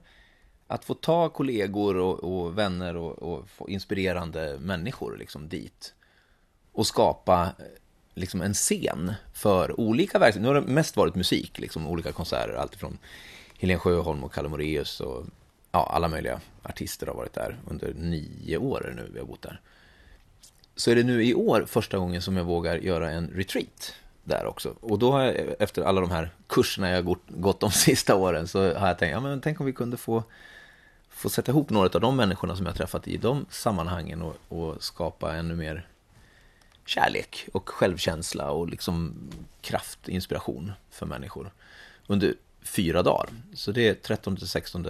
att 0.67 0.86
få 0.86 0.93
ta 0.93 1.29
kollegor 1.29 1.97
och, 1.97 2.23
och 2.23 2.57
vänner 2.57 2.95
och, 2.95 3.21
och, 3.21 3.49
få 3.49 3.69
inspirerande 3.69 4.57
människor 4.60 5.17
liksom 5.17 5.49
dit. 5.49 5.93
Och 6.71 6.88
skapa 6.88 7.53
eh, 7.60 7.65
liksom 8.13 8.41
en 8.41 8.53
scen 8.53 9.13
för 9.33 9.79
olika 9.79 10.19
verksamheter. 10.19 10.53
Nu 10.53 10.60
har 10.60 10.67
det 10.67 10.73
mest 10.73 10.97
varit 10.97 11.15
musik, 11.15 11.60
liksom 11.60 11.88
olika 11.88 12.12
konserter, 12.12 12.53
alltifrån 12.53 12.97
Helene 13.60 13.79
Sjöholm 13.79 14.23
och 14.23 14.33
Kalle 14.33 14.49
Moraeus 14.49 14.99
och 14.99 15.25
ja, 15.71 15.91
alla 15.93 16.07
möjliga 16.07 16.41
artister 16.63 17.07
har 17.07 17.13
varit 17.13 17.33
där 17.33 17.57
under 17.67 17.93
nio 17.93 18.57
år 18.57 18.93
nu 18.95 19.10
vi 19.13 19.19
har 19.19 19.25
bott 19.25 19.41
där. 19.41 19.62
Så 20.75 20.91
är 20.91 20.95
det 20.95 21.03
nu 21.03 21.23
i 21.25 21.33
år 21.33 21.65
första 21.67 21.97
gången 21.97 22.21
som 22.21 22.38
jag 22.38 22.45
vågar 22.45 22.77
göra 22.77 23.12
en 23.12 23.27
retreat 23.27 23.93
där 24.28 24.46
också. 24.46 24.76
Och 24.80 25.00
då 25.00 25.12
har 25.12 25.22
jag, 25.22 25.36
efter 25.60 25.82
alla 25.82 26.02
de 26.02 26.12
här 26.12 26.30
kurserna 26.48 26.90
jag 26.90 27.06
gått, 27.06 27.24
gått 27.28 27.60
de 27.60 27.72
sista 27.88 28.16
åren, 28.16 28.48
så 28.48 28.74
har 28.74 28.88
jag 28.88 28.98
tänkt, 28.98 29.12
ja 29.12 29.20
men 29.20 29.42
tänk 29.42 29.60
om 29.60 29.66
vi 29.66 29.74
kunde 29.74 29.98
få, 29.98 30.24
få 31.10 31.30
sätta 31.30 31.52
ihop 31.52 31.70
några 31.70 31.90
av 31.94 32.02
de 32.02 32.16
människorna 32.16 32.56
som 32.56 32.66
jag 32.66 32.76
träffat 32.76 33.08
i 33.08 33.18
de 33.18 33.46
sammanhangen 33.50 34.22
och, 34.22 34.36
och 34.48 34.84
skapa 34.84 35.36
ännu 35.36 35.56
mer 35.56 35.88
kärlek 36.86 37.50
och 37.54 37.70
självkänsla 37.70 38.52
och 38.52 38.70
liksom 38.70 39.13
kraft, 39.62 40.10
inspiration 40.10 40.71
för 40.90 41.06
människor 41.06 41.52
under 42.08 42.34
fyra 42.62 43.04
dagar. 43.04 43.30
Så 43.54 43.71
det 43.71 43.88
är 43.88 43.94
13 43.94 44.38
16 44.38 44.88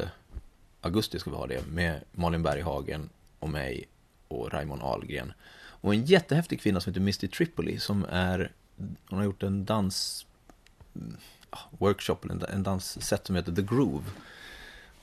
augusti 0.81 1.19
ska 1.19 1.29
vi 1.29 1.35
ha 1.35 1.47
det 1.47 1.67
med 1.67 2.01
Malin 2.11 2.43
Berghagen 2.43 3.09
och 3.39 3.49
mig 3.49 3.87
och 4.27 4.53
Raymond 4.53 4.81
Ahlgren. 4.81 5.33
Och 5.81 5.93
en 5.93 6.05
jättehäftig 6.05 6.61
kvinna 6.61 6.79
som 6.79 6.91
heter 6.91 7.01
Misty 7.01 7.27
Tripoli 7.27 7.79
som 7.79 8.05
är 8.09 8.51
hon 9.09 9.17
har 9.19 9.23
gjort 9.23 9.43
en 9.43 9.65
dans 9.65 10.25
ah, 11.49 11.59
workshop, 11.77 12.17
en, 12.29 12.39
dansset 12.39 12.63
danssätt 12.63 13.27
som 13.27 13.35
heter 13.35 13.51
The 13.51 13.61
Groove. 13.61 14.05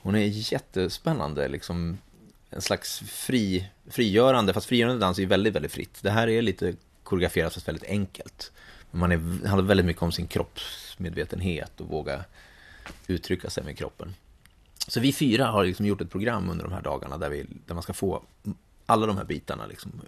Hon 0.01 0.15
är 0.15 0.51
jättespännande, 0.53 1.47
liksom 1.47 1.97
en 2.49 2.61
slags 2.61 2.99
fri, 2.99 3.69
frigörande, 3.89 4.53
fast 4.53 4.67
frigörande 4.67 4.99
dans 4.99 5.19
är 5.19 5.25
väldigt, 5.25 5.55
väldigt 5.55 5.71
fritt. 5.71 5.99
Det 6.01 6.11
här 6.11 6.27
är 6.27 6.41
lite 6.41 6.73
koreograferat 7.03 7.53
fast 7.53 7.67
väldigt 7.67 7.89
enkelt. 7.89 8.51
Man 8.91 9.11
är, 9.11 9.47
handlar 9.47 9.67
väldigt 9.67 9.85
mycket 9.85 10.03
om 10.03 10.11
sin 10.11 10.27
kroppsmedvetenhet 10.27 11.81
och 11.81 11.87
våga 11.87 12.25
uttrycka 13.07 13.49
sig 13.49 13.63
med 13.63 13.77
kroppen. 13.77 14.15
Så 14.87 14.99
vi 14.99 15.13
fyra 15.13 15.45
har 15.45 15.65
liksom 15.65 15.85
gjort 15.85 16.01
ett 16.01 16.11
program 16.11 16.49
under 16.49 16.63
de 16.63 16.73
här 16.73 16.81
dagarna 16.81 17.17
där, 17.17 17.29
vi, 17.29 17.45
där 17.65 17.73
man 17.73 17.83
ska 17.83 17.93
få 17.93 18.23
alla 18.85 19.05
de 19.05 19.17
här 19.17 19.23
bitarna. 19.23 19.65
Liksom. 19.65 20.01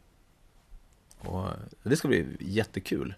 Och 1.18 1.49
det 1.84 1.95
ska 1.95 2.07
bli 2.07 2.26
jättekul. 2.39 3.13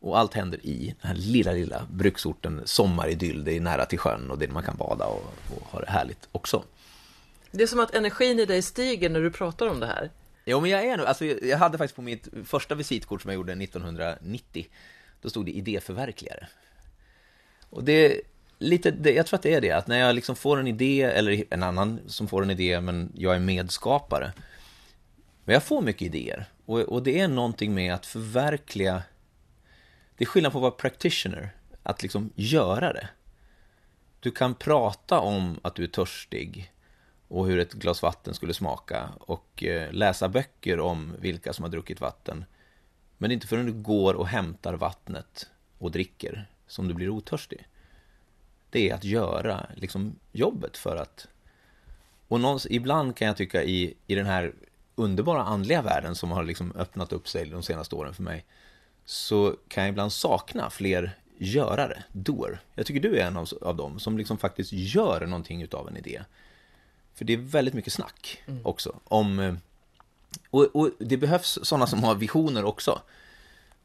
Och 0.00 0.18
allt 0.18 0.34
händer 0.34 0.66
i 0.66 0.94
den 1.00 1.08
här 1.08 1.14
lilla, 1.14 1.52
lilla 1.52 1.86
bruksorten 1.90 2.62
Sommaridyll. 2.64 3.44
Det 3.44 3.56
är 3.56 3.60
nära 3.60 3.86
till 3.86 3.98
sjön 3.98 4.30
och 4.30 4.38
det 4.38 4.48
man 4.48 4.62
kan 4.62 4.76
bada 4.76 5.04
och, 5.06 5.34
och 5.56 5.62
ha 5.62 5.80
det 5.80 5.90
härligt 5.90 6.28
också. 6.32 6.64
Det 7.50 7.62
är 7.62 7.66
som 7.66 7.80
att 7.80 7.94
energin 7.94 8.38
i 8.38 8.44
dig 8.44 8.62
stiger 8.62 9.10
när 9.10 9.20
du 9.20 9.30
pratar 9.30 9.66
om 9.66 9.80
det 9.80 9.86
här. 9.86 10.10
Jo, 10.44 10.60
men 10.60 10.70
jag 10.70 10.84
är 10.84 10.96
nog, 10.96 11.06
alltså 11.06 11.24
jag 11.24 11.58
hade 11.58 11.78
faktiskt 11.78 11.96
på 11.96 12.02
mitt 12.02 12.28
första 12.44 12.74
visitkort 12.74 13.22
som 13.22 13.28
jag 13.28 13.36
gjorde 13.36 13.52
1990, 13.52 14.66
då 15.22 15.30
stod 15.30 15.46
det 15.46 15.52
idéförverkligare. 15.52 16.46
Och 17.70 17.84
det, 17.84 18.20
lite, 18.58 18.90
det, 18.90 19.12
jag 19.12 19.26
tror 19.26 19.36
att 19.36 19.42
det 19.42 19.54
är 19.54 19.60
det, 19.60 19.70
att 19.70 19.86
när 19.86 19.98
jag 19.98 20.14
liksom 20.14 20.36
får 20.36 20.60
en 20.60 20.66
idé, 20.66 21.02
eller 21.02 21.44
en 21.50 21.62
annan 21.62 22.00
som 22.06 22.28
får 22.28 22.42
en 22.42 22.50
idé, 22.50 22.80
men 22.80 23.12
jag 23.14 23.34
är 23.34 23.40
medskapare. 23.40 24.32
Men 25.44 25.52
jag 25.52 25.62
får 25.62 25.82
mycket 25.82 26.02
idéer, 26.02 26.46
och, 26.66 26.80
och 26.80 27.02
det 27.02 27.20
är 27.20 27.28
någonting 27.28 27.74
med 27.74 27.94
att 27.94 28.06
förverkliga, 28.06 29.02
det 30.18 30.24
är 30.24 30.26
skillnad 30.26 30.52
på 30.52 30.58
att 30.58 30.62
vara 30.62 30.70
practitioner, 30.70 31.54
att 31.82 32.02
liksom 32.02 32.30
göra 32.34 32.92
det. 32.92 33.08
Du 34.20 34.30
kan 34.30 34.54
prata 34.54 35.20
om 35.20 35.60
att 35.62 35.74
du 35.74 35.84
är 35.84 35.88
törstig, 35.88 36.72
och 37.28 37.46
hur 37.46 37.58
ett 37.58 37.72
glas 37.72 38.02
vatten 38.02 38.34
skulle 38.34 38.54
smaka 38.54 39.08
och 39.20 39.64
eh, 39.64 39.92
läsa 39.92 40.28
böcker 40.28 40.80
om 40.80 41.14
vilka 41.18 41.52
som 41.52 41.62
har 41.62 41.70
druckit 41.70 42.00
vatten. 42.00 42.44
Men 43.18 43.30
det 43.30 43.32
är 43.32 43.34
inte 43.34 43.46
förrän 43.46 43.66
du 43.66 43.72
går 43.72 44.14
och 44.14 44.28
hämtar 44.28 44.74
vattnet 44.74 45.50
och 45.78 45.90
dricker 45.90 46.48
som 46.66 46.88
du 46.88 46.94
blir 46.94 47.08
otörstig. 47.08 47.68
Det 48.70 48.90
är 48.90 48.94
att 48.94 49.04
göra 49.04 49.66
liksom, 49.74 50.18
jobbet 50.32 50.76
för 50.76 50.96
att... 50.96 51.28
Och 52.28 52.40
någons, 52.40 52.66
ibland 52.70 53.16
kan 53.16 53.26
jag 53.26 53.36
tycka 53.36 53.62
i, 53.62 53.94
i 54.06 54.14
den 54.14 54.26
här 54.26 54.54
underbara 54.94 55.42
andliga 55.42 55.82
världen 55.82 56.14
som 56.14 56.30
har 56.30 56.44
liksom 56.44 56.72
öppnat 56.76 57.12
upp 57.12 57.28
sig 57.28 57.46
de 57.46 57.62
senaste 57.62 57.94
åren 57.94 58.14
för 58.14 58.22
mig 58.22 58.44
så 59.08 59.56
kan 59.68 59.84
jag 59.84 59.90
ibland 59.90 60.12
sakna 60.12 60.70
fler 60.70 61.18
görare, 61.38 62.02
doer. 62.12 62.60
Jag 62.74 62.86
tycker 62.86 63.00
du 63.00 63.18
är 63.18 63.26
en 63.26 63.36
av, 63.36 63.48
av 63.62 63.76
dem 63.76 64.00
som 64.00 64.18
liksom 64.18 64.38
faktiskt 64.38 64.72
gör 64.72 65.26
någonting 65.26 65.62
utav 65.62 65.88
en 65.88 65.96
idé. 65.96 66.22
För 67.14 67.24
det 67.24 67.32
är 67.32 67.36
väldigt 67.36 67.74
mycket 67.74 67.92
snack 67.92 68.42
mm. 68.46 68.66
också. 68.66 69.00
Om, 69.04 69.38
eh, 69.38 69.54
och, 70.50 70.76
och, 70.76 70.90
det 70.98 71.16
behövs 71.16 71.58
sådana 71.62 71.86
som 71.86 72.04
har 72.04 72.14
visioner 72.14 72.64
också. 72.64 73.02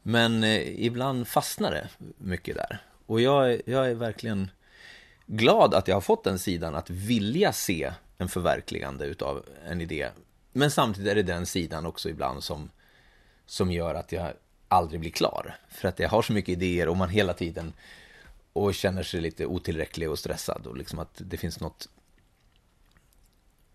Men 0.02 0.44
eh, 0.44 0.84
ibland 0.84 1.28
fastnar 1.28 1.70
det 1.70 1.88
mycket 2.18 2.54
där. 2.56 2.78
Och 3.06 3.20
jag, 3.20 3.60
jag 3.66 3.90
är 3.90 3.94
verkligen 3.94 4.50
glad 5.26 5.74
att 5.74 5.88
jag 5.88 5.96
har 5.96 6.00
fått 6.00 6.24
den 6.24 6.38
sidan 6.38 6.74
att 6.74 6.90
vilja 6.90 7.52
se 7.52 7.92
en 8.18 8.28
förverkligande 8.28 9.04
utav 9.04 9.44
en 9.66 9.80
idé. 9.80 10.08
Men 10.52 10.70
samtidigt 10.70 11.10
är 11.10 11.14
det 11.14 11.22
den 11.22 11.46
sidan 11.46 11.86
också 11.86 12.08
ibland 12.08 12.44
som, 12.44 12.70
som 13.46 13.72
gör 13.72 13.94
att 13.94 14.12
jag 14.12 14.32
aldrig 14.74 15.00
blir 15.00 15.10
klar. 15.10 15.56
För 15.68 15.88
att 15.88 15.98
jag 15.98 16.08
har 16.08 16.22
så 16.22 16.32
mycket 16.32 16.52
idéer 16.52 16.88
och 16.88 16.96
man 16.96 17.08
hela 17.08 17.34
tiden 17.34 17.72
och 18.52 18.74
känner 18.74 19.02
sig 19.02 19.20
lite 19.20 19.46
otillräcklig 19.46 20.10
och 20.10 20.18
stressad 20.18 20.66
och 20.66 20.76
liksom 20.76 20.98
att 20.98 21.22
det 21.24 21.36
finns 21.36 21.60
något 21.60 21.88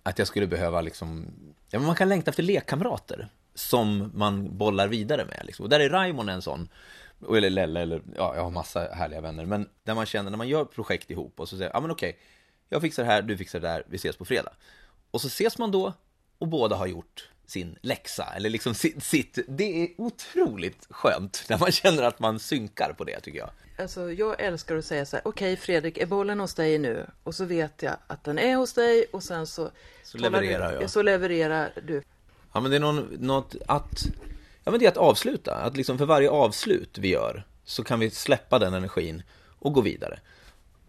att 0.03 0.19
jag 0.19 0.27
skulle 0.27 0.47
behöva 0.47 0.81
liksom, 0.81 1.25
ja 1.69 1.79
men 1.79 1.87
man 1.87 1.95
kan 1.95 2.09
längta 2.09 2.29
efter 2.29 2.43
lekkamrater 2.43 3.29
som 3.53 4.11
man 4.13 4.57
bollar 4.57 4.87
vidare 4.87 5.25
med. 5.25 5.41
Liksom. 5.45 5.63
Och 5.63 5.69
där 5.69 5.79
är 5.79 5.89
Raimon 5.89 6.29
en 6.29 6.41
sån, 6.41 6.69
eller 7.29 7.49
Lelle, 7.49 7.79
eller 7.79 8.01
ja, 8.15 8.35
jag 8.35 8.43
har 8.43 8.51
massa 8.51 8.93
härliga 8.93 9.21
vänner, 9.21 9.45
men 9.45 9.69
där 9.83 9.95
man 9.95 10.05
känner 10.05 10.29
när 10.29 10.37
man 10.37 10.47
gör 10.47 10.65
projekt 10.65 11.11
ihop 11.11 11.39
och 11.39 11.49
så 11.49 11.57
säger 11.57 11.71
ja 11.73 11.79
men 11.79 11.91
okej, 11.91 12.19
jag 12.69 12.81
fixar 12.81 13.03
det 13.03 13.09
här, 13.09 13.21
du 13.21 13.37
fixar 13.37 13.59
det 13.59 13.67
där, 13.67 13.83
vi 13.87 13.95
ses 13.95 14.17
på 14.17 14.25
fredag. 14.25 14.51
Och 15.11 15.21
så 15.21 15.27
ses 15.27 15.57
man 15.57 15.71
då 15.71 15.93
och 16.37 16.47
båda 16.47 16.75
har 16.75 16.87
gjort 16.87 17.29
sin 17.49 17.77
läxa, 17.81 18.33
eller 18.35 18.49
liksom 18.49 18.73
sitt, 18.73 19.03
sitt, 19.03 19.39
det 19.47 19.83
är 19.83 19.89
otroligt 19.97 20.87
skönt 20.89 21.45
när 21.49 21.57
man 21.57 21.71
känner 21.71 22.03
att 22.03 22.19
man 22.19 22.39
synkar 22.39 22.93
på 22.97 23.03
det 23.03 23.19
tycker 23.19 23.39
jag. 23.39 23.49
Alltså 23.77 24.11
jag 24.11 24.41
älskar 24.41 24.75
att 24.75 24.85
säga 24.85 25.05
så 25.05 25.15
här, 25.15 25.27
okej 25.27 25.53
okay, 25.53 25.65
Fredrik, 25.65 25.97
är 25.97 26.05
bollen 26.05 26.39
hos 26.39 26.53
dig 26.53 26.77
nu? 26.77 27.05
Och 27.23 27.35
så 27.35 27.45
vet 27.45 27.83
jag 27.83 27.95
att 28.07 28.23
den 28.23 28.39
är 28.39 28.55
hos 28.55 28.73
dig 28.73 29.05
och 29.11 29.23
sen 29.23 29.47
så, 29.47 29.71
så 30.03 30.17
levererar 30.17 30.81
jag. 30.81 30.89
Så 30.89 31.01
levererar 31.01 31.71
du. 31.87 32.01
Ja 32.53 32.59
men 32.59 32.71
det 32.71 32.77
är 32.77 32.81
någon, 32.81 33.07
något 33.19 33.55
att, 33.65 34.05
ja 34.63 34.71
men 34.71 34.79
det 34.79 34.85
är 34.85 34.89
att 34.89 34.97
avsluta, 34.97 35.55
att 35.55 35.77
liksom 35.77 35.97
för 35.97 36.05
varje 36.05 36.29
avslut 36.29 36.97
vi 36.97 37.07
gör 37.07 37.43
så 37.63 37.83
kan 37.83 37.99
vi 37.99 38.09
släppa 38.09 38.59
den 38.59 38.73
energin 38.73 39.23
och 39.59 39.73
gå 39.73 39.81
vidare. 39.81 40.19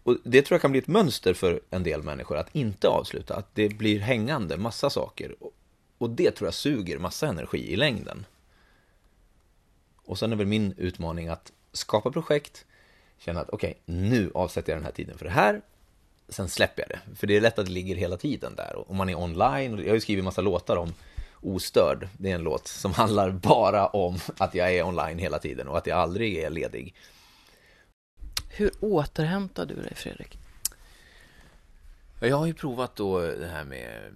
Och 0.03 0.17
det 0.23 0.41
tror 0.41 0.55
jag 0.55 0.61
kan 0.61 0.71
bli 0.71 0.79
ett 0.79 0.87
mönster 0.87 1.33
för 1.33 1.61
en 1.69 1.83
del 1.83 2.03
människor, 2.03 2.37
att 2.37 2.55
inte 2.55 2.87
avsluta, 2.87 3.35
att 3.35 3.55
det 3.55 3.69
blir 3.69 3.99
hängande 3.99 4.57
massa 4.57 4.89
saker. 4.89 5.35
Och 6.01 6.09
det 6.09 6.31
tror 6.31 6.47
jag 6.47 6.53
suger 6.53 6.97
massa 6.97 7.27
energi 7.27 7.73
i 7.73 7.75
längden. 7.75 8.25
Och 10.05 10.19
sen 10.19 10.31
är 10.31 10.35
väl 10.35 10.47
min 10.47 10.73
utmaning 10.77 11.27
att 11.27 11.51
skapa 11.71 12.11
projekt, 12.11 12.65
känna 13.17 13.39
att 13.39 13.49
okej, 13.49 13.69
okay, 13.83 13.95
nu 13.95 14.31
avsätter 14.33 14.71
jag 14.71 14.79
den 14.79 14.85
här 14.85 14.91
tiden 14.91 15.17
för 15.17 15.25
det 15.25 15.31
här, 15.31 15.61
sen 16.29 16.49
släpper 16.49 16.81
jag 16.81 16.89
det. 16.89 17.15
För 17.15 17.27
det 17.27 17.37
är 17.37 17.41
lätt 17.41 17.59
att 17.59 17.65
det 17.65 17.71
ligger 17.71 17.95
hela 17.95 18.17
tiden 18.17 18.55
där. 18.55 18.75
Och 18.75 18.95
man 18.95 19.09
är 19.09 19.15
online, 19.15 19.77
jag 19.77 19.87
har 19.87 19.93
ju 19.93 20.01
skrivit 20.01 20.23
massa 20.23 20.41
låtar 20.41 20.75
om 20.75 20.93
Ostörd, 21.41 22.07
det 22.17 22.31
är 22.31 22.35
en 22.35 22.43
låt 22.43 22.67
som 22.67 22.93
handlar 23.01 23.31
bara 23.31 23.87
om 23.87 24.19
att 24.37 24.55
jag 24.55 24.73
är 24.73 24.83
online 24.83 25.19
hela 25.19 25.39
tiden 25.39 25.67
och 25.67 25.77
att 25.77 25.87
jag 25.87 25.97
aldrig 25.97 26.37
är 26.37 26.49
ledig. 26.49 26.95
Hur 28.49 28.71
återhämtar 28.79 29.65
du 29.65 29.75
dig, 29.75 29.95
Fredrik? 29.95 30.37
Jag 32.19 32.37
har 32.37 32.45
ju 32.45 32.53
provat 32.53 32.95
då 32.95 33.19
det 33.19 33.47
här 33.47 33.63
med 33.63 34.13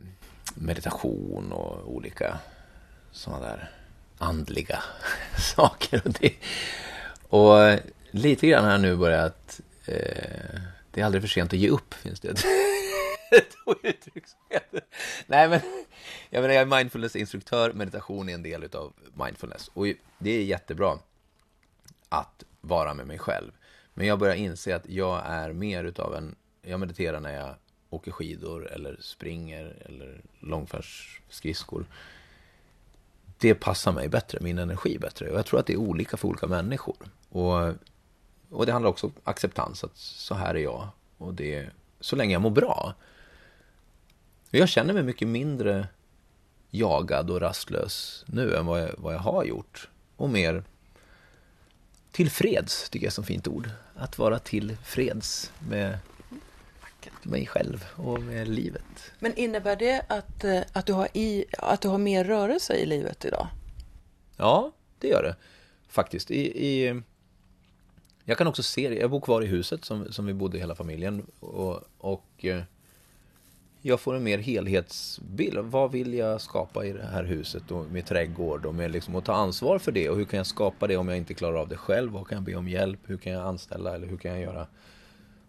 meditation 0.54 1.52
och 1.52 1.96
olika 1.96 2.40
sådana 3.12 3.46
där 3.46 3.72
andliga 4.18 4.84
saker. 5.56 6.02
Och, 6.06 6.14
det, 6.14 6.34
och 7.30 7.80
lite 8.12 8.48
grann 8.48 8.64
har 8.64 8.72
jag 8.72 8.82
nu 8.82 8.96
börjat... 8.96 9.62
Eh, 9.86 10.60
det 10.92 11.02
är 11.02 11.06
aldrig 11.06 11.24
för 11.24 11.28
sent 11.28 11.54
att 11.54 11.60
ge 11.60 11.70
upp, 11.70 11.94
finns 11.94 12.20
det 12.20 12.30
ett 12.30 12.46
uttryck 13.84 14.28
som 14.28 14.40
heter. 14.50 14.82
Nej, 15.28 15.50
men 15.50 15.60
jag 16.30 16.42
menar, 16.42 16.54
jag 16.54 16.62
är 16.62 16.78
mindfulnessinstruktör, 16.78 17.74
Meditation 17.74 18.30
är 18.30 18.34
en 18.34 18.44
del 18.44 18.76
av 18.76 18.94
mindfulness. 19.14 19.72
Och 19.74 19.86
det 20.18 20.32
är 20.32 20.44
jättebra 20.44 21.00
att 22.10 22.44
vara 22.62 22.94
med 22.94 23.08
mig 23.08 23.20
själv. 23.20 23.52
Men 23.94 24.08
jag 24.08 24.20
börjar 24.20 24.36
inse 24.36 24.76
att 24.76 24.90
jag 24.90 25.22
är 25.26 25.54
mer 25.54 25.84
utav 25.84 26.16
en... 26.16 26.36
Jag 26.62 26.80
mediterar 26.80 27.20
när 27.20 27.34
jag 27.34 27.56
åker 27.96 28.12
skidor 28.12 28.72
eller 28.72 28.98
springer 29.00 29.76
eller 29.86 30.22
långfärdsskridskor. 30.40 31.86
Det 33.38 33.56
passar 33.56 33.92
mig 33.92 34.10
bättre, 34.10 34.40
min 34.42 34.58
energi 34.58 34.98
bättre. 35.00 35.30
Och 35.30 35.38
jag 35.38 35.46
tror 35.46 35.60
att 35.60 35.66
det 35.66 35.74
är 35.74 35.78
olika 35.78 36.18
för 36.18 36.28
olika 36.28 36.48
människor. 36.48 36.96
Och, 37.30 37.74
och 38.50 38.66
det 38.66 38.72
handlar 38.72 38.90
också 38.90 39.08
om 39.08 39.14
acceptans, 39.24 39.84
att 39.84 39.98
så 39.98 40.36
här 40.36 40.56
är 40.56 40.60
jag. 40.60 40.88
Och 41.18 41.34
det, 41.34 41.70
så 42.00 42.16
länge 42.16 42.34
jag 42.34 42.42
mår 42.42 42.50
bra. 42.50 42.94
Jag 44.50 44.70
känner 44.70 44.94
mig 44.94 45.04
mycket 45.04 45.28
mindre 45.28 45.88
jagad 46.70 47.30
och 47.30 47.42
rastlös 47.42 48.26
nu 48.28 48.56
än 48.56 48.66
vad 48.66 48.82
jag, 48.82 48.92
vad 48.98 49.14
jag 49.14 49.20
har 49.20 49.44
gjort. 49.44 49.90
Och 50.16 50.30
mer 50.30 50.64
tillfreds, 52.12 52.90
tycker 52.90 53.06
jag 53.06 53.08
är 53.08 53.12
ett 53.12 53.14
så 53.14 53.24
fint 53.24 53.48
ord. 53.48 53.70
Att 53.96 54.18
vara 54.18 54.40
tillfreds 54.40 55.52
med 55.70 56.00
mig 57.24 57.48
själv 57.48 57.86
och 57.96 58.22
med 58.22 58.48
livet. 58.48 59.12
Men 59.20 59.36
innebär 59.36 59.76
det 59.76 60.06
att, 60.10 60.44
eh, 60.44 60.62
att, 60.74 60.86
du 60.86 60.94
har 60.94 61.08
i, 61.14 61.46
att 61.58 61.82
du 61.82 61.88
har 61.88 61.98
mer 61.98 62.24
rörelse 62.24 62.76
i 62.76 62.86
livet 62.86 63.26
idag? 63.26 63.48
Ja, 64.38 64.72
det 65.00 65.08
gör 65.08 65.24
det 65.24 65.36
faktiskt. 65.88 66.32
I, 66.32 66.68
i, 66.68 67.02
jag 68.24 68.38
kan 68.38 68.48
också 68.48 68.64
se 68.64 68.90
det. 68.90 68.96
Jag 68.96 69.10
bor 69.10 69.22
kvar 69.22 69.42
i 69.42 69.46
huset 69.46 69.86
som, 69.86 70.12
som 70.12 70.26
vi 70.26 70.34
bodde 70.34 70.58
hela 70.58 70.76
familjen. 70.76 71.26
Och, 71.40 71.80
och 71.98 72.46
eh, 72.46 72.62
jag 73.88 74.00
får 74.00 74.16
en 74.16 74.24
mer 74.24 74.38
helhetsbild. 74.38 75.58
Vad 75.58 75.92
vill 75.92 76.14
jag 76.14 76.42
skapa 76.42 76.86
i 76.86 76.94
det 76.94 77.06
här 77.06 77.24
huset 77.24 77.72
och 77.72 77.86
med 77.86 78.06
trädgård 78.06 78.66
och 78.66 78.76
med 78.76 78.92
liksom 78.92 79.16
att 79.16 79.26
ta 79.26 79.34
ansvar 79.34 79.80
för 79.80 79.92
det 79.92 80.10
och 80.10 80.18
hur 80.18 80.26
kan 80.26 80.38
jag 80.38 80.48
skapa 80.48 80.88
det 80.88 80.98
om 80.98 81.08
jag 81.08 81.18
inte 81.18 81.34
klarar 81.34 81.58
av 81.58 81.68
det 81.68 81.78
själv? 81.78 82.12
Vad 82.12 82.28
kan 82.28 82.36
jag 82.36 82.44
be 82.44 82.56
om 82.56 82.68
hjälp? 82.68 83.00
Hur 83.06 83.18
kan 83.18 83.34
jag 83.34 83.46
anställa 83.46 83.96
eller 83.96 84.08
hur 84.08 84.18
kan 84.18 84.32
jag 84.32 84.42
göra 84.42 84.68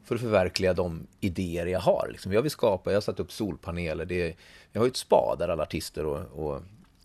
för 0.06 0.14
att 0.14 0.20
förverkliga 0.20 0.74
de 0.74 1.06
idéer 1.20 1.66
jag 1.66 1.80
har. 1.80 2.08
Liksom. 2.12 2.32
Jag 2.32 2.42
vill 2.42 2.50
skapa, 2.50 2.90
jag 2.90 2.96
har 2.96 3.00
satt 3.00 3.20
upp 3.20 3.32
solpaneler. 3.32 4.04
Det, 4.04 4.36
jag 4.72 4.80
har 4.80 4.86
ju 4.86 4.90
ett 4.90 4.96
spa 4.96 5.36
där 5.38 5.48
alla 5.48 5.62
artister 5.62 6.06
och, 6.06 6.46
och 6.46 6.62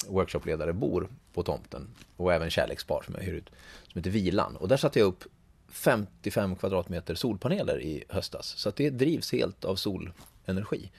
workshopledare 0.07 0.73
bor 0.73 1.09
på 1.33 1.43
tomten. 1.43 1.87
Och 2.17 2.33
även 2.33 2.49
kärlekspar 2.49 3.01
som 3.05 3.15
jag 3.15 3.21
hyr 3.21 3.33
ut, 3.33 3.49
som 3.91 3.99
heter 3.99 4.09
Vilan. 4.09 4.55
Och 4.55 4.67
där 4.67 4.77
satte 4.77 4.99
jag 4.99 5.05
upp 5.05 5.23
55 5.69 6.55
kvadratmeter 6.55 7.15
solpaneler 7.15 7.81
i 7.81 8.03
höstas. 8.09 8.47
Så 8.47 8.69
att 8.69 8.75
det 8.75 8.89
drivs 8.89 9.31
helt 9.31 9.65
av 9.65 9.75
solenergi. 9.75 10.91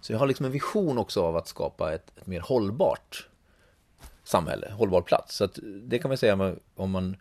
Så 0.00 0.12
jag 0.12 0.18
har 0.18 0.26
liksom 0.26 0.46
en 0.46 0.52
vision 0.52 0.98
också 0.98 1.22
av 1.22 1.36
att 1.36 1.48
skapa 1.48 1.94
ett, 1.94 2.12
ett 2.16 2.26
mer 2.26 2.40
hållbart 2.40 3.28
samhälle, 4.24 4.72
hållbar 4.72 5.00
plats. 5.00 5.36
Så 5.36 5.44
att 5.44 5.58
det 5.62 5.98
kan 5.98 6.08
man 6.08 6.18
säga 6.18 6.56
om 6.74 6.90
man 6.90 7.16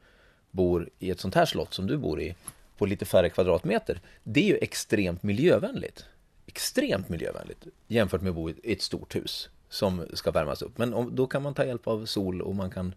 bor 0.52 0.90
i 1.00 1.10
ett 1.10 1.20
sånt 1.20 1.36
här 1.36 1.46
slott 1.46 1.74
som 1.74 1.88
du 1.88 1.98
bor 1.98 2.22
i 2.22 2.36
på 2.84 2.88
lite 2.88 3.06
färre 3.06 3.30
kvadratmeter, 3.30 4.02
det 4.24 4.40
är 4.40 4.48
ju 4.48 4.58
extremt 4.58 5.24
miljövänligt. 5.24 6.06
Extremt 6.46 7.10
miljövänligt 7.10 7.68
jämfört 7.88 8.22
med 8.22 8.30
att 8.30 8.36
bo 8.36 8.50
i 8.50 8.74
ett 8.74 8.82
stort 8.82 9.16
hus 9.16 9.50
som 9.70 10.06
ska 10.14 10.32
värmas 10.32 10.62
upp. 10.62 10.78
Men 10.78 10.94
om, 10.94 11.16
då 11.16 11.28
kan 11.28 11.44
man 11.44 11.54
ta 11.54 11.66
hjälp 11.66 11.88
av 11.88 12.06
sol 12.06 12.42
och 12.42 12.56
man 12.56 12.72
kan 12.72 12.96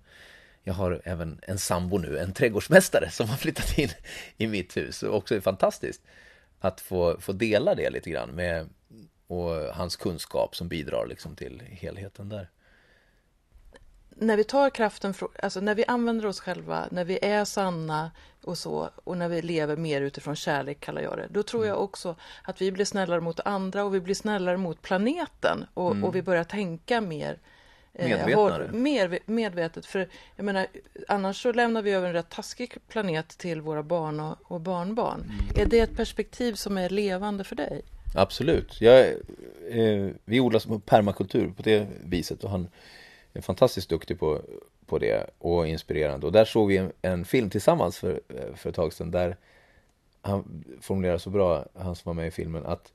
jag 0.63 0.75
har 0.75 1.01
även 1.05 1.41
en 1.43 1.59
sambo 1.59 1.99
nu, 1.99 2.19
en 2.19 2.33
trädgårdsmästare 2.33 3.11
som 3.11 3.29
har 3.29 3.37
flyttat 3.37 3.79
in 3.79 3.89
i 4.37 4.47
mitt 4.47 4.77
hus 4.77 5.03
och 5.03 5.17
också 5.17 5.35
är 5.35 5.41
fantastiskt 5.41 6.03
att 6.61 6.81
få, 6.81 7.21
få 7.21 7.33
dela 7.33 7.75
det 7.75 7.91
lite 7.91 8.11
grann 8.11 8.31
med 8.31 8.69
och 9.27 9.51
hans 9.75 9.97
kunskap 9.97 10.57
som 10.57 10.69
bidrar 10.69 11.07
liksom 11.07 11.37
till 11.37 11.63
helheten 11.71 12.29
där 12.29 12.49
när 14.19 14.37
vi 14.37 14.45
tar 14.45 14.71
kraften, 14.71 15.15
alltså 15.43 15.61
när 15.61 15.75
vi 15.75 15.85
använder 15.85 16.27
oss 16.27 16.41
själva, 16.41 16.89
när 16.91 17.05
vi 17.05 17.19
är 17.23 17.45
sanna 17.45 18.11
och 18.43 18.59
så, 18.59 18.91
och 19.05 19.17
när 19.19 19.29
vi 19.29 19.43
lever 19.43 19.77
mer 19.77 20.01
utifrån 20.01 20.37
kärlek, 20.37 20.81
kallar 20.81 21.03
jag 21.03 21.19
det, 21.19 21.27
då 21.31 21.43
tror 21.43 21.67
jag 21.67 21.75
mm. 21.75 21.85
också 21.85 22.17
att 22.43 22.63
vi 22.63 22.73
blir 22.73 22.85
snällare 22.85 23.21
mot 23.21 23.41
andra 23.41 23.85
och 23.85 23.95
vi 23.95 24.01
blir 24.01 24.15
snällare 24.15 24.57
mot 24.57 24.83
planeten 24.83 25.65
och, 25.75 25.91
mm. 25.91 26.05
och 26.05 26.15
vi 26.15 26.23
börjar 26.23 26.45
tänka 26.45 27.01
mer 27.01 27.39
eh, 27.95 28.09
Medvetnare. 28.09 28.71
mer 28.73 29.19
medvetet. 29.27 29.87
För 29.87 30.09
jag 30.37 30.45
menar, 30.45 30.67
annars 31.09 31.43
så 31.43 31.53
lämnar 31.53 31.83
vi 31.83 31.91
över 31.91 32.09
en 32.09 32.15
rätt 32.15 32.31
taskig 32.31 32.75
planet 32.89 33.29
till 33.29 33.61
våra 33.61 33.83
barn 33.83 34.21
och, 34.21 34.37
och 34.43 34.61
barnbarn. 34.61 35.21
Mm. 35.21 35.63
Är 35.63 35.67
det 35.67 35.81
ett 35.81 35.97
perspektiv 35.97 36.55
som 36.55 36.79
är 36.79 36.89
levande 36.89 37.45
för 37.45 37.57
dig? 37.57 37.83
Absolut. 38.15 38.81
Jag, 38.81 39.07
eh, 39.71 40.09
vi 40.25 40.41
odlar 40.41 40.79
permakultur 40.79 41.49
på 41.57 41.63
det 41.63 41.87
viset 42.05 42.45
och 42.45 42.51
han 42.51 42.69
är 43.37 43.41
fantastiskt 43.41 43.89
duktig 43.89 44.19
på, 44.19 44.41
på 44.87 44.99
det 44.99 45.31
och 45.39 45.69
inspirerande. 45.69 46.27
Och 46.27 46.33
där 46.33 46.45
såg 46.45 46.69
vi 46.69 46.77
en, 46.77 46.93
en 47.03 47.25
film 47.25 47.51
tillsammans 47.51 47.99
för, 47.99 48.21
för 48.55 48.71
ett 48.71 48.77
tag 48.77 48.93
sedan 48.93 49.11
där 49.11 49.37
han 50.23 50.65
formulerar 50.81 51.19
så 51.19 51.31
bra, 51.31 51.67
han 51.75 51.97
som 51.97 52.09
var 52.09 52.15
med 52.15 52.27
i 52.27 52.31
filmen, 52.31 52.67
att 52.67 52.93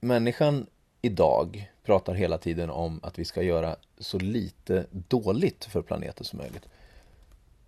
människan 0.00 0.66
idag 1.02 1.72
pratar 1.84 2.14
hela 2.14 2.38
tiden 2.38 2.70
om 2.70 3.00
att 3.02 3.18
vi 3.18 3.24
ska 3.24 3.42
göra 3.42 3.76
så 3.98 4.18
lite 4.18 4.86
dåligt 4.90 5.64
för 5.64 5.82
planeten 5.82 6.24
som 6.24 6.38
möjligt. 6.38 6.68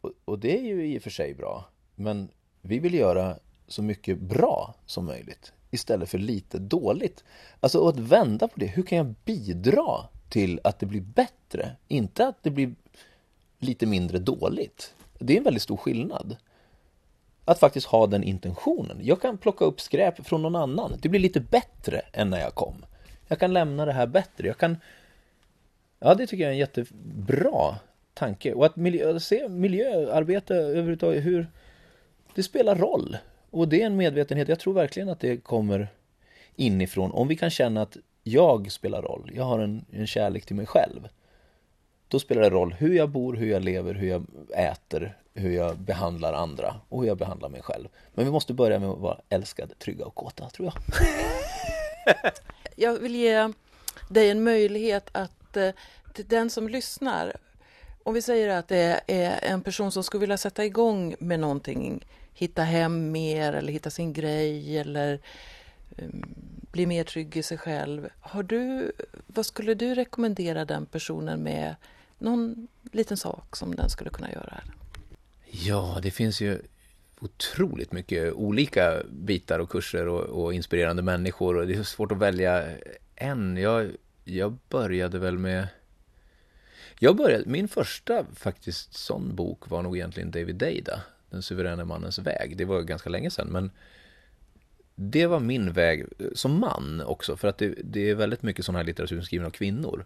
Och, 0.00 0.12
och 0.24 0.38
det 0.38 0.58
är 0.58 0.62
ju 0.62 0.86
i 0.86 0.98
och 0.98 1.02
för 1.02 1.10
sig 1.10 1.34
bra, 1.34 1.64
men 1.94 2.28
vi 2.62 2.78
vill 2.78 2.94
göra 2.94 3.36
så 3.68 3.82
mycket 3.82 4.18
bra 4.18 4.74
som 4.86 5.04
möjligt 5.04 5.52
istället 5.70 6.08
för 6.08 6.18
lite 6.18 6.58
dåligt. 6.58 7.24
Alltså 7.60 7.88
att 7.88 7.98
vända 7.98 8.48
på 8.48 8.60
det, 8.60 8.66
hur 8.66 8.82
kan 8.82 8.98
jag 8.98 9.14
bidra 9.24 10.08
till 10.28 10.60
att 10.64 10.78
det 10.78 10.86
blir 10.86 11.00
bättre? 11.00 11.70
Inte 11.88 12.26
att 12.26 12.42
det 12.42 12.50
blir 12.50 12.74
lite 13.58 13.86
mindre 13.86 14.18
dåligt. 14.18 14.94
Det 15.18 15.32
är 15.32 15.38
en 15.38 15.44
väldigt 15.44 15.62
stor 15.62 15.76
skillnad. 15.76 16.36
Att 17.44 17.58
faktiskt 17.58 17.86
ha 17.86 18.06
den 18.06 18.22
intentionen. 18.22 18.98
Jag 19.02 19.20
kan 19.20 19.38
plocka 19.38 19.64
upp 19.64 19.80
skräp 19.80 20.26
från 20.26 20.42
någon 20.42 20.56
annan. 20.56 20.98
Det 21.02 21.08
blir 21.08 21.20
lite 21.20 21.40
bättre 21.40 22.02
än 22.12 22.30
när 22.30 22.40
jag 22.40 22.54
kom. 22.54 22.84
Jag 23.28 23.38
kan 23.38 23.52
lämna 23.52 23.84
det 23.84 23.92
här 23.92 24.06
bättre. 24.06 24.46
Jag 24.46 24.58
kan... 24.58 24.76
Ja, 25.98 26.14
det 26.14 26.26
tycker 26.26 26.42
jag 26.42 26.48
är 26.48 26.52
en 26.52 26.58
jättebra 26.58 27.76
tanke. 28.14 28.52
Och 28.52 28.66
att 28.66 28.76
miljö, 28.76 29.20
se 29.20 29.48
miljöarbete 29.48 30.54
överhuvudtaget, 30.54 31.24
hur... 31.24 31.46
Det 32.34 32.42
spelar 32.42 32.76
roll. 32.76 33.16
Och 33.50 33.68
det 33.68 33.82
är 33.82 33.86
en 33.86 33.96
medvetenhet. 33.96 34.48
Jag 34.48 34.60
tror 34.60 34.74
verkligen 34.74 35.08
att 35.08 35.20
det 35.20 35.36
kommer 35.36 35.88
inifrån. 36.56 37.10
Om 37.10 37.28
vi 37.28 37.36
kan 37.36 37.50
känna 37.50 37.82
att 37.82 37.96
jag 38.28 38.72
spelar 38.72 39.02
roll. 39.02 39.30
Jag 39.34 39.44
har 39.44 39.58
en, 39.58 39.84
en 39.92 40.06
kärlek 40.06 40.46
till 40.46 40.56
mig 40.56 40.66
själv. 40.66 41.08
Då 42.08 42.18
spelar 42.18 42.42
det 42.42 42.50
roll 42.50 42.72
hur 42.72 42.94
jag 42.94 43.08
bor, 43.08 43.34
hur 43.34 43.50
jag 43.50 43.64
lever, 43.64 43.94
hur 43.94 44.08
jag 44.08 44.26
äter, 44.56 45.16
hur 45.34 45.50
jag 45.50 45.76
behandlar 45.78 46.32
andra 46.32 46.74
och 46.88 47.00
hur 47.00 47.08
jag 47.08 47.18
behandlar 47.18 47.48
mig 47.48 47.62
själv. 47.62 47.88
Men 48.14 48.24
vi 48.24 48.30
måste 48.30 48.54
börja 48.54 48.78
med 48.78 48.88
att 48.88 48.98
vara 48.98 49.18
älskade, 49.28 49.74
trygga 49.74 50.04
och 50.04 50.14
kåta, 50.14 50.50
tror 50.50 50.72
jag. 50.72 50.74
jag 52.76 52.98
vill 52.98 53.16
ge 53.16 53.52
dig 54.08 54.30
en 54.30 54.44
möjlighet 54.44 55.08
att 55.12 55.56
eh, 55.56 55.70
till 56.14 56.28
den 56.28 56.50
som 56.50 56.68
lyssnar, 56.68 57.36
om 58.02 58.14
vi 58.14 58.22
säger 58.22 58.48
att 58.48 58.68
det 58.68 59.00
är 59.06 59.52
en 59.52 59.62
person 59.62 59.92
som 59.92 60.04
skulle 60.04 60.20
vilja 60.20 60.38
sätta 60.38 60.64
igång 60.64 61.14
med 61.18 61.40
någonting, 61.40 62.06
hitta 62.34 62.62
hem 62.62 63.12
mer 63.12 63.52
eller 63.52 63.72
hitta 63.72 63.90
sin 63.90 64.12
grej 64.12 64.78
eller 64.78 65.20
Eh, 65.96 66.08
bli 66.70 66.86
mer 66.86 67.04
trygg 67.04 67.36
i 67.36 67.42
sig 67.42 67.58
själv. 67.58 68.08
Har 68.20 68.42
du, 68.42 68.92
vad 69.26 69.46
skulle 69.46 69.74
du 69.74 69.94
rekommendera 69.94 70.64
den 70.64 70.86
personen 70.86 71.42
med 71.42 71.74
någon 72.18 72.68
liten 72.92 73.16
sak 73.16 73.56
som 73.56 73.74
den 73.74 73.90
skulle 73.90 74.10
kunna 74.10 74.32
göra? 74.32 74.60
Ja, 75.46 75.98
det 76.02 76.10
finns 76.10 76.40
ju 76.40 76.62
otroligt 77.20 77.92
mycket 77.92 78.32
olika 78.32 79.02
bitar 79.10 79.58
och 79.58 79.70
kurser 79.70 80.08
och, 80.08 80.44
och, 80.44 80.54
inspirerande 80.54 81.02
människor 81.02 81.56
och 81.56 81.66
det 81.66 81.74
är 81.74 81.82
svårt 81.82 82.12
att 82.12 82.18
välja 82.18 82.64
en. 83.14 83.56
Jag, 83.56 83.90
jag 84.24 84.58
började 84.68 85.18
väl 85.18 85.38
med 85.38 85.68
jag 86.98 87.16
började, 87.16 87.44
min 87.46 87.68
första 87.68 88.24
faktiskt 88.34 88.94
sån 88.94 89.36
bok 89.36 89.70
var 89.70 89.82
nog 89.82 89.96
egentligen 89.96 90.30
David 90.30 90.56
Deida, 90.56 91.00
Den 91.30 91.42
suveräna 91.42 91.84
mannens 91.84 92.18
väg. 92.18 92.56
Det 92.56 92.64
var 92.64 92.82
ganska 92.82 93.10
länge 93.10 93.30
sedan 93.30 93.48
men 93.48 93.70
det 94.98 95.26
var 95.26 95.40
min 95.40 95.72
väg 95.72 96.04
eh, 96.18 96.26
som 96.34 96.60
man 96.60 97.02
också 97.06 97.36
för 97.36 97.48
att 97.48 97.58
det, 97.58 97.74
det 97.84 98.10
är 98.10 98.14
väldigt 98.14 98.42
mycket 98.42 98.64
sån 98.64 98.74
här 98.74 98.84
litteratur 98.84 99.20
skriven 99.20 99.46
av 99.46 99.50
kvinnor 99.50 100.04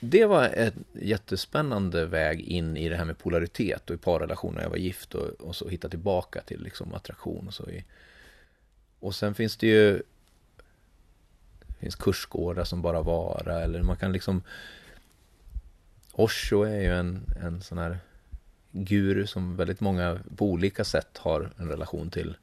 det 0.00 0.26
var 0.26 0.44
en 0.48 0.84
jättespännande 0.92 2.06
väg 2.06 2.40
in 2.40 2.76
i 2.76 2.88
det 2.88 2.96
här 2.96 3.04
med 3.04 3.18
polaritet 3.18 3.90
och 3.90 3.94
i 3.94 3.98
parrelationer 3.98 4.54
när 4.54 4.62
jag 4.62 4.70
var 4.70 4.76
gift 4.76 5.14
och, 5.14 5.28
och 5.28 5.56
så 5.56 5.68
hitta 5.68 5.88
tillbaka 5.88 6.40
till 6.40 6.62
liksom 6.62 6.94
attraktion 6.94 7.46
och 7.46 7.54
så. 7.54 7.70
I, 7.70 7.84
och 9.00 9.14
sen 9.14 9.34
finns 9.34 9.56
det 9.56 9.66
ju 9.66 10.02
det 11.66 11.74
finns 11.78 11.96
kursgårdar 11.96 12.64
som 12.64 12.82
bara 12.82 13.02
vara 13.02 13.60
eller 13.62 13.82
man 13.82 13.96
kan 13.96 14.12
liksom 14.12 14.42
Osho 16.12 16.62
är 16.62 16.80
ju 16.80 16.94
en, 16.94 17.24
en 17.42 17.62
sån 17.62 17.78
här 17.78 17.98
guru 18.70 19.26
som 19.26 19.56
väldigt 19.56 19.80
många 19.80 20.18
på 20.36 20.46
olika 20.46 20.84
sätt 20.84 21.18
har 21.18 21.52
en 21.56 21.68
relation 21.68 22.10
till. 22.10 22.36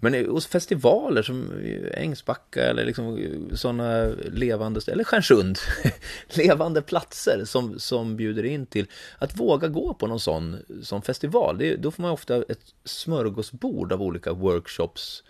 Men 0.00 0.26
hos 0.26 0.46
festivaler 0.46 1.22
som 1.22 1.52
Ängsbacka 1.94 2.62
eller 2.62 2.84
liksom 2.84 3.18
eh, 3.18 3.56
sådana 3.56 4.06
levande, 4.32 4.80
eller 4.86 5.04
Stjärnsund, 5.04 5.58
levande 6.28 6.82
platser 6.82 7.44
som, 7.44 7.78
som 7.78 8.16
bjuder 8.16 8.44
in 8.44 8.66
till 8.66 8.86
att 9.18 9.36
våga 9.36 9.68
gå 9.68 9.94
på 9.94 10.06
någon 10.06 10.20
sån 10.20 10.56
som 10.82 11.02
festival. 11.02 11.58
Det, 11.58 11.76
då 11.76 11.90
får 11.90 12.02
man 12.02 12.10
ofta 12.10 12.36
ett 12.36 12.74
smörgåsbord 12.84 13.92
av 13.92 14.02
olika 14.02 14.32
workshops. 14.32 15.24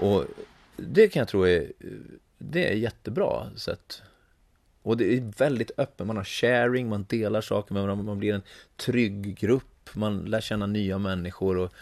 Och 0.00 0.24
det 0.76 1.08
kan 1.08 1.20
jag 1.20 1.28
tro 1.28 1.46
är, 1.46 1.72
det 2.38 2.68
är 2.68 2.74
jättebra 2.74 3.50
sätt. 3.56 4.02
Och 4.82 4.96
det 4.96 5.16
är 5.16 5.32
väldigt 5.38 5.70
öppet, 5.76 6.06
man 6.06 6.16
har 6.16 6.24
sharing, 6.24 6.88
man 6.88 7.06
delar 7.08 7.40
saker 7.40 7.74
med 7.74 7.82
varandra, 7.82 8.04
man 8.04 8.18
blir 8.18 8.34
en 8.34 8.42
trygg 8.76 9.36
grupp, 9.38 9.90
man 9.92 10.18
lär 10.24 10.40
känna 10.40 10.66
nya 10.66 10.98
människor 10.98 11.58
och 11.58 11.72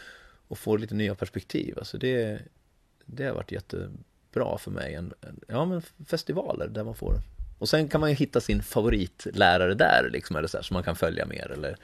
och 0.53 0.59
får 0.59 0.79
lite 0.79 0.95
nya 0.95 1.15
perspektiv. 1.15 1.79
Alltså 1.79 1.99
det, 1.99 2.43
det 3.05 3.25
har 3.25 3.35
varit 3.35 3.53
jättebra 3.53 4.59
för 4.59 4.71
mig. 4.71 4.95
En, 4.95 5.13
en, 5.21 5.41
ja, 5.49 5.65
men 5.65 5.83
festivaler 6.07 6.69
där 6.69 6.85
man 6.85 6.95
får... 6.95 7.21
Och 7.59 7.69
sen 7.69 7.89
kan 7.89 8.01
man 8.01 8.11
ju 8.11 8.17
hitta 8.17 8.41
sin 8.41 8.63
favoritlärare 8.63 9.75
där, 9.75 10.11
liksom, 10.13 10.37
eller 10.37 10.49
så 10.49 10.57
här, 10.57 10.63
som 10.63 10.75
man 10.75 10.83
kan 10.83 10.97
följa 10.97 11.27
mer. 11.27 11.51
Eller... 11.51 11.77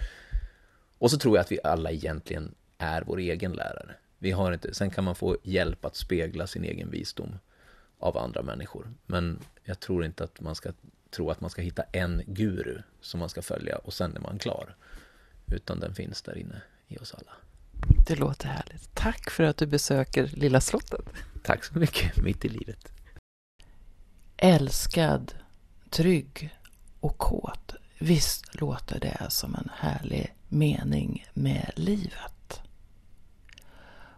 Och 0.99 1.11
så 1.11 1.19
tror 1.19 1.37
jag 1.37 1.45
att 1.45 1.53
vi 1.53 1.59
alla 1.65 1.91
egentligen 1.91 2.55
är 2.79 3.03
vår 3.03 3.19
egen 3.19 3.53
lärare. 3.53 3.95
Vi 4.19 4.31
har 4.31 4.53
inte, 4.53 4.75
sen 4.75 4.91
kan 4.91 5.05
man 5.05 5.15
få 5.15 5.37
hjälp 5.43 5.85
att 5.85 5.97
spegla 5.97 6.47
sin 6.47 6.65
egen 6.65 6.91
visdom 6.91 7.39
av 7.99 8.19
andra 8.19 8.43
människor. 8.43 8.93
Men 9.07 9.39
jag 9.65 9.81
tror 9.81 10.05
inte 10.05 10.25
att 10.25 10.41
man 10.41 10.55
ska 10.55 10.73
tro 11.11 11.31
att 11.31 11.41
man 11.41 11.51
ska 11.51 11.63
hitta 11.63 11.83
en 11.83 12.23
guru 12.27 12.79
som 13.01 13.21
man 13.21 13.29
ska 13.29 13.43
följa 13.43 13.77
och 13.77 13.93
sen 13.93 14.17
är 14.17 14.21
man 14.21 14.39
klar. 14.39 14.77
Utan 15.47 15.81
den 15.81 15.95
finns 15.95 16.23
där 16.23 16.39
inne 16.39 16.63
i 16.89 16.99
oss 16.99 17.15
alla. 17.15 17.33
Det 18.07 18.17
låter 18.17 18.49
härligt. 18.49 18.95
Tack 18.95 19.31
för 19.31 19.45
att 19.45 19.57
du 19.57 19.67
besöker 19.67 20.27
Lilla 20.27 20.61
slottet. 20.61 21.01
Tack 21.45 21.65
så 21.65 21.79
mycket, 21.79 22.17
mitt 22.17 22.45
i 22.45 22.49
livet. 22.49 22.93
Älskad, 24.37 25.35
trygg 25.91 26.59
och 27.01 27.19
kåt. 27.19 27.75
Visst 27.99 28.61
låter 28.61 29.01
det 29.01 29.27
som 29.29 29.55
en 29.55 29.71
härlig 29.77 30.35
mening 30.49 31.27
med 31.35 31.73
livet. 31.77 32.61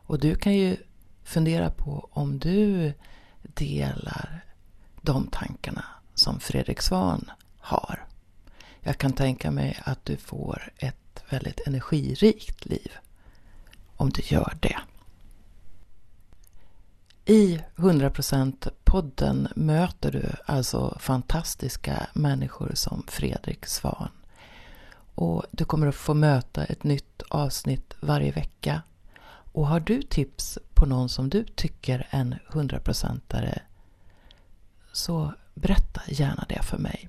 Och 0.06 0.18
du 0.18 0.34
kan 0.34 0.54
ju 0.54 0.76
fundera 1.24 1.70
på 1.70 2.08
om 2.12 2.38
du 2.38 2.92
delar 3.42 4.44
de 5.02 5.26
tankarna 5.26 5.84
som 6.14 6.40
Fredrik 6.40 6.80
Svan 6.80 7.30
har. 7.58 8.06
Jag 8.80 8.98
kan 8.98 9.12
tänka 9.12 9.50
mig 9.50 9.78
att 9.84 10.04
du 10.04 10.16
får 10.16 10.72
ett 10.76 11.24
väldigt 11.30 11.66
energirikt 11.66 12.66
liv 12.66 12.92
om 14.00 14.10
du 14.10 14.22
gör 14.24 14.56
det. 14.60 14.78
I 17.24 17.60
100% 17.76 18.68
podden 18.84 19.48
möter 19.56 20.12
du 20.12 20.32
alltså 20.46 20.98
fantastiska 21.00 22.06
människor 22.12 22.70
som 22.74 23.04
Fredrik 23.08 23.66
Svan. 23.66 24.08
Och 25.14 25.44
du 25.50 25.64
kommer 25.64 25.86
att 25.86 25.94
få 25.94 26.14
möta 26.14 26.64
ett 26.64 26.84
nytt 26.84 27.22
avsnitt 27.28 27.94
varje 28.00 28.32
vecka. 28.32 28.82
Och 29.52 29.66
har 29.66 29.80
du 29.80 30.02
tips 30.02 30.58
på 30.74 30.86
någon 30.86 31.08
som 31.08 31.28
du 31.28 31.44
tycker 31.44 32.06
är 32.10 32.20
en 32.20 32.34
100%are 32.48 33.58
så 34.92 35.34
berätta 35.54 36.00
gärna 36.08 36.44
det 36.48 36.62
för 36.62 36.78
mig. 36.78 37.08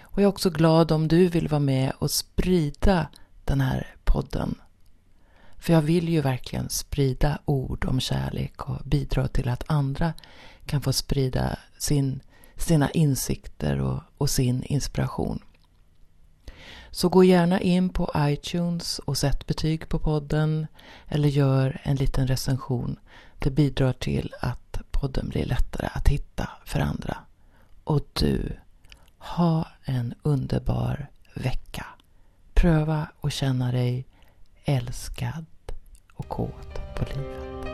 Och 0.00 0.18
jag 0.18 0.22
är 0.22 0.28
också 0.28 0.50
glad 0.50 0.92
om 0.92 1.08
du 1.08 1.28
vill 1.28 1.48
vara 1.48 1.60
med 1.60 1.92
och 1.98 2.10
sprida 2.10 3.08
den 3.44 3.60
här 3.60 3.94
podden 4.04 4.54
för 5.60 5.72
jag 5.72 5.82
vill 5.82 6.08
ju 6.08 6.20
verkligen 6.20 6.68
sprida 6.68 7.38
ord 7.44 7.84
om 7.84 8.00
kärlek 8.00 8.68
och 8.68 8.78
bidra 8.84 9.28
till 9.28 9.48
att 9.48 9.64
andra 9.66 10.12
kan 10.66 10.80
få 10.80 10.92
sprida 10.92 11.58
sin, 11.78 12.20
sina 12.56 12.90
insikter 12.90 13.78
och, 13.80 14.02
och 14.18 14.30
sin 14.30 14.62
inspiration. 14.62 15.42
Så 16.90 17.08
gå 17.08 17.24
gärna 17.24 17.60
in 17.60 17.88
på 17.88 18.12
iTunes 18.16 18.98
och 18.98 19.18
sätt 19.18 19.46
betyg 19.46 19.88
på 19.88 19.98
podden 19.98 20.66
eller 21.08 21.28
gör 21.28 21.80
en 21.82 21.96
liten 21.96 22.26
recension. 22.26 22.96
Det 23.38 23.50
bidrar 23.50 23.92
till 23.92 24.34
att 24.40 24.80
podden 24.90 25.28
blir 25.28 25.44
lättare 25.44 25.88
att 25.92 26.08
hitta 26.08 26.50
för 26.64 26.80
andra. 26.80 27.16
Och 27.84 28.06
du, 28.12 28.56
ha 29.18 29.68
en 29.84 30.14
underbar 30.22 31.10
vecka. 31.34 31.86
Pröva 32.54 33.08
att 33.20 33.32
känna 33.32 33.72
dig 33.72 34.06
älskad 34.70 35.44
och 36.14 36.28
kåt 36.28 36.74
på 36.96 37.04
livet. 37.04 37.69